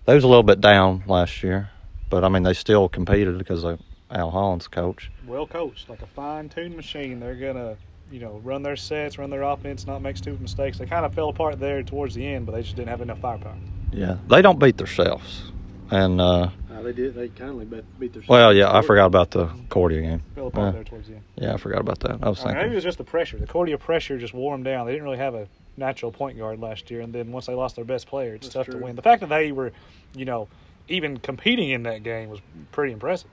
They 0.06 0.16
was 0.16 0.24
a 0.24 0.28
little 0.28 0.44
bit 0.44 0.62
down 0.62 1.04
last 1.08 1.44
year, 1.44 1.70
but 2.10 2.24
I 2.24 2.30
mean 2.30 2.44
they 2.44 2.54
still 2.54 2.88
competed 2.88 3.38
because 3.38 3.64
of 3.64 3.80
Al 4.12 4.32
Holland's 4.32 4.68
coach. 4.68 5.12
Well 5.28 5.48
coached, 5.48 5.90
like 5.90 6.02
a 6.02 6.08
fine 6.08 6.50
tuned 6.50 6.76
machine. 6.76 7.20
They're 7.20 7.36
going 7.36 7.56
to, 7.56 7.76
you 8.10 8.22
know, 8.22 8.40
run 8.44 8.64
their 8.64 8.78
sets, 8.78 9.18
run 9.18 9.30
their 9.30 9.44
offense, 9.44 9.86
not 9.86 10.02
make 10.02 10.16
stupid 10.16 10.40
mistakes. 10.42 10.78
They 10.78 10.86
kind 10.86 11.06
of 11.06 11.14
fell 11.14 11.30
apart 11.30 11.60
there 11.60 11.84
towards 11.84 12.16
the 12.16 12.26
end, 12.26 12.46
but 12.46 12.54
they 12.54 12.62
just 12.64 12.76
didn't 12.78 12.90
have 12.90 13.02
enough 13.02 13.20
firepower. 13.20 13.58
Yeah, 13.92 14.18
they 14.30 14.42
don't 14.42 14.60
beat 14.60 14.78
themselves. 14.78 15.52
And 15.90 16.20
uh, 16.22 16.50
they 16.84 16.94
did. 16.94 17.16
They 17.16 17.28
kindly 17.30 17.66
beat 18.00 18.14
their. 18.14 18.24
well, 18.30 18.54
yeah, 18.54 18.74
I 18.74 18.82
forgot 18.82 19.06
about 19.08 19.32
the 19.32 19.48
Cordia 19.70 20.02
game. 20.02 20.22
Fell 20.36 20.48
apart 20.48 20.68
Yeah. 20.68 20.72
there 20.72 20.84
towards 20.84 21.08
the 21.08 21.16
end. 21.16 21.24
Yeah, 21.36 21.54
I 21.54 21.58
forgot 21.58 21.82
about 21.82 22.00
that. 22.02 22.20
I 22.22 22.30
was 22.30 22.44
I 22.44 22.48
mean, 22.50 22.56
maybe 22.58 22.72
it 22.72 22.76
was 22.76 22.84
just 22.84 22.98
the 22.98 23.04
pressure. 23.04 23.38
The 23.38 23.48
Cordia 23.48 23.78
pressure 23.80 24.18
just 24.18 24.34
wore 24.34 24.54
them 24.54 24.64
down. 24.64 24.86
They 24.86 24.94
didn't 24.94 25.04
really 25.06 25.18
have 25.18 25.34
a 25.36 25.48
natural 25.78 26.12
point 26.12 26.38
guard 26.38 26.60
last 26.60 26.90
year, 26.92 27.02
and 27.02 27.14
then 27.14 27.32
once 27.32 27.46
they 27.46 27.54
lost 27.54 27.76
their 27.76 27.86
best 27.86 28.08
player, 28.08 28.36
it's 28.36 28.48
That's 28.48 28.68
tough 28.68 28.76
to 28.76 28.84
win. 28.84 28.96
The 28.96 29.02
fact 29.02 29.22
that 29.22 29.30
they 29.30 29.52
were, 29.52 29.72
you 30.16 30.26
know, 30.26 30.48
even 30.88 31.18
competing 31.18 31.70
in 31.70 31.84
that 31.84 32.04
game 32.04 32.30
was 32.30 32.40
pretty 32.72 32.94
impressive. 32.94 33.30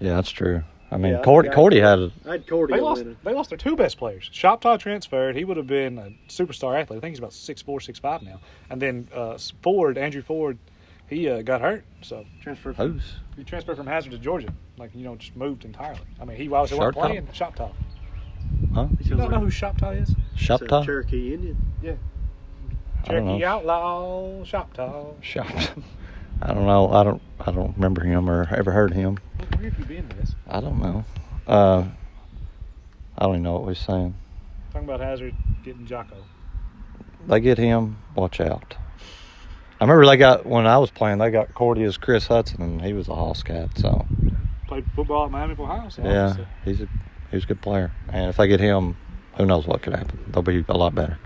Yeah, 0.00 0.14
that's 0.16 0.30
true. 0.30 0.62
I 0.90 0.96
mean, 0.96 1.12
Yeah, 1.12 1.20
I 1.20 1.22
Cordy, 1.22 1.48
forgot. 1.48 1.56
Cordy 1.56 1.80
had 1.80 1.98
a, 1.98 2.12
I 2.26 2.32
had 2.32 2.46
Cordy 2.46 2.74
They 2.74 2.80
lost. 2.80 3.04
They 3.24 3.32
lost 3.32 3.48
their 3.50 3.58
two 3.58 3.74
best 3.74 3.96
players. 3.96 4.30
Shoptaw 4.32 4.78
transferred. 4.78 5.34
He 5.36 5.44
would 5.44 5.56
have 5.56 5.66
been 5.66 5.98
a 5.98 6.12
superstar 6.28 6.80
athlete. 6.80 6.98
I 6.98 7.00
think 7.00 7.12
he's 7.12 7.18
about 7.18 7.32
six 7.32 7.62
four, 7.62 7.80
six 7.80 7.98
five 7.98 8.22
now. 8.22 8.40
And 8.70 8.80
then 8.80 9.08
uh, 9.14 9.38
Ford, 9.62 9.98
Andrew 9.98 10.22
Ford, 10.22 10.58
he 11.08 11.28
uh, 11.28 11.42
got 11.42 11.60
hurt, 11.60 11.84
so 12.02 12.24
transfer. 12.42 12.72
who's 12.72 13.14
he 13.36 13.44
transferred 13.44 13.76
from 13.76 13.86
Hazard 13.86 14.12
to 14.12 14.18
Georgia. 14.18 14.52
Like 14.78 14.90
you 14.94 15.04
know, 15.04 15.16
just 15.16 15.34
moved 15.36 15.64
entirely. 15.64 16.00
I 16.20 16.24
mean, 16.24 16.36
he 16.36 16.48
obviously 16.50 16.78
wasn't 16.78 16.96
Sharptaw? 16.96 17.00
playing 17.00 17.26
Shoptaw. 17.28 17.72
Huh? 18.74 18.88
You 19.00 19.16
don't 19.16 19.30
know 19.30 19.40
who 19.40 19.46
Shoptaw 19.46 20.00
is? 20.00 20.14
Shoptaw? 20.36 20.84
Cherokee 20.84 21.34
Indian. 21.34 21.56
Yeah. 21.82 21.94
Cherokee 23.06 23.38
know. 23.38 23.46
Outlaw 23.46 24.44
Shoptaw. 24.44 25.22
Shop. 25.22 25.46
I 26.42 26.52
don't 26.52 26.66
know. 26.66 26.92
I 26.92 27.04
don't. 27.04 27.22
I 27.40 27.52
don't 27.52 27.74
remember 27.74 28.04
him 28.04 28.28
or 28.28 28.48
ever 28.54 28.72
heard 28.72 28.92
him. 28.92 29.18
Where 29.58 29.70
have 29.70 29.78
you 29.78 29.84
been 29.84 30.08
with 30.08 30.18
this? 30.20 30.34
I 30.48 30.60
don't 30.60 30.80
know. 30.80 31.04
Uh, 31.46 31.84
I 33.16 33.24
don't 33.24 33.34
even 33.34 33.42
know 33.42 33.52
what 33.52 33.64
we're 33.64 33.74
saying. 33.74 34.14
Talking 34.72 34.88
about 34.88 35.00
Hazard 35.00 35.34
getting 35.64 35.86
Jocko. 35.86 36.16
They 37.28 37.40
get 37.40 37.58
him. 37.58 37.96
Watch 38.16 38.40
out. 38.40 38.74
I 39.80 39.84
remember 39.84 40.06
they 40.06 40.16
got 40.16 40.46
when 40.46 40.66
I 40.66 40.78
was 40.78 40.90
playing. 40.90 41.18
They 41.18 41.30
got 41.30 41.54
Cordy 41.54 41.84
as 41.84 41.96
Chris 41.96 42.26
Hudson, 42.26 42.62
and 42.62 42.82
he 42.82 42.92
was 42.92 43.08
a 43.08 43.14
Hoss 43.14 43.42
cat. 43.42 43.70
So 43.76 44.06
Played 44.66 44.86
football 44.96 45.26
at 45.26 45.30
Miami 45.30 45.54
Ohio. 45.58 45.88
So 45.88 46.02
yeah, 46.02 46.28
obviously- 46.30 46.46
he's 46.64 46.80
a 46.80 46.88
he's 47.34 47.44
a 47.44 47.46
good 47.46 47.60
player. 47.60 47.92
And 48.08 48.30
if 48.30 48.36
they 48.36 48.48
get 48.48 48.60
him, 48.60 48.96
who 49.36 49.46
knows 49.46 49.66
what 49.66 49.82
could 49.82 49.94
happen? 49.94 50.18
They'll 50.28 50.42
be 50.42 50.64
a 50.68 50.76
lot 50.76 50.94
better. 50.94 51.18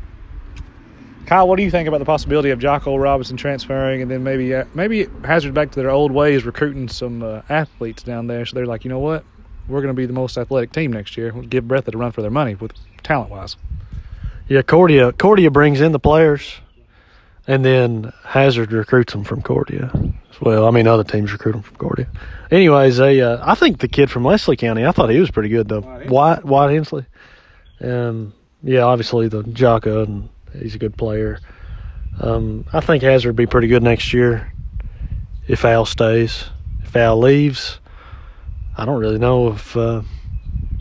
Kyle, 1.26 1.46
what 1.46 1.56
do 1.56 1.62
you 1.62 1.70
think 1.70 1.86
about 1.86 1.98
the 1.98 2.06
possibility 2.06 2.50
of 2.50 2.58
Jocko 2.58 2.96
Robinson 2.96 3.36
transferring 3.36 4.00
and 4.00 4.10
then 4.10 4.24
maybe 4.24 4.54
uh, 4.54 4.64
maybe 4.72 5.08
Hazard 5.24 5.52
back 5.52 5.70
to 5.72 5.80
their 5.80 5.90
old 5.90 6.10
ways, 6.10 6.44
recruiting 6.44 6.88
some 6.88 7.22
uh, 7.22 7.42
athletes 7.50 8.02
down 8.02 8.28
there? 8.28 8.46
So 8.46 8.54
they're 8.54 8.66
like, 8.66 8.82
you 8.84 8.88
know 8.88 8.98
what, 8.98 9.24
we're 9.68 9.82
going 9.82 9.94
to 9.94 9.98
be 9.98 10.06
the 10.06 10.14
most 10.14 10.38
athletic 10.38 10.72
team 10.72 10.90
next 10.90 11.18
year. 11.18 11.32
We'll 11.34 11.44
give 11.44 11.64
Breathitt 11.64 11.94
a 11.94 11.98
run 11.98 12.12
for 12.12 12.22
their 12.22 12.30
money 12.30 12.54
with 12.54 12.72
talent 13.02 13.30
wise. 13.30 13.56
Yeah, 14.48 14.62
Cordia. 14.62 15.12
Cordia 15.12 15.52
brings 15.52 15.82
in 15.82 15.92
the 15.92 15.98
players, 15.98 16.54
and 17.48 17.64
then 17.64 18.12
Hazard 18.24 18.70
recruits 18.72 19.14
them 19.14 19.24
from 19.24 19.42
Cordia 19.42 19.90
as 20.30 20.40
well. 20.40 20.66
I 20.66 20.70
mean, 20.70 20.86
other 20.86 21.02
teams 21.02 21.32
recruit 21.32 21.52
them 21.52 21.62
from 21.62 21.76
Cordia. 21.76 22.06
Anyways, 22.50 22.98
they. 22.98 23.22
Uh, 23.22 23.38
I 23.42 23.54
think 23.54 23.78
the 23.80 23.88
kid 23.88 24.10
from 24.10 24.24
Leslie 24.24 24.56
County. 24.56 24.86
I 24.86 24.92
thought 24.92 25.08
he 25.08 25.18
was 25.18 25.30
pretty 25.30 25.48
good 25.48 25.66
though. 25.66 25.80
Wyatt 26.08 26.44
Wyatt 26.44 26.72
Hensley, 26.72 27.06
and 27.80 28.32
yeah, 28.62 28.82
obviously 28.82 29.28
the 29.28 29.42
Jocko, 29.44 30.04
and 30.04 30.28
he's 30.52 30.74
a 30.74 30.78
good 30.78 30.96
player. 30.96 31.40
Um, 32.20 32.66
I 32.72 32.80
think 32.80 33.02
Hazard 33.02 33.30
would 33.30 33.36
be 33.36 33.46
pretty 33.46 33.68
good 33.68 33.82
next 33.82 34.12
year 34.12 34.52
if 35.46 35.64
Al 35.64 35.86
stays. 35.86 36.44
If 36.82 36.94
Al 36.96 37.18
leaves, 37.18 37.80
I 38.76 38.84
don't 38.84 39.00
really 39.00 39.18
know 39.18 39.48
if 39.48 39.74
uh, 39.74 40.02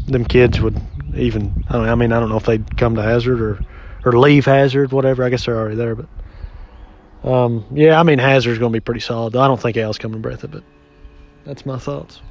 them 0.05 0.25
kids 0.25 0.59
would 0.59 0.81
even. 1.15 1.63
I, 1.69 1.73
don't, 1.73 1.87
I 1.87 1.95
mean, 1.95 2.11
I 2.11 2.19
don't 2.19 2.29
know 2.29 2.37
if 2.37 2.45
they'd 2.45 2.77
come 2.77 2.95
to 2.95 3.01
Hazard 3.01 3.41
or 3.41 3.59
or 4.03 4.19
leave 4.19 4.45
Hazard, 4.45 4.91
whatever. 4.91 5.23
I 5.23 5.29
guess 5.29 5.45
they're 5.45 5.57
already 5.57 5.75
there, 5.75 5.95
but 5.95 6.07
um, 7.27 7.65
yeah, 7.71 7.99
I 7.99 8.03
mean 8.03 8.19
Hazard's 8.19 8.59
going 8.59 8.71
to 8.71 8.75
be 8.75 8.83
pretty 8.83 9.01
solid. 9.01 9.35
I 9.35 9.47
don't 9.47 9.61
think 9.61 9.77
Al's 9.77 9.97
coming 9.97 10.21
to 10.21 10.27
Breathitt, 10.27 10.51
but 10.51 10.63
that's 11.45 11.65
my 11.65 11.77
thoughts. 11.77 12.21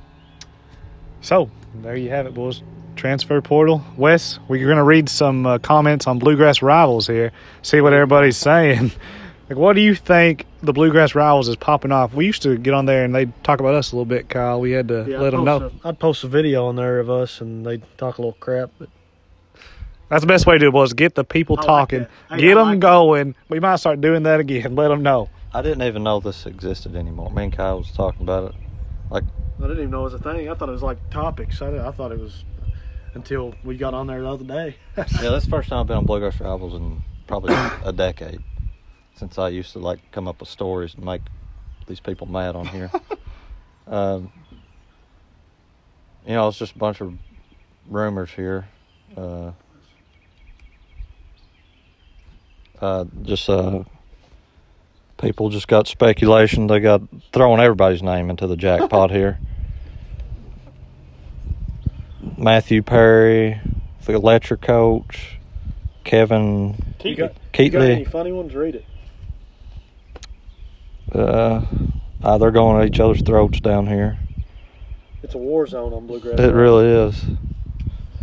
So 1.20 1.50
there 1.76 1.96
you 1.96 2.10
have 2.10 2.26
it, 2.26 2.34
boys. 2.34 2.62
Transfer 2.94 3.40
portal. 3.42 3.84
Wes, 3.96 4.38
we're 4.48 4.64
going 4.64 4.78
to 4.78 4.82
read 4.82 5.08
some 5.08 5.46
uh, 5.46 5.58
comments 5.58 6.06
on 6.06 6.18
Bluegrass 6.18 6.62
Rivals 6.62 7.06
here. 7.06 7.32
See 7.62 7.80
what 7.80 7.92
everybody's 7.92 8.36
saying. 8.36 8.92
Like, 9.48 9.58
what 9.58 9.74
do 9.74 9.80
you 9.80 9.94
think 9.94 10.44
the 10.62 10.72
Bluegrass 10.72 11.14
Rivals 11.14 11.48
is 11.48 11.54
popping 11.54 11.92
off? 11.92 12.12
We 12.12 12.26
used 12.26 12.42
to 12.42 12.58
get 12.58 12.74
on 12.74 12.86
there 12.86 13.04
and 13.04 13.14
they'd 13.14 13.32
talk 13.44 13.60
about 13.60 13.74
us 13.74 13.92
a 13.92 13.94
little 13.94 14.04
bit, 14.04 14.28
Kyle. 14.28 14.60
We 14.60 14.72
had 14.72 14.88
to 14.88 15.04
let 15.04 15.30
them 15.30 15.44
know. 15.44 15.70
i 15.84 15.90
I'd 15.90 16.00
post 16.00 16.24
a 16.24 16.28
video 16.28 16.66
on 16.66 16.74
there 16.74 16.98
of 16.98 17.10
us, 17.10 17.40
and 17.40 17.64
they'd 17.64 17.82
talk 17.96 18.18
a 18.18 18.22
little 18.22 18.36
crap. 18.40 18.70
But 18.78 18.88
That's 20.08 20.20
the 20.22 20.26
best 20.28 20.46
way 20.46 20.54
to 20.54 20.58
do 20.60 20.66
it, 20.66 20.72
was 20.72 20.92
get 20.92 21.14
the 21.14 21.24
people 21.24 21.56
I 21.58 21.60
like 21.62 21.66
talking, 21.66 21.98
that. 22.00 22.10
Hey, 22.30 22.40
get 22.40 22.50
I 22.52 22.60
them 22.60 22.68
like 22.68 22.80
that. 22.80 22.86
going. 22.86 23.34
We 23.48 23.60
might 23.60 23.76
start 23.76 24.00
doing 24.00 24.22
that 24.24 24.40
again. 24.40 24.74
Let 24.76 24.88
them 24.88 25.02
know. 25.02 25.28
I 25.52 25.62
didn't 25.62 25.82
even 25.82 26.02
know 26.02 26.20
this 26.20 26.46
existed 26.46 26.94
anymore. 26.94 27.30
Me 27.30 27.44
and 27.44 27.52
Kyle 27.52 27.78
was 27.78 27.90
talking 27.90 28.22
about 28.22 28.50
it. 28.50 28.60
Like, 29.10 29.24
I 29.58 29.62
didn't 29.62 29.78
even 29.78 29.90
know 29.90 30.00
it 30.00 30.12
was 30.12 30.14
a 30.14 30.18
thing. 30.18 30.48
I 30.48 30.54
thought 30.54 30.68
it 30.68 30.72
was 30.72 30.82
like 30.82 31.10
Topix. 31.10 31.62
I, 31.62 31.88
I 31.88 31.90
thought 31.90 32.12
it 32.12 32.20
was 32.20 32.44
until 33.14 33.54
we 33.64 33.76
got 33.76 33.94
on 33.94 34.06
there 34.06 34.20
the 34.20 34.28
other 34.28 34.44
day. 34.44 34.76
Yeah, 34.96 35.30
that's 35.30 35.44
the 35.44 35.50
first 35.50 35.70
time 35.70 35.80
I've 35.80 35.86
been 35.86 35.96
on 35.96 36.04
Bluegrass 36.04 36.38
Rivals 36.40 36.74
in 36.74 37.02
probably 37.26 37.54
a 37.84 37.92
decade. 37.92 38.42
Since 39.16 39.38
I 39.38 39.48
used 39.48 39.72
to 39.72 39.78
like 39.78 39.98
come 40.12 40.28
up 40.28 40.40
with 40.40 40.48
stories 40.48 40.94
and 40.94 41.04
make 41.04 41.22
these 41.86 42.00
people 42.00 42.26
mad 42.26 42.54
on 42.54 42.66
here. 42.66 42.90
um, 43.86 44.30
you 46.26 46.34
know, 46.34 46.48
it's 46.48 46.58
just 46.58 46.74
a 46.74 46.78
bunch 46.78 47.00
of 47.00 47.14
rumors 47.88 48.30
here. 48.30 48.68
Uh, 49.16 49.52
uh, 52.80 53.04
just 53.22 53.48
uh, 53.48 53.84
people 55.18 55.50
just 55.50 55.68
got 55.68 55.88
speculation. 55.88 56.66
They 56.66 56.80
got 56.80 57.02
throwing 57.32 57.60
everybody's 57.60 58.02
name 58.02 58.30
into 58.30 58.46
the 58.46 58.56
jackpot 58.56 59.10
here. 59.10 59.38
Matthew 62.36 62.82
Perry, 62.82 63.60
the 64.04 64.14
electric 64.14 64.60
coach, 64.60 65.38
Kevin 66.04 66.76
You 67.02 67.16
got, 67.16 67.32
Keatley. 67.52 67.64
you 67.64 67.70
got 67.70 67.82
any 67.82 68.04
funny 68.04 68.32
ones? 68.32 68.54
Read 68.54 68.74
it. 68.76 68.84
Uh, 71.12 71.62
uh, 72.22 72.38
they're 72.38 72.50
going 72.50 72.80
at 72.82 72.88
each 72.88 73.00
other's 73.00 73.22
throats 73.22 73.60
down 73.60 73.86
here. 73.86 74.18
It's 75.22 75.34
a 75.34 75.38
war 75.38 75.66
zone 75.66 75.92
on 75.92 76.06
Bluegrass. 76.06 76.38
It 76.38 76.52
really 76.52 76.86
is. 76.86 77.24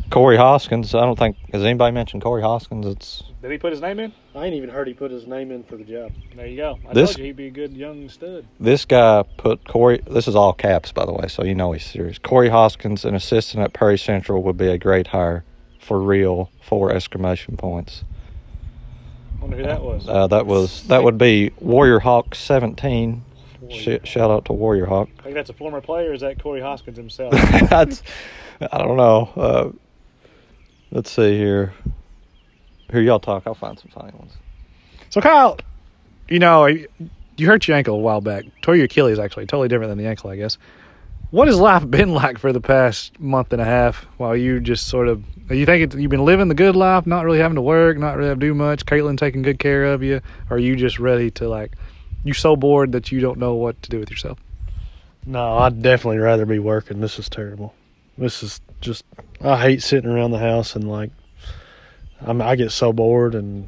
Corey 0.09 0.37
Hoskins. 0.37 0.93
I 0.93 1.01
don't 1.01 1.17
think 1.17 1.37
has 1.51 1.63
anybody 1.63 1.93
mentioned 1.93 2.21
Corey 2.21 2.41
Hoskins. 2.41 2.85
It's 2.85 3.23
Did 3.41 3.51
he 3.51 3.57
put 3.57 3.71
his 3.71 3.81
name 3.81 3.99
in? 3.99 4.13
I 4.35 4.45
ain't 4.45 4.55
even 4.55 4.69
heard 4.69 4.87
he 4.87 4.93
put 4.93 5.09
his 5.11 5.25
name 5.25 5.51
in 5.51 5.63
for 5.63 5.75
the 5.75 5.83
job. 5.83 6.11
There 6.35 6.45
you 6.45 6.57
go. 6.57 6.77
I 6.87 6.93
This- 6.93 7.11
told 7.11 7.19
you 7.19 7.25
he'd 7.25 7.35
be 7.35 7.47
a 7.47 7.51
good 7.51 7.73
young 7.75 8.09
stud. 8.09 8.45
this 8.59 8.85
guy 8.85 9.23
put 9.37 9.67
Corey. 9.67 10.01
This 10.07 10.27
is 10.27 10.35
all 10.35 10.53
caps, 10.53 10.91
by 10.91 11.05
the 11.05 11.13
way, 11.13 11.27
so 11.27 11.43
you 11.43 11.55
know 11.55 11.71
he's 11.71 11.85
serious. 11.85 12.17
Corey 12.19 12.49
Hoskins, 12.49 13.05
an 13.05 13.15
assistant 13.15 13.63
at 13.63 13.73
Perry 13.73 13.97
Central, 13.97 14.43
would 14.43 14.57
be 14.57 14.67
a 14.67 14.77
great 14.77 15.07
hire 15.07 15.43
for 15.79 15.99
real. 15.99 16.49
Four 16.61 16.91
exclamation 16.91 17.57
points. 17.57 18.03
Wonder 19.41 19.57
who 19.57 19.63
that 19.63 19.81
was. 19.83 20.07
Uh, 20.07 20.27
that 20.27 20.45
was 20.45 20.83
that 20.87 21.03
would 21.03 21.17
be 21.17 21.51
Warrior 21.59 21.99
Hawk 21.99 22.35
seventeen. 22.35 23.23
Sh- 23.69 23.97
shout 24.03 24.29
out 24.29 24.45
to 24.45 24.53
Warrior 24.53 24.85
Hawk. 24.85 25.09
I 25.19 25.23
think 25.23 25.35
that's 25.35 25.49
a 25.49 25.53
former 25.53 25.81
player. 25.81 26.11
Or 26.11 26.13
is 26.13 26.21
that 26.21 26.41
Corey 26.41 26.61
Hoskins 26.61 26.97
himself? 26.97 27.31
That's, 27.69 28.03
I 28.71 28.77
don't 28.77 28.97
know. 28.97 29.29
Uh, 29.37 29.69
let's 30.93 31.11
see 31.11 31.37
here. 31.37 31.73
Here 32.91 33.01
y'all 33.01 33.19
talk. 33.19 33.43
I'll 33.45 33.55
find 33.55 33.77
some 33.77 33.89
funny 33.89 34.13
ones. 34.17 34.33
so 35.09 35.19
Kyle, 35.19 35.57
you 36.29 36.39
know 36.39 36.67
you 37.35 37.47
hurt 37.47 37.67
your 37.67 37.75
ankle 37.75 37.95
a 37.95 37.99
while 37.99 38.21
back. 38.21 38.45
Tore 38.61 38.75
your 38.75 38.85
Achilles 38.85 39.19
actually. 39.19 39.45
Totally 39.45 39.67
different 39.67 39.89
than 39.89 39.97
the 39.97 40.05
ankle, 40.05 40.29
I 40.29 40.35
guess. 40.35 40.57
What 41.31 41.47
has 41.47 41.59
life 41.59 41.89
been 41.89 42.13
like 42.13 42.37
for 42.37 42.53
the 42.53 42.61
past 42.61 43.19
month 43.19 43.53
and 43.53 43.61
a 43.61 43.65
half 43.65 44.05
while 44.17 44.35
you 44.35 44.59
just 44.59 44.87
sort 44.87 45.07
of 45.07 45.23
you 45.49 45.65
think 45.65 45.83
it's, 45.83 45.95
you've 45.95 46.11
been 46.11 46.25
living 46.25 46.47
the 46.47 46.55
good 46.55 46.75
life, 46.75 47.05
not 47.05 47.25
really 47.25 47.39
having 47.39 47.55
to 47.55 47.61
work, 47.61 47.97
not 47.97 48.15
really 48.15 48.29
have 48.29 48.39
to 48.39 48.45
do 48.45 48.53
much, 48.53 48.85
Caitlin 48.85 49.17
taking 49.17 49.41
good 49.41 49.59
care 49.59 49.85
of 49.85 50.01
you, 50.01 50.21
or 50.49 50.55
are 50.55 50.59
you 50.59 50.75
just 50.75 50.99
ready 50.99 51.29
to 51.31 51.49
like 51.49 51.73
you 52.23 52.33
so 52.33 52.55
bored 52.55 52.93
that 52.93 53.11
you 53.11 53.19
don't 53.19 53.37
know 53.37 53.55
what 53.55 53.81
to 53.81 53.89
do 53.89 53.99
with 53.99 54.09
yourself? 54.09 54.39
No, 55.25 55.57
I'd 55.57 55.81
definitely 55.81 56.19
rather 56.19 56.45
be 56.45 56.59
working. 56.59 57.01
This 57.01 57.19
is 57.19 57.29
terrible. 57.29 57.73
This 58.17 58.43
is 58.43 58.61
just 58.81 59.05
I 59.41 59.59
hate 59.59 59.81
sitting 59.81 60.09
around 60.09 60.31
the 60.31 60.39
house 60.39 60.75
and 60.75 60.89
like 60.89 61.11
I'm 62.21 62.41
I 62.41 62.55
get 62.55 62.71
so 62.71 62.93
bored 62.93 63.35
and 63.35 63.67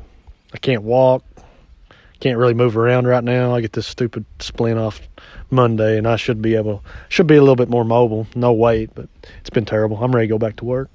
I 0.54 0.58
can't 0.58 0.84
walk. 0.84 1.24
Can't 2.20 2.38
really 2.38 2.54
move 2.54 2.78
around 2.78 3.08
right 3.08 3.24
now. 3.24 3.54
I 3.54 3.62
get 3.62 3.74
this 3.74 3.88
stupid 3.88 4.26
splint 4.40 4.80
off 4.80 5.02
Monday 5.50 5.98
and 5.98 6.08
I 6.08 6.16
should 6.16 6.42
be 6.42 6.56
able 6.56 6.84
should 7.10 7.28
be 7.28 7.36
a 7.36 7.42
little 7.42 7.56
bit 7.56 7.70
more 7.70 7.84
mobile. 7.84 8.28
No 8.36 8.54
weight, 8.54 8.92
but 8.96 9.10
it's 9.40 9.50
been 9.50 9.66
terrible. 9.66 9.98
I'm 9.98 10.16
ready 10.16 10.28
to 10.28 10.34
go 10.34 10.40
back 10.40 10.56
to 10.58 10.66
work. 10.66 10.90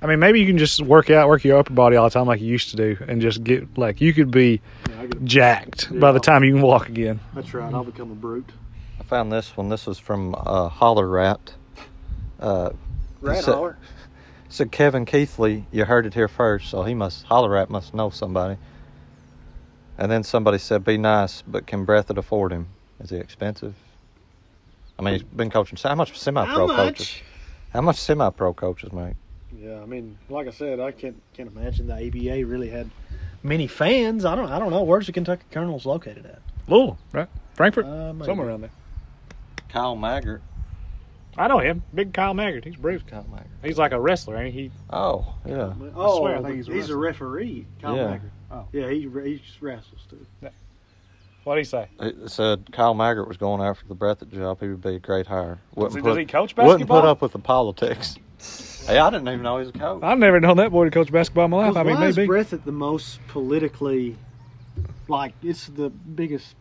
I 0.00 0.06
mean, 0.06 0.18
maybe 0.18 0.40
you 0.40 0.46
can 0.46 0.58
just 0.58 0.82
work 0.82 1.10
out, 1.10 1.28
work 1.28 1.44
your 1.44 1.58
upper 1.58 1.72
body 1.72 1.96
all 1.96 2.04
the 2.04 2.10
time 2.10 2.26
like 2.26 2.40
you 2.40 2.48
used 2.48 2.70
to 2.70 2.76
do, 2.76 2.96
and 3.06 3.20
just 3.22 3.44
get 3.44 3.78
like 3.78 4.00
you 4.00 4.12
could 4.12 4.30
be 4.30 4.60
jacked 5.24 5.98
by 5.98 6.12
the 6.12 6.20
time 6.20 6.42
you 6.44 6.54
can 6.54 6.62
walk 6.62 6.88
again. 6.88 7.20
That's 7.34 7.54
right. 7.54 7.72
I'll 7.72 7.84
become 7.84 8.10
a 8.10 8.14
brute. 8.14 8.50
I 8.98 9.04
found 9.04 9.30
this 9.30 9.56
one. 9.56 9.68
This 9.68 9.86
was 9.86 9.98
from 9.98 10.34
uh, 10.36 10.68
Holler 10.68 11.06
Rat. 11.06 11.54
Uh, 12.42 12.70
Rat 13.20 13.44
So- 13.44 13.52
holler. 13.54 13.78
said 14.48 14.70
Kevin 14.70 15.06
Keatley. 15.06 15.64
You 15.72 15.84
heard 15.86 16.04
it 16.06 16.12
here 16.14 16.28
first, 16.28 16.68
so 16.68 16.82
he 16.82 16.92
must 16.94 17.24
Holler 17.24 17.48
Rat 17.50 17.70
must 17.70 17.94
know 17.94 18.10
somebody. 18.10 18.58
And 19.96 20.10
then 20.10 20.22
somebody 20.24 20.58
said, 20.58 20.84
"Be 20.84 20.98
nice, 20.98 21.42
but 21.46 21.66
can 21.66 21.86
Breathitt 21.86 22.18
afford 22.18 22.52
him? 22.52 22.68
Is 23.00 23.10
he 23.10 23.16
expensive?" 23.16 23.74
I 24.98 25.02
mean, 25.02 25.14
he's 25.14 25.22
been 25.22 25.50
coaching. 25.50 25.78
How 25.82 25.94
much 25.94 26.18
semi-pro 26.18 26.66
coaches? 26.68 27.20
How 27.72 27.80
much 27.80 27.96
semi-pro 27.96 28.52
coaches 28.54 28.92
make? 28.92 29.14
Yeah, 29.58 29.80
I 29.80 29.86
mean, 29.86 30.18
like 30.28 30.46
I 30.48 30.50
said, 30.50 30.80
I 30.80 30.90
can't 30.92 31.20
can't 31.34 31.50
imagine 31.54 31.86
the 31.86 31.94
ABA 31.94 32.44
really 32.46 32.68
had 32.68 32.90
many 33.42 33.66
fans. 33.66 34.24
I 34.24 34.34
don't 34.34 34.50
I 34.50 34.58
don't 34.58 34.70
know 34.70 34.82
where's 34.82 35.06
the 35.06 35.12
Kentucky 35.12 35.44
Colonels 35.50 35.86
located 35.86 36.26
at. 36.26 36.40
Louisville, 36.68 36.98
right? 37.12 37.28
Frankfort, 37.54 37.86
Uh, 37.86 38.12
somewhere 38.24 38.48
around 38.48 38.62
there. 38.62 38.70
Kyle 39.68 39.96
Maggart. 39.96 40.40
I 41.36 41.48
know 41.48 41.58
him, 41.58 41.82
Big 41.94 42.12
Kyle 42.12 42.34
Maggart. 42.34 42.64
He's 42.64 42.76
Bruce. 42.76 43.02
Kyle 43.06 43.24
Maggart. 43.24 43.46
He's 43.64 43.78
like 43.78 43.92
a 43.92 44.00
wrestler, 44.00 44.36
ain't 44.36 44.54
he? 44.54 44.70
Oh, 44.90 45.34
yeah. 45.46 45.72
Oh, 45.94 46.18
swear, 46.18 46.36
I 46.38 46.42
think 46.42 46.56
he's 46.56 46.66
he's, 46.66 46.90
a 46.90 46.94
a 46.94 46.96
referee. 46.96 47.66
Kyle 47.80 47.96
Yeah. 47.96 48.02
Maggart. 48.04 48.30
Oh. 48.50 48.66
yeah, 48.72 48.88
he 48.90 49.00
he 49.00 49.40
wrestles 49.60 50.00
too. 50.10 50.26
What 51.44 51.54
would 51.54 51.58
he 51.58 51.64
say? 51.64 51.88
It 51.98 52.30
said 52.30 52.70
Kyle 52.70 52.94
Maggart 52.94 53.26
was 53.26 53.36
going 53.36 53.62
after 53.62 53.86
the 53.88 53.96
Breathitt 53.96 54.30
job. 54.30 54.60
He 54.60 54.68
would 54.68 54.82
be 54.82 54.96
a 54.96 54.98
great 54.98 55.26
hire. 55.26 55.58
Does 55.74 55.74
he, 55.74 55.80
Wouldn't 55.80 56.04
does 56.04 56.12
put, 56.14 56.20
he 56.20 56.26
coach 56.26 56.54
basketball? 56.54 56.66
wouldn't 56.66 56.88
put 56.90 57.04
up 57.04 57.20
with 57.22 57.32
the 57.32 57.38
politics. 57.40 58.16
hey, 58.86 58.98
I 58.98 59.10
didn't 59.10 59.26
even 59.26 59.42
know 59.42 59.56
he 59.58 59.66
was 59.66 59.70
a 59.74 59.78
coach. 59.78 60.02
I've 60.04 60.18
never 60.18 60.38
known 60.38 60.58
that 60.58 60.70
boy 60.70 60.84
to 60.84 60.90
coach 60.90 61.10
basketball 61.10 61.46
in 61.46 61.50
my 61.50 61.68
life. 61.68 61.76
I 61.76 61.82
mean, 61.82 61.96
why 61.96 62.06
is 62.08 62.16
maybe. 62.16 62.28
Breathitt 62.28 62.64
the 62.64 62.70
most 62.72 63.18
politically, 63.28 64.16
like 65.08 65.32
it's 65.42 65.66
the 65.66 65.88
biggest 65.90 66.54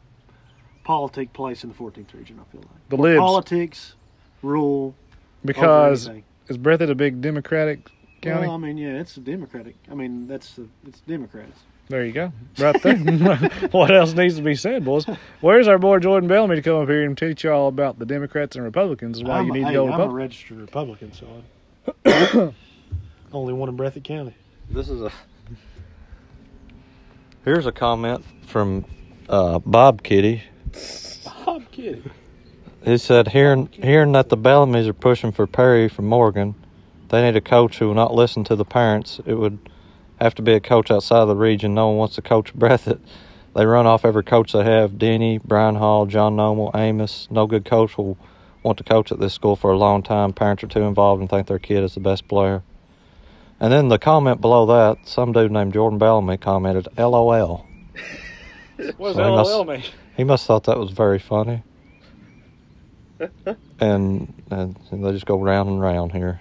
politic 0.84 1.32
place 1.34 1.64
in 1.64 1.70
the 1.70 1.76
14th 1.76 2.14
region? 2.16 2.40
I 2.40 2.52
feel 2.52 2.62
like 2.62 2.90
The 2.90 2.98
libs. 2.98 3.20
politics, 3.20 3.96
rule, 4.42 4.96
because 5.46 6.08
over 6.08 6.14
anything. 6.14 6.26
is 6.50 6.58
Breathitt 6.58 6.90
a 6.90 6.96
big 6.96 7.22
Democratic 7.22 7.90
county? 8.22 8.48
Well, 8.48 8.56
I 8.56 8.58
mean, 8.58 8.78
yeah, 8.78 9.00
it's 9.00 9.18
a 9.18 9.20
Democratic. 9.20 9.76
I 9.90 9.96
mean, 9.96 10.28
that's 10.28 10.56
the 10.56 10.68
it's 10.88 11.02
Democrats. 11.02 11.60
there 11.90 12.06
you 12.06 12.12
go. 12.12 12.32
Right 12.58 12.82
there. 12.82 12.98
what 13.72 13.92
else 13.92 14.14
needs 14.14 14.36
to 14.36 14.42
be 14.42 14.56
said, 14.56 14.86
boys? 14.86 15.06
Where's 15.42 15.68
our 15.68 15.78
boy 15.78 16.00
Jordan 16.00 16.28
Bellamy 16.28 16.56
to 16.56 16.62
come 16.62 16.82
up 16.82 16.88
here 16.88 17.04
and 17.04 17.18
teach 17.18 17.44
you 17.44 17.52
all 17.52 17.68
about 17.68 18.00
the 18.00 18.06
Democrats 18.06 18.56
and 18.56 18.66
Republicans 18.66 19.20
and 19.20 19.28
why 19.28 19.40
I'm, 19.40 19.48
you 19.48 19.54
need 19.54 19.64
hey, 19.64 19.70
to 19.70 19.74
go 19.74 19.92
I'm 19.92 20.02
a 20.02 20.08
registered 20.10 20.60
Republican, 20.60 21.12
so 21.14 21.44
I'm 22.06 22.56
only 23.34 23.54
one 23.54 23.70
in 23.70 23.78
Breathitt 23.78 24.04
County. 24.04 24.36
This 24.70 24.90
is 24.90 25.02
a. 25.02 25.12
Here's 27.44 27.66
a 27.66 27.72
comment 27.72 28.24
from 28.46 28.86
uh, 29.28 29.60
Bob 29.60 30.04
Kitty. 30.04 30.44
I'm 31.48 31.66
kidding. 31.66 32.10
He 32.84 32.98
said, 32.98 33.30
hearing, 33.30 33.70
hearing 33.72 34.12
that 34.14 34.30
the 34.30 34.38
Bellamy's 34.38 34.88
are 34.88 34.94
pushing 34.94 35.32
for 35.32 35.46
Perry 35.46 35.88
from 35.88 36.08
Morgan, 36.08 36.56
they 37.10 37.22
need 37.22 37.36
a 37.36 37.42
coach 37.42 37.78
who 37.80 37.88
will 37.88 37.94
not 37.94 38.14
listen 38.14 38.44
to 38.46 38.56
the 38.56 38.66
parents. 38.66 39.20
It 39.26 39.36
would 39.36 39.60
have 40.20 40.34
to 40.36 40.42
be 40.42 40.54
a 40.54 40.60
coach 40.60 40.90
outside 40.90 41.22
of 41.22 41.28
the 41.28 41.36
region. 41.36 41.74
No 41.76 41.90
one 41.90 41.98
wants 41.98 42.16
to 42.16 42.22
coach 42.22 42.54
Breathitt. 42.58 43.00
They 43.56 43.66
run 43.66 43.86
off 43.86 44.06
every 44.06 44.24
coach 44.24 44.54
they 44.54 44.64
have 44.64 44.98
Denny, 44.98 45.38
Brian 45.38 45.76
Hall, 45.76 46.06
John 46.06 46.36
Noble, 46.38 46.72
Amos. 46.74 47.28
No 47.30 47.46
good 47.48 47.66
coach 47.66 47.98
will 47.98 48.18
want 48.64 48.78
to 48.78 48.84
coach 48.84 49.12
at 49.12 49.20
this 49.20 49.34
school 49.34 49.56
for 49.56 49.72
a 49.72 49.78
long 49.78 50.02
time. 50.04 50.32
Parents 50.34 50.64
are 50.64 50.68
too 50.68 50.84
involved 50.84 51.20
and 51.20 51.30
think 51.30 51.48
their 51.48 51.60
kid 51.60 51.84
is 51.84 51.94
the 51.96 52.00
best 52.00 52.28
player. 52.28 52.64
And 53.60 53.72
then 53.72 53.90
the 53.90 54.00
comment 54.00 54.40
below 54.42 54.66
that, 54.68 55.08
some 55.08 55.34
dude 55.34 55.52
named 55.52 55.74
Jordan 55.74 56.00
Bellamy 56.00 56.38
commented, 56.38 56.88
LOL. 56.98 57.66
What 58.98 59.10
does 59.10 59.16
So 59.16 59.24
he 59.24 59.30
must- 59.36 59.52
LOL 59.52 59.66
mean? 59.66 59.84
He 60.18 60.24
must 60.24 60.44
have 60.44 60.48
thought 60.48 60.64
that 60.64 60.80
was 60.80 60.90
very 60.92 61.20
funny. 61.20 61.62
And, 63.80 64.34
and 64.50 64.76
and 64.92 65.06
they 65.06 65.12
just 65.12 65.26
go 65.26 65.40
round 65.40 65.70
and 65.70 65.82
round 65.82 66.12
here. 66.12 66.40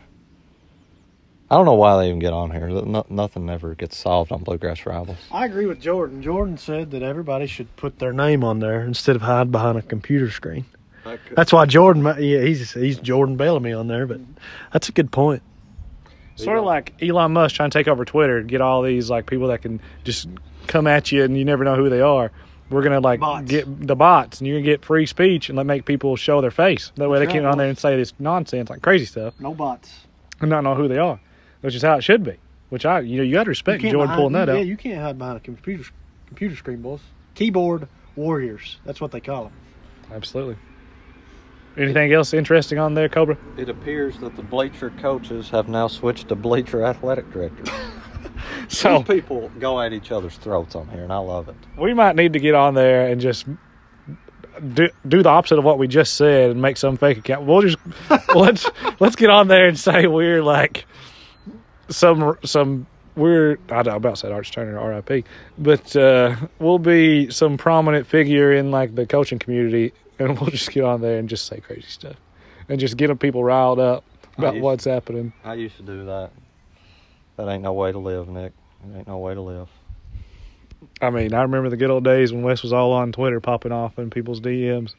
I 1.50 1.56
don't 1.56 1.64
know 1.64 1.74
why 1.74 1.96
they 1.96 2.08
even 2.08 2.20
get 2.20 2.32
on 2.32 2.52
here. 2.52 2.68
No, 2.68 3.04
nothing 3.10 3.50
ever 3.50 3.74
gets 3.74 3.96
solved 3.96 4.30
on 4.30 4.44
Bluegrass 4.44 4.86
Rivals. 4.86 5.18
I 5.32 5.46
agree 5.46 5.66
with 5.66 5.80
Jordan. 5.80 6.22
Jordan 6.22 6.56
said 6.56 6.92
that 6.92 7.02
everybody 7.02 7.48
should 7.48 7.74
put 7.74 7.98
their 7.98 8.12
name 8.12 8.44
on 8.44 8.60
there 8.60 8.82
instead 8.82 9.16
of 9.16 9.22
hide 9.22 9.50
behind 9.50 9.76
a 9.76 9.82
computer 9.82 10.30
screen. 10.30 10.64
That's 11.34 11.52
why 11.52 11.66
Jordan, 11.66 12.04
yeah, 12.04 12.42
he's 12.42 12.72
he's 12.72 12.98
Jordan 12.98 13.36
Bellamy 13.36 13.72
on 13.72 13.88
there, 13.88 14.06
but 14.06 14.20
that's 14.72 14.88
a 14.88 14.92
good 14.92 15.10
point. 15.10 15.42
Sort 16.36 16.56
of 16.56 16.64
like 16.64 16.94
Elon 17.02 17.32
Musk 17.32 17.56
trying 17.56 17.70
to 17.70 17.78
take 17.78 17.88
over 17.88 18.04
Twitter 18.04 18.38
and 18.38 18.48
get 18.48 18.60
all 18.60 18.82
these 18.82 19.10
like 19.10 19.26
people 19.26 19.48
that 19.48 19.60
can 19.60 19.80
just 20.04 20.28
come 20.68 20.86
at 20.86 21.10
you 21.10 21.24
and 21.24 21.36
you 21.36 21.44
never 21.44 21.64
know 21.64 21.74
who 21.74 21.90
they 21.90 22.00
are. 22.00 22.30
We're 22.70 22.82
gonna 22.82 23.00
like 23.00 23.20
Bots. 23.20 23.50
get 23.50 23.86
the 23.86 23.96
bots 23.96 24.38
and 24.38 24.46
you're 24.46 24.58
gonna 24.58 24.64
get 24.66 24.84
free 24.84 25.04
speech 25.06 25.48
and 25.48 25.56
let 25.56 25.66
make 25.66 25.84
people 25.84 26.14
show 26.16 26.40
their 26.40 26.50
face. 26.52 26.92
That 26.96 27.10
way 27.10 27.18
they 27.18 27.24
That's 27.26 27.34
can 27.34 27.44
right, 27.44 27.50
on 27.52 27.58
there 27.58 27.68
and 27.68 27.76
say 27.78 27.96
this 27.96 28.12
nonsense 28.18 28.70
like 28.70 28.80
crazy 28.80 29.06
stuff 29.06 29.34
No 29.40 29.54
bots. 29.54 30.06
and 30.40 30.48
not 30.50 30.62
know 30.62 30.74
who 30.76 30.86
they 30.86 30.98
are, 30.98 31.18
which 31.62 31.74
is 31.74 31.82
how 31.82 31.96
it 31.96 32.02
should 32.04 32.22
be. 32.22 32.36
Which 32.68 32.86
I 32.86 33.00
you 33.00 33.16
know 33.18 33.22
you 33.24 33.32
got 33.34 33.44
to 33.44 33.50
respect 33.50 33.82
You 33.82 33.88
can't 33.88 33.94
Jordan 33.94 34.10
hide- 34.10 34.16
pulling 34.16 34.32
that 34.34 34.48
yeah, 34.48 34.54
out. 34.54 34.66
you 34.66 34.76
can't 34.76 35.00
hide 35.00 35.18
behind 35.18 35.36
a 35.36 35.40
computer 35.40 35.84
computer 36.28 36.54
screen, 36.54 36.80
boys. 36.80 37.00
Keyboard 37.34 37.88
warriors. 38.14 38.78
That's 38.84 39.00
what 39.00 39.10
they 39.10 39.20
call 39.20 39.44
them. 39.44 39.52
Absolutely. 40.12 40.56
Anything 41.76 42.12
else 42.12 42.34
interesting 42.34 42.78
on 42.78 42.94
there, 42.94 43.08
Cobra? 43.08 43.36
It 43.56 43.68
appears 43.68 44.18
that 44.18 44.34
the 44.36 44.42
bleacher 44.42 44.90
coaches 45.00 45.48
have 45.50 45.68
now 45.68 45.86
switched 45.88 46.28
to 46.28 46.34
bleacher 46.36 46.84
athletic 46.84 47.30
directors. 47.32 47.68
So 48.68 48.98
These 48.98 49.06
people 49.22 49.50
go 49.58 49.80
at 49.80 49.92
each 49.92 50.12
other's 50.12 50.36
throats 50.36 50.76
on 50.76 50.88
here, 50.88 51.02
and 51.02 51.12
I 51.12 51.18
love 51.18 51.48
it. 51.48 51.56
we 51.76 51.92
might 51.92 52.14
need 52.14 52.32
to 52.34 52.38
get 52.38 52.54
on 52.54 52.74
there 52.74 53.08
and 53.08 53.20
just 53.20 53.46
do, 54.74 54.88
do 55.08 55.22
the 55.22 55.28
opposite 55.28 55.58
of 55.58 55.64
what 55.64 55.78
we 55.78 55.88
just 55.88 56.14
said 56.14 56.50
and 56.50 56.62
make 56.62 56.76
some 56.76 56.96
fake 56.96 57.18
account. 57.18 57.46
We'll 57.46 57.62
just 57.62 57.78
let's 58.34 58.68
let's 59.00 59.16
get 59.16 59.30
on 59.30 59.48
there 59.48 59.66
and 59.66 59.78
say 59.78 60.06
we're 60.06 60.42
like 60.42 60.84
some 61.88 62.38
some 62.44 62.86
we're 63.16 63.58
I 63.70 63.82
don't 63.82 63.86
know 63.92 63.96
about 63.96 64.18
say 64.18 64.30
Arch 64.30 64.52
Turner 64.52 64.78
R.I.P. 64.78 65.24
But 65.58 65.96
uh, 65.96 66.36
we'll 66.58 66.78
be 66.78 67.30
some 67.30 67.56
prominent 67.58 68.06
figure 68.06 68.52
in 68.52 68.70
like 68.70 68.94
the 68.94 69.06
coaching 69.06 69.38
community, 69.38 69.92
and 70.18 70.38
we'll 70.40 70.50
just 70.50 70.70
get 70.70 70.84
on 70.84 71.00
there 71.00 71.18
and 71.18 71.28
just 71.28 71.46
say 71.46 71.60
crazy 71.60 71.88
stuff 71.88 72.16
and 72.68 72.78
just 72.78 72.96
get 72.96 73.08
them 73.08 73.18
people 73.18 73.42
riled 73.42 73.80
up 73.80 74.04
about 74.38 74.54
used- 74.54 74.62
what's 74.62 74.84
happening. 74.84 75.32
I 75.44 75.54
used 75.54 75.76
to 75.78 75.82
do 75.82 76.04
that. 76.06 76.30
That 77.40 77.50
ain't 77.50 77.62
no 77.62 77.72
way 77.72 77.90
to 77.90 77.98
live, 77.98 78.28
Nick. 78.28 78.52
It 78.84 78.98
ain't 78.98 79.08
no 79.08 79.16
way 79.16 79.32
to 79.32 79.40
live. 79.40 79.68
I 81.00 81.08
mean, 81.08 81.32
I 81.32 81.40
remember 81.40 81.70
the 81.70 81.76
good 81.78 81.88
old 81.88 82.04
days 82.04 82.34
when 82.34 82.42
Wes 82.42 82.62
was 82.62 82.70
all 82.70 82.92
on 82.92 83.12
Twitter 83.12 83.40
popping 83.40 83.72
off 83.72 83.98
in 83.98 84.10
people's 84.10 84.42
DMs. 84.42 84.94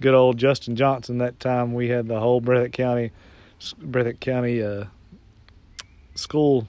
Good 0.00 0.12
old 0.12 0.36
Justin 0.36 0.74
Johnson. 0.74 1.18
That 1.18 1.38
time 1.38 1.74
we 1.74 1.88
had 1.88 2.08
the 2.08 2.18
whole 2.18 2.40
Breathitt 2.42 2.72
County, 2.72 3.12
Breathitt 3.80 4.18
County 4.18 4.64
uh, 4.64 4.86
school, 6.16 6.66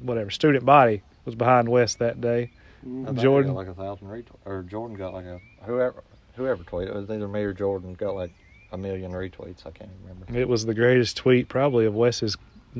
whatever 0.00 0.30
student 0.30 0.64
body 0.64 1.02
was 1.24 1.36
behind 1.36 1.68
Wes 1.68 1.94
that 1.96 2.20
day. 2.20 2.50
I 2.82 2.84
think 2.84 3.20
Jordan. 3.20 3.52
got 3.52 3.58
like 3.58 3.68
a 3.68 3.74
thousand 3.74 4.08
retweets, 4.08 4.34
or 4.46 4.62
Jordan 4.64 4.96
got 4.96 5.14
like 5.14 5.26
a 5.26 5.40
whoever 5.62 6.02
whoever 6.34 6.64
tweeted. 6.64 6.88
It 6.88 6.94
was 6.94 7.08
either 7.08 7.28
me 7.28 7.42
or 7.42 7.52
Jordan 7.52 7.94
got 7.94 8.16
like 8.16 8.32
a 8.72 8.78
million 8.78 9.12
retweets. 9.12 9.60
I 9.60 9.70
can't 9.70 9.90
even 10.02 10.08
remember. 10.08 10.40
It 10.40 10.48
was 10.48 10.66
the 10.66 10.74
greatest 10.74 11.16
tweet 11.16 11.48
probably 11.48 11.86
of 11.86 11.94
Wes's 11.94 12.36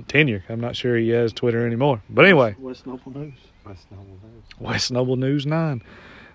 tenure. 0.09 0.45
I'm 0.49 0.61
not 0.61 0.77
sure 0.77 0.97
he 0.97 1.11
has 1.11 1.33
Twitter 1.33 1.67
anymore. 1.67 2.03
But 2.09 2.25
anyway, 2.25 2.55
Wes 2.59 2.85
Noble 2.87 3.13
News. 3.13 3.35
Wes 3.67 3.87
Noble 3.91 4.05
News 4.23 4.45
Wes 4.59 4.91
Noble 4.91 5.17
News 5.17 5.47
9. 5.47 5.83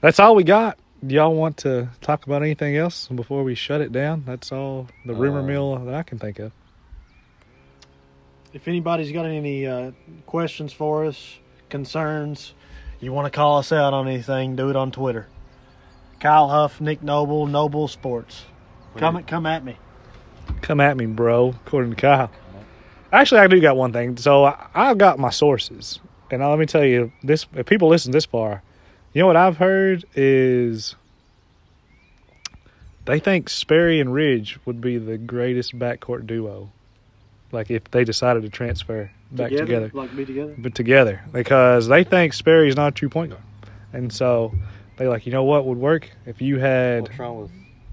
That's 0.02 0.20
all 0.20 0.36
we 0.36 0.44
got. 0.44 0.78
Do 1.06 1.16
y'all 1.16 1.34
want 1.36 1.58
to 1.58 1.90
talk 2.02 2.26
about 2.26 2.42
anything 2.44 2.78
else 2.78 3.08
before 3.08 3.44
we 3.44 3.56
shut 3.56 3.82
it 3.82 3.92
down? 3.92 4.24
That's 4.26 4.52
all 4.52 4.88
the 5.06 5.14
rumor 5.14 5.40
Uh, 5.40 5.44
mill 5.44 5.76
that 5.80 5.94
I 5.96 6.04
can 6.04 6.18
think 6.20 6.40
of. 6.40 6.52
If 8.54 8.68
anybody's 8.68 9.12
got 9.12 9.26
any 9.26 9.66
uh, 9.66 9.92
questions 10.26 10.72
for 10.72 11.06
us, 11.06 11.40
concerns, 11.70 12.54
you 13.02 13.12
want 13.12 13.26
to 13.26 13.36
call 13.36 13.58
us 13.58 13.72
out 13.72 13.94
on 13.94 14.08
anything, 14.08 14.56
do 14.56 14.70
it 14.70 14.76
on 14.76 14.92
Twitter. 14.92 15.28
Kyle 16.20 16.48
Huff, 16.48 16.80
Nick 16.80 17.04
Noble, 17.04 17.48
Noble 17.48 17.88
Sports. 17.88 18.46
Come 18.96 19.22
come 19.24 19.46
at 19.48 19.66
me. 19.66 19.76
Come 20.62 20.80
at 20.80 20.96
me, 20.96 21.08
bro, 21.08 21.50
according 21.66 21.92
to 21.92 21.98
Kyle. 21.98 22.32
Actually, 23.14 23.42
I 23.42 23.48
do 23.48 23.62
got 23.62 23.78
one 23.78 23.94
thing. 23.94 24.18
So 24.18 24.46
I, 24.46 24.68
I've 24.74 24.98
got 24.98 25.20
my 25.20 25.30
sources. 25.30 26.00
And 26.32 26.42
now 26.42 26.50
let 26.50 26.58
me 26.58 26.66
tell 26.66 26.84
you, 26.84 27.12
this 27.22 27.46
if 27.54 27.68
people 27.68 27.88
listen 27.88 28.12
this 28.12 28.26
far, 28.26 28.64
you 29.14 29.22
know 29.22 29.28
what 29.28 29.36
I've 29.36 29.58
heard 29.58 30.04
is 30.16 30.96
they 33.06 33.20
think 33.20 33.50
Sperry 33.50 34.00
and 34.00 34.12
Ridge 34.14 34.60
would 34.66 34.82
be 34.82 34.98
the 34.98 35.18
greatest 35.18 35.78
backcourt 35.78 36.26
duo. 36.26 36.72
Like 37.52 37.70
if 37.70 37.84
they 37.92 38.04
decided 38.04 38.42
to 38.44 38.50
transfer 38.50 39.12
back 39.32 39.52
together. 39.52 39.92
Like 39.94 40.16
be 40.16 40.26
together. 40.26 40.56
but 40.58 40.74
together 40.74 41.24
because 41.32 41.88
they 41.88 42.04
think 42.04 42.34
Sperry's 42.34 42.76
not 42.76 42.88
a 42.88 42.92
true 42.92 43.10
point 43.10 43.30
guard, 43.30 43.44
and 43.94 44.12
so 44.12 44.54
they 44.98 45.08
like 45.08 45.28
you 45.28 45.32
know 45.32 45.44
what 45.44 45.68
would 45.68 45.78
work 45.78 46.10
if 46.26 46.42
you 46.42 46.58
had. 46.58 47.04
What's 47.04 47.20
wrong 47.20 47.42
with? 47.42 47.52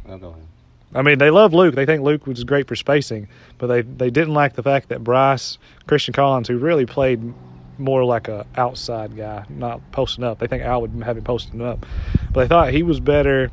Oh, 0.08 0.16
go 0.16 0.28
ahead. 0.30 0.46
I 0.94 1.02
mean, 1.02 1.18
they 1.18 1.30
love 1.30 1.54
Luke. 1.54 1.74
They 1.74 1.86
think 1.86 2.02
Luke 2.02 2.26
was 2.26 2.42
great 2.44 2.66
for 2.66 2.74
spacing, 2.74 3.28
but 3.58 3.68
they 3.68 3.82
they 3.82 4.10
didn't 4.10 4.34
like 4.34 4.54
the 4.54 4.62
fact 4.62 4.88
that 4.88 5.04
Bryce 5.04 5.58
Christian 5.86 6.12
Collins, 6.12 6.48
who 6.48 6.58
really 6.58 6.86
played 6.86 7.32
more 7.78 8.04
like 8.04 8.28
a 8.28 8.46
outside 8.56 9.16
guy, 9.16 9.44
not 9.48 9.80
posting 9.92 10.24
up. 10.24 10.38
They 10.38 10.46
think 10.46 10.62
Al 10.62 10.82
would 10.82 10.90
have 11.04 11.16
him 11.16 11.24
posting 11.24 11.62
up, 11.62 11.86
but 12.32 12.42
they 12.42 12.48
thought 12.48 12.72
he 12.72 12.82
was 12.82 13.00
better. 13.00 13.50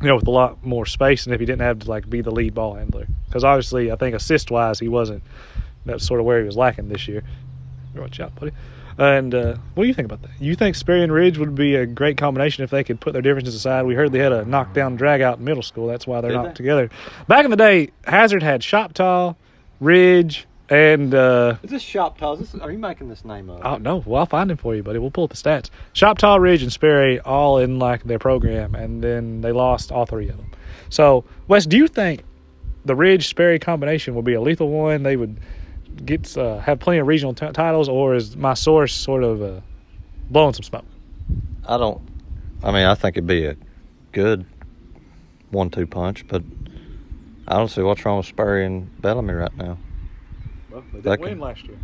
You 0.00 0.08
know, 0.08 0.16
with 0.16 0.26
a 0.26 0.30
lot 0.30 0.62
more 0.64 0.84
space, 0.84 1.24
and 1.24 1.34
if 1.34 1.40
he 1.40 1.46
didn't 1.46 1.62
have 1.62 1.78
to 1.80 1.90
like 1.90 2.10
be 2.10 2.20
the 2.20 2.30
lead 2.30 2.54
ball 2.54 2.74
handler, 2.74 3.06
because 3.26 3.44
obviously, 3.44 3.92
I 3.92 3.96
think 3.96 4.14
assist 4.14 4.50
wise, 4.50 4.78
he 4.78 4.88
wasn't. 4.88 5.22
That's 5.86 6.06
sort 6.06 6.20
of 6.20 6.26
where 6.26 6.40
he 6.40 6.46
was 6.46 6.56
lacking 6.56 6.88
this 6.88 7.06
year. 7.06 7.22
Watch 7.94 8.18
out, 8.20 8.34
buddy. 8.34 8.52
And 8.96 9.34
uh, 9.34 9.56
what 9.74 9.84
do 9.84 9.88
you 9.88 9.94
think 9.94 10.06
about 10.06 10.22
that? 10.22 10.30
You 10.40 10.54
think 10.54 10.76
Sperry 10.76 11.02
and 11.02 11.12
Ridge 11.12 11.36
would 11.38 11.54
be 11.54 11.74
a 11.74 11.84
great 11.86 12.16
combination 12.16 12.62
if 12.64 12.70
they 12.70 12.84
could 12.84 13.00
put 13.00 13.12
their 13.12 13.22
differences 13.22 13.54
aside? 13.54 13.82
We 13.84 13.94
heard 13.94 14.12
they 14.12 14.20
had 14.20 14.32
a 14.32 14.44
knockdown 14.44 14.96
drag 14.96 15.20
out 15.20 15.38
in 15.38 15.44
middle 15.44 15.62
school. 15.62 15.86
That's 15.88 16.06
why 16.06 16.20
they're 16.20 16.30
Did 16.30 16.36
not 16.36 16.46
they? 16.48 16.52
together. 16.54 16.90
Back 17.26 17.44
in 17.44 17.50
the 17.50 17.56
day, 17.56 17.90
Hazard 18.04 18.42
had 18.42 18.60
Shoptaw, 18.60 19.34
Ridge, 19.80 20.46
and 20.70 21.14
uh, 21.14 21.56
Is 21.62 21.70
this 21.70 21.84
Shoptaw? 21.84 22.40
Is 22.40 22.52
this, 22.52 22.60
are 22.60 22.70
you 22.70 22.78
making 22.78 23.08
this 23.08 23.24
name 23.24 23.50
up? 23.50 23.60
oh 23.64 23.76
no, 23.76 24.02
well 24.06 24.20
I'll 24.20 24.26
find 24.26 24.50
him 24.50 24.56
for 24.56 24.74
you, 24.74 24.82
buddy. 24.82 24.98
We'll 24.98 25.10
pull 25.10 25.24
up 25.24 25.30
the 25.30 25.36
stats. 25.36 25.70
Shoptaw, 25.92 26.40
Ridge, 26.40 26.62
and 26.62 26.72
Sperry 26.72 27.20
all 27.20 27.58
in 27.58 27.78
like 27.78 28.04
their 28.04 28.18
program, 28.18 28.74
and 28.74 29.02
then 29.02 29.40
they 29.40 29.52
lost 29.52 29.92
all 29.92 30.06
three 30.06 30.28
of 30.28 30.36
them. 30.36 30.50
So 30.88 31.24
Wes, 31.48 31.66
do 31.66 31.76
you 31.76 31.88
think 31.88 32.22
the 32.84 32.94
Ridge 32.94 33.28
Sperry 33.28 33.58
combination 33.58 34.14
would 34.14 34.24
be 34.24 34.34
a 34.34 34.40
lethal 34.40 34.70
one? 34.70 35.02
They 35.02 35.16
would 35.16 35.38
get 36.04 36.36
uh, 36.36 36.58
have 36.58 36.80
plenty 36.80 36.98
of 36.98 37.06
regional 37.06 37.34
t- 37.34 37.50
titles, 37.52 37.88
or 37.88 38.14
is 38.14 38.36
my 38.36 38.54
source 38.54 38.94
sort 38.94 39.22
of 39.22 39.42
uh, 39.42 39.60
blowing 40.30 40.54
some 40.54 40.62
smoke? 40.62 40.84
I 41.66 41.76
don't. 41.76 42.00
I 42.62 42.72
mean, 42.72 42.86
I 42.86 42.94
think 42.94 43.16
it'd 43.16 43.26
be 43.26 43.46
a 43.46 43.56
good 44.12 44.46
one-two 45.50 45.86
punch, 45.86 46.26
but 46.28 46.42
I 47.46 47.56
don't 47.56 47.68
see 47.68 47.82
what's 47.82 48.04
wrong 48.04 48.18
with 48.18 48.26
Sperry 48.26 48.64
and 48.64 49.00
Bellamy 49.00 49.34
right 49.34 49.56
now. 49.56 49.78
Well, 50.70 50.82
they 50.92 51.00
didn't 51.00 51.20
win 51.20 51.40
last 51.40 51.64
year. 51.64 51.78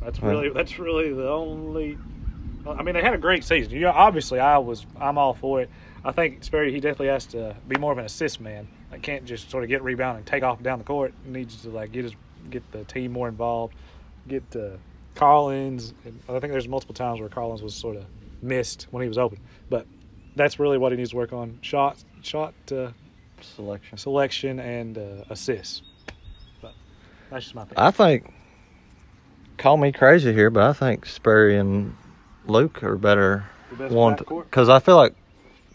That's 0.00 0.20
Well. 0.20 0.32
really 0.32 0.50
that's 0.50 0.78
really 0.78 1.12
the 1.12 1.28
only. 1.28 1.98
I 2.66 2.82
mean, 2.82 2.94
they 2.94 3.02
had 3.02 3.14
a 3.14 3.18
great 3.18 3.44
season. 3.44 3.72
You 3.72 3.80
know, 3.80 3.90
obviously, 3.90 4.38
I 4.38 4.58
was 4.58 4.86
I'm 4.98 5.18
all 5.18 5.34
for 5.34 5.60
it. 5.62 5.70
I 6.04 6.12
think 6.12 6.44
Sperry 6.44 6.72
he 6.72 6.80
definitely 6.80 7.08
has 7.08 7.26
to 7.26 7.56
be 7.68 7.76
more 7.78 7.92
of 7.92 7.98
an 7.98 8.04
assist 8.04 8.40
man. 8.40 8.68
Like 8.90 9.02
can't 9.02 9.24
just 9.24 9.50
sort 9.50 9.62
of 9.62 9.68
get 9.68 9.82
rebound 9.82 10.18
and 10.18 10.26
take 10.26 10.42
off 10.42 10.62
down 10.62 10.78
the 10.78 10.84
court. 10.84 11.12
He 11.24 11.30
needs 11.30 11.62
to 11.62 11.70
like 11.70 11.92
get 11.92 12.04
his 12.04 12.14
get 12.50 12.70
the 12.72 12.84
team 12.84 13.12
more 13.12 13.28
involved. 13.28 13.74
Get 14.28 14.44
uh, 14.54 14.76
Collins. 15.14 15.94
And 16.04 16.20
I 16.28 16.38
think 16.40 16.52
there's 16.52 16.68
multiple 16.68 16.94
times 16.94 17.20
where 17.20 17.28
Collins 17.28 17.62
was 17.62 17.74
sort 17.74 17.96
of 17.96 18.04
missed 18.42 18.86
when 18.90 19.02
he 19.02 19.08
was 19.08 19.18
open, 19.18 19.38
but 19.68 19.86
that's 20.36 20.58
really 20.58 20.78
what 20.78 20.92
he 20.92 20.98
needs 20.98 21.10
to 21.10 21.16
work 21.16 21.32
on: 21.32 21.58
shot 21.62 22.02
shot 22.22 22.54
uh, 22.72 22.90
Selection. 23.40 23.98
selection 23.98 24.60
and 24.60 24.98
uh, 24.98 25.24
assists. 25.30 25.82
But 26.62 26.74
that's 27.30 27.44
just 27.44 27.54
my 27.54 27.64
thing. 27.64 27.74
I 27.76 27.90
think. 27.90 28.32
Call 29.58 29.76
me 29.76 29.92
crazy 29.92 30.32
here, 30.32 30.48
but 30.48 30.62
I 30.62 30.72
think 30.72 31.04
Sperry 31.04 31.58
and 31.58 31.94
Luke 32.46 32.82
are 32.82 32.96
better 32.96 33.44
one 33.76 34.16
because 34.28 34.70
I 34.70 34.78
feel 34.78 34.96
like 34.96 35.14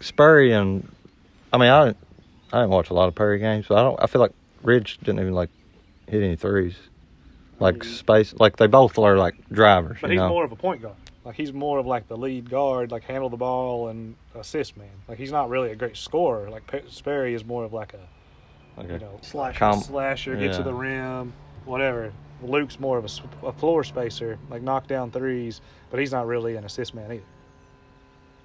Sperry 0.01 0.51
and 0.53 0.91
I 1.53 1.57
mean 1.59 1.69
I 1.69 1.86
didn't 1.86 1.97
I 2.51 2.61
didn't 2.61 2.71
watch 2.71 2.89
a 2.89 2.95
lot 2.95 3.07
of 3.07 3.13
Perry 3.15 3.38
games, 3.38 3.67
but 3.69 3.78
I 3.78 3.84
don't 3.84 4.01
I 4.01 4.07
feel 4.07 4.21
like 4.21 4.32
Ridge 4.63 4.97
didn't 4.97 5.19
even 5.19 5.34
like 5.34 5.51
hit 6.08 6.24
any 6.24 6.36
threes, 6.36 6.76
like 7.60 7.84
space 7.84 8.34
like 8.39 8.58
they 8.58 8.68
both 8.68 8.97
are 8.97 9.18
like 9.18 9.36
drivers. 9.49 9.97
But 10.01 10.10
you 10.10 10.14
he's 10.14 10.20
know? 10.20 10.30
more 10.30 10.45
of 10.45 10.51
a 10.51 10.56
point 10.56 10.82
guard. 10.82 10.95
Like 11.24 11.36
he's 11.36 11.53
more 11.53 11.80
of 11.80 11.88
like 11.88 12.08
the 12.08 12.18
lead 12.18 12.49
guard, 12.49 12.91
like 12.91 13.03
handle 13.03 13.30
the 13.30 13.38
ball 13.38 13.88
and 13.88 14.16
assist 14.36 14.78
man. 14.78 14.88
Like 15.08 15.18
he's 15.18 15.32
not 15.32 15.49
really 15.49 15.72
a 15.72 15.76
great 15.76 15.97
scorer. 15.97 16.49
Like 16.49 16.68
Pe- 16.68 16.88
Sperry 16.88 17.34
is 17.34 17.43
more 17.43 17.64
of 17.64 17.74
like 17.74 17.93
a 17.93 18.80
like 18.80 18.89
you 18.89 18.95
a 18.95 18.99
know 18.99 19.20
Slasher. 19.22 19.58
Com- 19.60 19.82
slasher, 19.82 20.36
get 20.36 20.53
to 20.53 20.64
the 20.64 20.74
rim, 20.74 21.34
whatever. 21.66 22.12
Luke's 22.43 22.80
more 22.80 22.97
of 22.97 23.10
a 23.43 23.53
floor 23.53 23.84
spacer, 23.84 24.38
like 24.49 24.62
knock 24.62 24.88
down 24.88 25.10
threes, 25.10 25.62
but 25.89 25.99
he's 25.99 26.12
not 26.12 26.28
really 26.28 26.58
an 26.58 26.66
assist 26.66 26.93
man 26.93 27.12
either. 27.12 27.24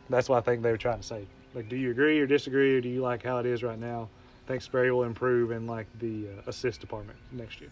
That's 0.08 0.28
what 0.28 0.38
I 0.38 0.40
think 0.40 0.62
they 0.62 0.70
were 0.70 0.78
trying 0.78 1.00
to 1.00 1.06
say. 1.06 1.26
Like, 1.54 1.68
do 1.68 1.76
you 1.76 1.90
agree 1.90 2.18
or 2.20 2.26
disagree, 2.26 2.76
or 2.76 2.80
do 2.80 2.88
you 2.88 3.02
like 3.02 3.24
how 3.24 3.38
it 3.38 3.46
is 3.46 3.62
right 3.62 3.78
now? 3.78 4.08
I 4.50 4.54
think 4.54 4.62
Sperry 4.62 4.90
will 4.90 5.04
improve 5.04 5.52
in 5.52 5.68
like 5.68 5.86
the 6.00 6.26
uh, 6.26 6.48
assist 6.50 6.80
department 6.80 7.16
next 7.30 7.60
year. 7.60 7.70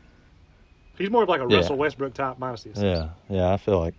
He's 0.96 1.10
more 1.10 1.24
of 1.24 1.28
like 1.28 1.40
a 1.40 1.46
Yeah. 1.50 1.56
Russell 1.56 1.76
Westbrook 1.76 2.14
type 2.14 2.38
minus 2.38 2.62
the 2.62 2.70
assist. 2.70 2.84
Yeah, 2.86 3.08
yeah, 3.28 3.52
I 3.52 3.56
feel 3.56 3.80
like. 3.80 3.94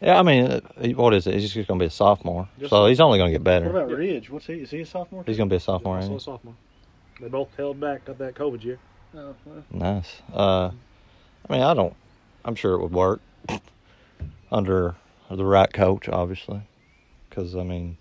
Yeah, 0.00 0.16
I 0.16 0.22
mean, 0.22 0.44
uh, 0.44 0.60
what 0.90 1.14
is 1.14 1.26
it? 1.26 1.34
He's 1.34 1.52
just 1.52 1.66
going 1.66 1.80
to 1.80 1.82
be 1.82 1.88
a 1.88 1.90
sophomore, 1.90 2.48
Just 2.60 2.70
so 2.70 2.84
a- 2.84 2.88
he's 2.88 3.00
only 3.00 3.18
going 3.18 3.32
to 3.32 3.36
get 3.36 3.42
better. 3.42 3.66
What 3.72 3.82
about 3.82 3.98
Ridge? 3.98 4.30
What's 4.30 4.46
he? 4.46 4.54
Is 4.54 4.70
he 4.70 4.82
a 4.82 4.86
sophomore? 4.86 5.24
He's 5.26 5.36
going 5.36 5.48
to 5.48 5.52
be 5.52 5.56
a 5.56 5.60
sophomore. 5.60 5.96
Also 5.96 6.10
ain't 6.12 6.20
a 6.20 6.24
sophomore. 6.24 6.54
They 7.20 7.26
both 7.26 7.48
held 7.56 7.80
back 7.80 8.04
got 8.04 8.18
that 8.18 8.36
COVID 8.36 8.62
year. 8.62 8.78
Oh, 9.16 9.34
well. 9.44 9.64
Nice. 9.72 10.22
Uh, 10.32 10.70
I 11.48 11.52
mean, 11.52 11.62
I 11.62 11.74
don't. 11.74 11.94
I'm 12.44 12.54
sure 12.54 12.74
it 12.74 12.82
would 12.82 12.92
work 12.92 13.20
under 14.52 14.94
the 15.28 15.44
right 15.44 15.72
coach, 15.72 16.08
obviously. 16.08 16.62
Because 17.28 17.56
I 17.56 17.64
mean, 17.64 17.96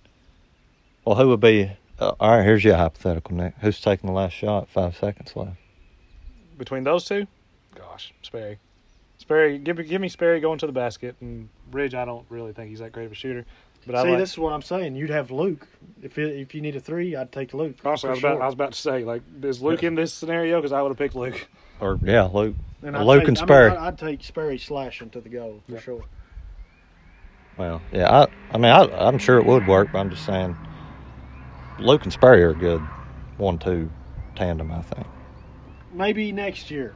well, 1.06 1.16
who 1.16 1.30
would 1.30 1.40
be? 1.42 1.72
Uh, 2.00 2.14
all 2.20 2.38
right, 2.38 2.44
here's 2.44 2.64
your 2.64 2.76
hypothetical, 2.76 3.36
Nick. 3.36 3.54
Who's 3.62 3.82
taking 3.82 4.08
the 4.08 4.14
last 4.14 4.32
shot? 4.34 4.70
Five 4.70 4.96
seconds 4.96 5.36
left. 5.36 5.58
Between 6.58 6.84
those 6.84 7.06
two, 7.06 7.28
gosh, 7.76 8.14
Sperry. 8.22 8.58
Sperry, 9.18 9.58
give 9.58 9.78
me 9.78 9.84
give 9.84 10.02
me 10.02 10.08
Sperry 10.10 10.40
going 10.40 10.60
to 10.60 10.66
the 10.66 10.72
basket, 10.72 11.16
and 11.22 11.50
Ridge. 11.72 11.94
I 11.94 12.06
don't 12.06 12.26
really 12.30 12.54
think 12.54 12.70
he's 12.70 12.80
that 12.80 12.92
great 12.94 13.06
of 13.06 13.12
a 13.12 13.16
shooter, 13.16 13.46
but 13.86 13.96
I 13.96 14.04
See, 14.04 14.10
like. 14.12 14.20
this 14.20 14.32
is 14.32 14.38
what 14.38 14.54
I'm 14.54 14.62
saying. 14.62 14.96
You'd 14.96 15.10
have 15.10 15.30
Luke. 15.32 15.68
If 16.02 16.18
it, 16.18 16.38
if 16.38 16.56
you 16.56 16.62
need 16.62 16.76
a 16.76 16.80
three, 16.80 17.16
I'd 17.16 17.32
take 17.32 17.54
Luke. 17.54 17.76
Honestly, 17.84 18.10
I 18.10 18.14
for 18.14 18.16
was, 18.16 18.24
about. 18.24 18.42
I 18.42 18.46
was 18.46 18.54
about 18.54 18.72
to 18.74 18.80
say, 18.80 19.04
like, 19.04 19.22
is 19.44 19.62
Luke 19.62 19.84
in 19.84 19.96
this 19.96 20.14
scenario? 20.14 20.58
Because 20.60 20.72
I 20.72 20.82
would 20.82 20.90
have 20.90 20.98
picked 20.98 21.16
Luke. 21.16 21.48
Or 21.82 22.00
yeah, 22.04 22.24
Luke. 22.24 22.56
And 22.82 22.96
I'd 22.96 23.06
Luke 23.06 23.22
take, 23.22 23.28
and 23.30 23.38
I 23.38 23.42
mean, 23.42 23.48
Sperry. 23.48 23.72
I- 23.72 23.88
I'd 23.88 23.98
take 23.98 24.24
Sperry 24.24 24.58
slashing 24.58 25.10
to 25.12 25.22
the 25.22 25.30
goal 25.30 25.62
for 25.66 25.74
Yeah. 25.74 25.80
sure. 25.80 26.04
Well, 27.58 27.82
yeah. 27.92 28.10
I. 28.10 28.28
I 28.54 28.58
mean, 28.58 28.72
I, 28.72 28.84
I'm 29.08 29.18
sure 29.18 29.38
it 29.38 29.46
would 29.46 29.68
work, 29.68 29.90
but 29.92 30.00
I'm 30.00 30.10
just 30.10 30.26
saying. 30.26 30.56
Luke 31.80 32.04
and 32.04 32.14
Sperry 32.14 32.44
are 32.44 32.50
a 32.50 32.56
good 32.56 32.82
one-two 33.38 33.90
tandem. 34.36 34.72
I 34.72 34.82
think. 34.82 35.08
Maybe 35.94 36.32
next 36.32 36.70
year. 36.70 36.96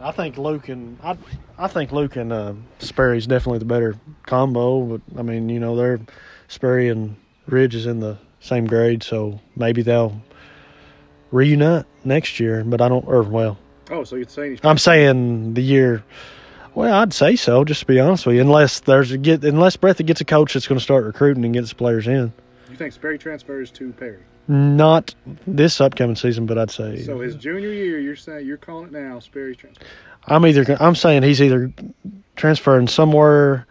I 0.00 0.10
think 0.10 0.36
Luke 0.38 0.68
and 0.68 0.98
I, 1.02 1.16
I 1.56 1.68
think 1.68 1.92
Luke 1.92 2.16
and 2.16 2.32
uh, 2.32 2.54
Sperry's 2.80 3.26
definitely 3.26 3.60
the 3.60 3.64
better 3.64 3.94
combo. 4.26 4.82
But 4.82 5.18
I 5.18 5.22
mean, 5.22 5.48
you 5.48 5.60
know, 5.60 5.76
they're 5.76 6.00
Sperry 6.48 6.88
and 6.88 7.16
Ridge 7.46 7.74
is 7.74 7.86
in 7.86 8.00
the 8.00 8.18
same 8.40 8.66
grade, 8.66 9.02
so 9.02 9.40
maybe 9.56 9.82
they'll 9.82 10.20
reunite 11.30 11.86
next 12.04 12.40
year. 12.40 12.64
But 12.64 12.80
I 12.80 12.88
don't. 12.88 13.06
Or 13.06 13.22
well, 13.22 13.58
Oh, 13.90 14.04
so 14.04 14.16
you're 14.16 14.26
saying 14.28 14.52
he's 14.52 14.60
I'm 14.64 14.78
saying 14.78 15.54
the 15.54 15.62
year. 15.62 16.02
Well, 16.74 16.92
I'd 16.92 17.12
say 17.12 17.36
so. 17.36 17.64
Just 17.64 17.80
to 17.80 17.86
be 17.86 18.00
honest 18.00 18.26
with 18.26 18.34
you, 18.36 18.42
unless 18.42 18.80
there's 18.80 19.12
a 19.12 19.18
get, 19.18 19.44
unless 19.44 19.76
Breathitt 19.76 20.06
gets 20.06 20.20
a 20.20 20.24
coach 20.24 20.54
that's 20.54 20.66
going 20.66 20.78
to 20.78 20.82
start 20.82 21.04
recruiting 21.04 21.44
and 21.44 21.54
gets 21.54 21.68
the 21.68 21.76
players 21.76 22.08
in. 22.08 22.32
You 22.74 22.78
think 22.78 22.92
Sperry 22.92 23.18
transfers 23.18 23.70
to 23.70 23.92
Perry? 23.92 24.18
Not 24.48 25.14
this 25.46 25.80
upcoming 25.80 26.16
season, 26.16 26.44
but 26.44 26.58
I'd 26.58 26.72
say 26.72 27.02
So 27.02 27.20
his 27.20 27.36
junior 27.36 27.70
year, 27.70 28.00
you're 28.00 28.16
saying 28.16 28.48
you're 28.48 28.56
calling 28.56 28.86
it 28.86 28.92
now. 28.92 29.20
Sperry 29.20 29.54
transfer. 29.54 29.84
I'm 30.26 30.44
either 30.44 30.76
I'm 30.80 30.96
saying 30.96 31.22
he's 31.22 31.40
either 31.40 31.72
transferring 32.34 32.88
somewhere 32.88 33.68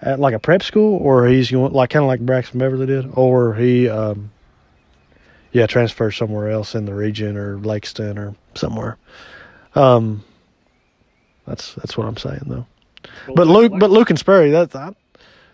at 0.00 0.20
like 0.20 0.32
a 0.32 0.38
prep 0.38 0.62
school, 0.62 0.96
or 1.02 1.26
he's 1.26 1.50
going 1.50 1.74
like 1.74 1.90
kind 1.90 2.02
of 2.02 2.06
like 2.06 2.20
Braxton 2.20 2.58
Beverly 2.58 2.86
did, 2.86 3.10
or 3.12 3.54
he 3.54 3.90
um, 3.90 4.32
yeah 5.52 5.66
transfers 5.66 6.16
somewhere 6.16 6.50
else 6.50 6.74
in 6.74 6.86
the 6.86 6.94
region 6.94 7.36
or 7.36 7.58
Lakeston 7.58 8.16
or 8.16 8.34
somewhere. 8.54 8.96
Um, 9.74 10.24
that's 11.46 11.74
that's 11.74 11.98
what 11.98 12.06
I'm 12.06 12.16
saying 12.16 12.44
though. 12.46 12.66
But 13.34 13.48
Luke, 13.48 13.74
but 13.78 13.90
Luke 13.90 14.08
and 14.08 14.18
Sperry, 14.18 14.50
that, 14.52 14.70
that 14.70 14.96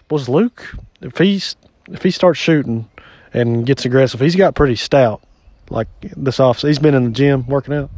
was 0.09 0.29
Luke. 0.29 0.73
If 1.01 1.19
he's 1.19 1.57
if 1.89 2.05
he 2.05 2.13
starts 2.13 2.39
shooting 2.39 2.89
and 3.33 3.65
gets 3.67 3.85
aggressive, 3.85 4.21
he's 4.21 4.37
got 4.37 4.55
pretty 4.55 4.77
stout. 4.77 5.23
Like 5.71 5.89
this 6.17 6.39
off, 6.41 6.61
he's 6.61 6.79
been 6.79 6.95
in 6.95 7.05
the 7.05 7.11
gym 7.11 7.47
working 7.47 7.75
out. 7.75 7.91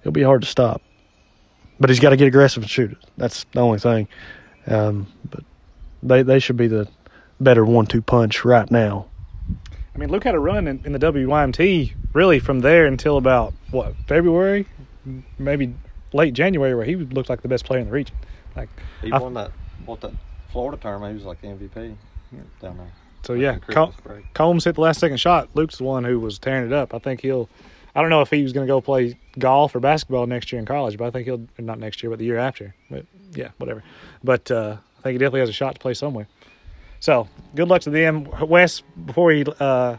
It'll 0.00 0.12
be 0.12 0.22
hard 0.22 0.42
to 0.42 0.48
stop. 0.48 0.82
But 1.80 1.90
he's 1.90 2.00
got 2.00 2.10
to 2.10 2.16
get 2.16 2.28
aggressive 2.28 2.62
and 2.62 2.70
shoot 2.70 2.92
it. 2.92 2.98
That's 3.16 3.44
the 3.52 3.60
only 3.60 3.78
thing. 3.78 4.08
Um, 4.66 5.06
but 5.30 5.42
they 6.02 6.22
they 6.22 6.38
should 6.38 6.56
be 6.56 6.68
the 6.68 6.88
better 7.40 7.64
one-two 7.64 8.02
punch 8.02 8.44
right 8.44 8.70
now. 8.70 9.06
I 9.94 9.98
mean, 9.98 10.08
Luke 10.10 10.24
had 10.24 10.34
a 10.34 10.38
run 10.38 10.68
in, 10.68 10.80
in 10.86 10.92
the 10.92 10.98
WYMT 10.98 11.92
really 12.14 12.38
from 12.38 12.60
there 12.60 12.86
until 12.86 13.16
about 13.18 13.52
what 13.72 13.94
February, 14.06 14.66
maybe 15.38 15.74
late 16.12 16.34
January, 16.34 16.74
where 16.74 16.84
he 16.84 16.94
looked 16.96 17.28
like 17.28 17.42
the 17.42 17.48
best 17.48 17.64
player 17.64 17.80
in 17.80 17.86
the 17.86 17.92
region. 17.92 18.16
Like, 18.56 18.70
He 19.02 19.10
I- 19.12 19.18
won 19.18 19.34
that 19.34 19.50
what 19.84 20.00
that 20.02 20.12
Florida 20.50 20.80
tournament. 20.80 21.10
He 21.12 21.16
was 21.16 21.24
like 21.26 21.40
the 21.40 21.48
MVP 21.48 21.96
down 22.62 22.78
there. 22.78 22.92
So 23.22 23.34
yeah, 23.34 23.58
Col- 23.58 23.94
Combs 24.34 24.64
hit 24.64 24.74
the 24.74 24.80
last 24.80 25.00
second 25.00 25.18
shot. 25.18 25.48
Luke's 25.54 25.78
the 25.78 25.84
one 25.84 26.04
who 26.04 26.18
was 26.18 26.38
tearing 26.38 26.66
it 26.66 26.72
up. 26.72 26.94
I 26.94 26.98
think 26.98 27.20
he'll. 27.20 27.48
I 27.94 28.00
don't 28.00 28.10
know 28.10 28.22
if 28.22 28.30
he 28.30 28.42
was 28.42 28.52
going 28.54 28.66
to 28.66 28.70
go 28.70 28.80
play 28.80 29.18
golf 29.38 29.74
or 29.74 29.80
basketball 29.80 30.26
next 30.26 30.50
year 30.50 30.58
in 30.58 30.64
college, 30.64 30.96
but 30.96 31.06
I 31.06 31.10
think 31.10 31.26
he'll 31.26 31.46
not 31.58 31.78
next 31.78 32.02
year, 32.02 32.08
but 32.08 32.18
the 32.18 32.24
year 32.24 32.38
after. 32.38 32.74
But 32.90 33.04
yeah, 33.34 33.50
whatever. 33.58 33.82
But 34.24 34.50
uh, 34.50 34.76
I 34.98 35.02
think 35.02 35.12
he 35.12 35.18
definitely 35.18 35.40
has 35.40 35.50
a 35.50 35.54
shot 35.54 35.74
to 35.74 35.80
play 35.80 35.94
somewhere. 35.94 36.26
So 37.00 37.28
good 37.54 37.68
luck 37.68 37.82
to 37.82 37.90
them, 37.90 38.28
Wes. 38.48 38.82
Before 39.04 39.26
we 39.26 39.44
uh, 39.60 39.96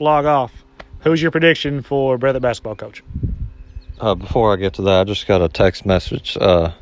log 0.00 0.24
off, 0.24 0.52
who's 1.00 1.22
your 1.22 1.30
prediction 1.30 1.82
for 1.82 2.18
Breathitt 2.18 2.40
basketball 2.40 2.74
coach? 2.74 3.04
Uh, 4.00 4.14
before 4.14 4.52
I 4.52 4.56
get 4.56 4.74
to 4.74 4.82
that, 4.82 5.00
I 5.02 5.04
just 5.04 5.26
got 5.28 5.42
a 5.42 5.48
text 5.48 5.86
message. 5.86 6.36
Uh, 6.40 6.72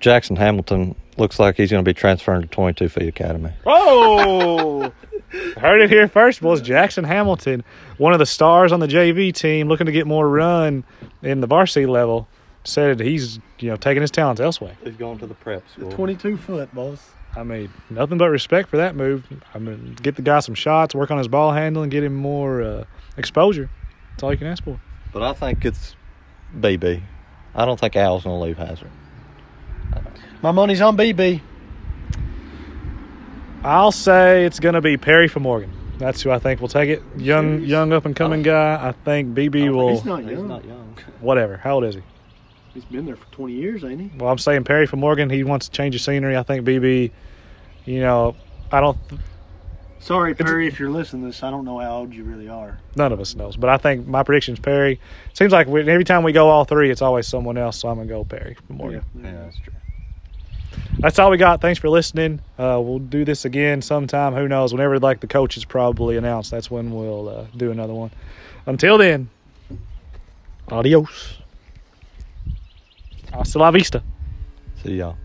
Jackson 0.00 0.36
Hamilton 0.36 0.94
looks 1.18 1.38
like 1.38 1.56
he's 1.56 1.70
going 1.70 1.84
to 1.84 1.88
be 1.88 1.94
transferring 1.94 2.42
to 2.42 2.48
22 2.48 2.88
Feet 2.88 3.08
Academy. 3.08 3.50
Oh, 3.66 4.92
heard 5.56 5.80
it 5.80 5.90
here 5.90 6.08
first. 6.08 6.42
Was 6.42 6.60
Jackson 6.60 7.04
Hamilton, 7.04 7.64
one 7.98 8.12
of 8.12 8.18
the 8.18 8.26
stars 8.26 8.72
on 8.72 8.80
the 8.80 8.86
JV 8.86 9.32
team, 9.32 9.68
looking 9.68 9.86
to 9.86 9.92
get 9.92 10.06
more 10.06 10.28
run 10.28 10.84
in 11.22 11.40
the 11.40 11.46
varsity 11.46 11.86
level, 11.86 12.28
said 12.64 13.00
he's 13.00 13.38
you 13.58 13.70
know 13.70 13.76
taking 13.76 14.00
his 14.02 14.10
talents 14.10 14.40
elsewhere. 14.40 14.76
He's 14.82 14.96
going 14.96 15.18
to 15.18 15.26
the 15.26 15.34
prep 15.34 15.68
school. 15.70 15.90
22 15.92 16.36
foot, 16.36 16.74
boss. 16.74 17.10
I 17.36 17.42
mean, 17.42 17.70
nothing 17.90 18.16
but 18.16 18.28
respect 18.30 18.68
for 18.68 18.76
that 18.76 18.94
move. 18.94 19.26
I 19.54 19.58
mean, 19.58 19.96
get 20.00 20.14
the 20.14 20.22
guy 20.22 20.38
some 20.40 20.54
shots, 20.54 20.94
work 20.94 21.10
on 21.10 21.18
his 21.18 21.26
ball 21.26 21.52
handling, 21.52 21.90
get 21.90 22.04
him 22.04 22.14
more 22.14 22.62
uh, 22.62 22.84
exposure. 23.16 23.68
That's 24.12 24.22
all 24.22 24.30
you 24.30 24.38
can 24.38 24.46
ask 24.46 24.62
for. 24.62 24.78
But 25.12 25.22
I 25.22 25.32
think 25.32 25.64
it's 25.64 25.96
BB. 26.56 27.02
I 27.56 27.64
don't 27.64 27.78
think 27.78 27.96
Al's 27.96 28.24
going 28.24 28.36
to 28.36 28.44
leave 28.44 28.56
Hazard. 28.56 28.90
My 30.44 30.50
money's 30.50 30.82
on 30.82 30.94
BB. 30.94 31.40
I'll 33.62 33.92
say 33.92 34.44
it's 34.44 34.60
going 34.60 34.74
to 34.74 34.82
be 34.82 34.98
Perry 34.98 35.26
for 35.26 35.40
Morgan. 35.40 35.72
That's 35.96 36.20
who 36.20 36.30
I 36.30 36.38
think 36.38 36.60
will 36.60 36.68
take 36.68 36.90
it. 36.90 37.02
Young, 37.16 37.62
young 37.62 37.94
up 37.94 38.04
and 38.04 38.14
coming 38.14 38.40
oh. 38.40 38.44
guy. 38.44 38.88
I 38.88 38.92
think 38.92 39.34
BB 39.34 39.70
oh, 39.70 39.72
will. 39.72 39.88
He's 39.94 40.04
not 40.04 40.20
He's 40.20 40.32
young. 40.32 40.48
not 40.48 40.66
young. 40.66 40.98
Whatever. 41.20 41.56
How 41.56 41.76
old 41.76 41.84
is 41.84 41.94
he? 41.94 42.02
He's 42.74 42.84
been 42.84 43.06
there 43.06 43.16
for 43.16 43.24
20 43.32 43.54
years, 43.54 43.84
ain't 43.84 44.02
he? 44.02 44.10
Well, 44.18 44.30
I'm 44.30 44.36
saying 44.36 44.64
Perry 44.64 44.86
for 44.86 44.96
Morgan. 44.96 45.30
He 45.30 45.44
wants 45.44 45.70
to 45.70 45.72
change 45.72 45.94
the 45.94 45.98
scenery. 45.98 46.36
I 46.36 46.42
think 46.42 46.66
BB. 46.66 47.10
You 47.86 48.00
know, 48.00 48.36
I 48.70 48.82
don't. 48.82 48.98
Sorry, 49.98 50.34
Perry, 50.34 50.68
if 50.68 50.78
you're 50.78 50.90
listening 50.90 51.22
to 51.22 51.28
this, 51.28 51.42
I 51.42 51.50
don't 51.50 51.64
know 51.64 51.78
how 51.78 52.00
old 52.00 52.12
you 52.12 52.22
really 52.22 52.50
are. 52.50 52.78
None 52.96 53.12
of 53.12 53.20
us 53.20 53.34
knows, 53.34 53.56
but 53.56 53.70
I 53.70 53.78
think 53.78 54.06
my 54.06 54.22
prediction's 54.22 54.60
Perry. 54.60 55.00
Seems 55.32 55.52
like 55.52 55.68
we, 55.68 55.88
every 55.88 56.04
time 56.04 56.22
we 56.22 56.32
go 56.32 56.50
all 56.50 56.66
three, 56.66 56.90
it's 56.90 57.00
always 57.00 57.26
someone 57.26 57.56
else. 57.56 57.78
So 57.78 57.88
I'm 57.88 57.96
gonna 57.96 58.10
go 58.10 58.24
Perry 58.24 58.58
for 58.66 58.74
Morgan. 58.74 59.02
Yeah, 59.16 59.32
that's 59.32 59.58
true. 59.60 59.72
That's 60.98 61.18
all 61.18 61.30
we 61.30 61.36
got. 61.36 61.60
Thanks 61.60 61.78
for 61.78 61.88
listening. 61.88 62.40
Uh, 62.58 62.80
we'll 62.82 62.98
do 62.98 63.24
this 63.24 63.44
again 63.44 63.82
sometime. 63.82 64.34
Who 64.34 64.48
knows? 64.48 64.72
Whenever 64.72 64.98
like 64.98 65.20
the 65.20 65.26
coaches 65.26 65.64
probably 65.64 66.16
announce, 66.16 66.50
that's 66.50 66.70
when 66.70 66.92
we'll 66.92 67.28
uh, 67.28 67.46
do 67.56 67.70
another 67.70 67.94
one. 67.94 68.10
Until 68.66 68.96
then, 68.96 69.28
Adios. 70.70 71.38
hasta 73.32 73.58
la 73.58 73.70
vista. 73.70 74.02
See 74.82 74.94
y'all. 74.94 75.16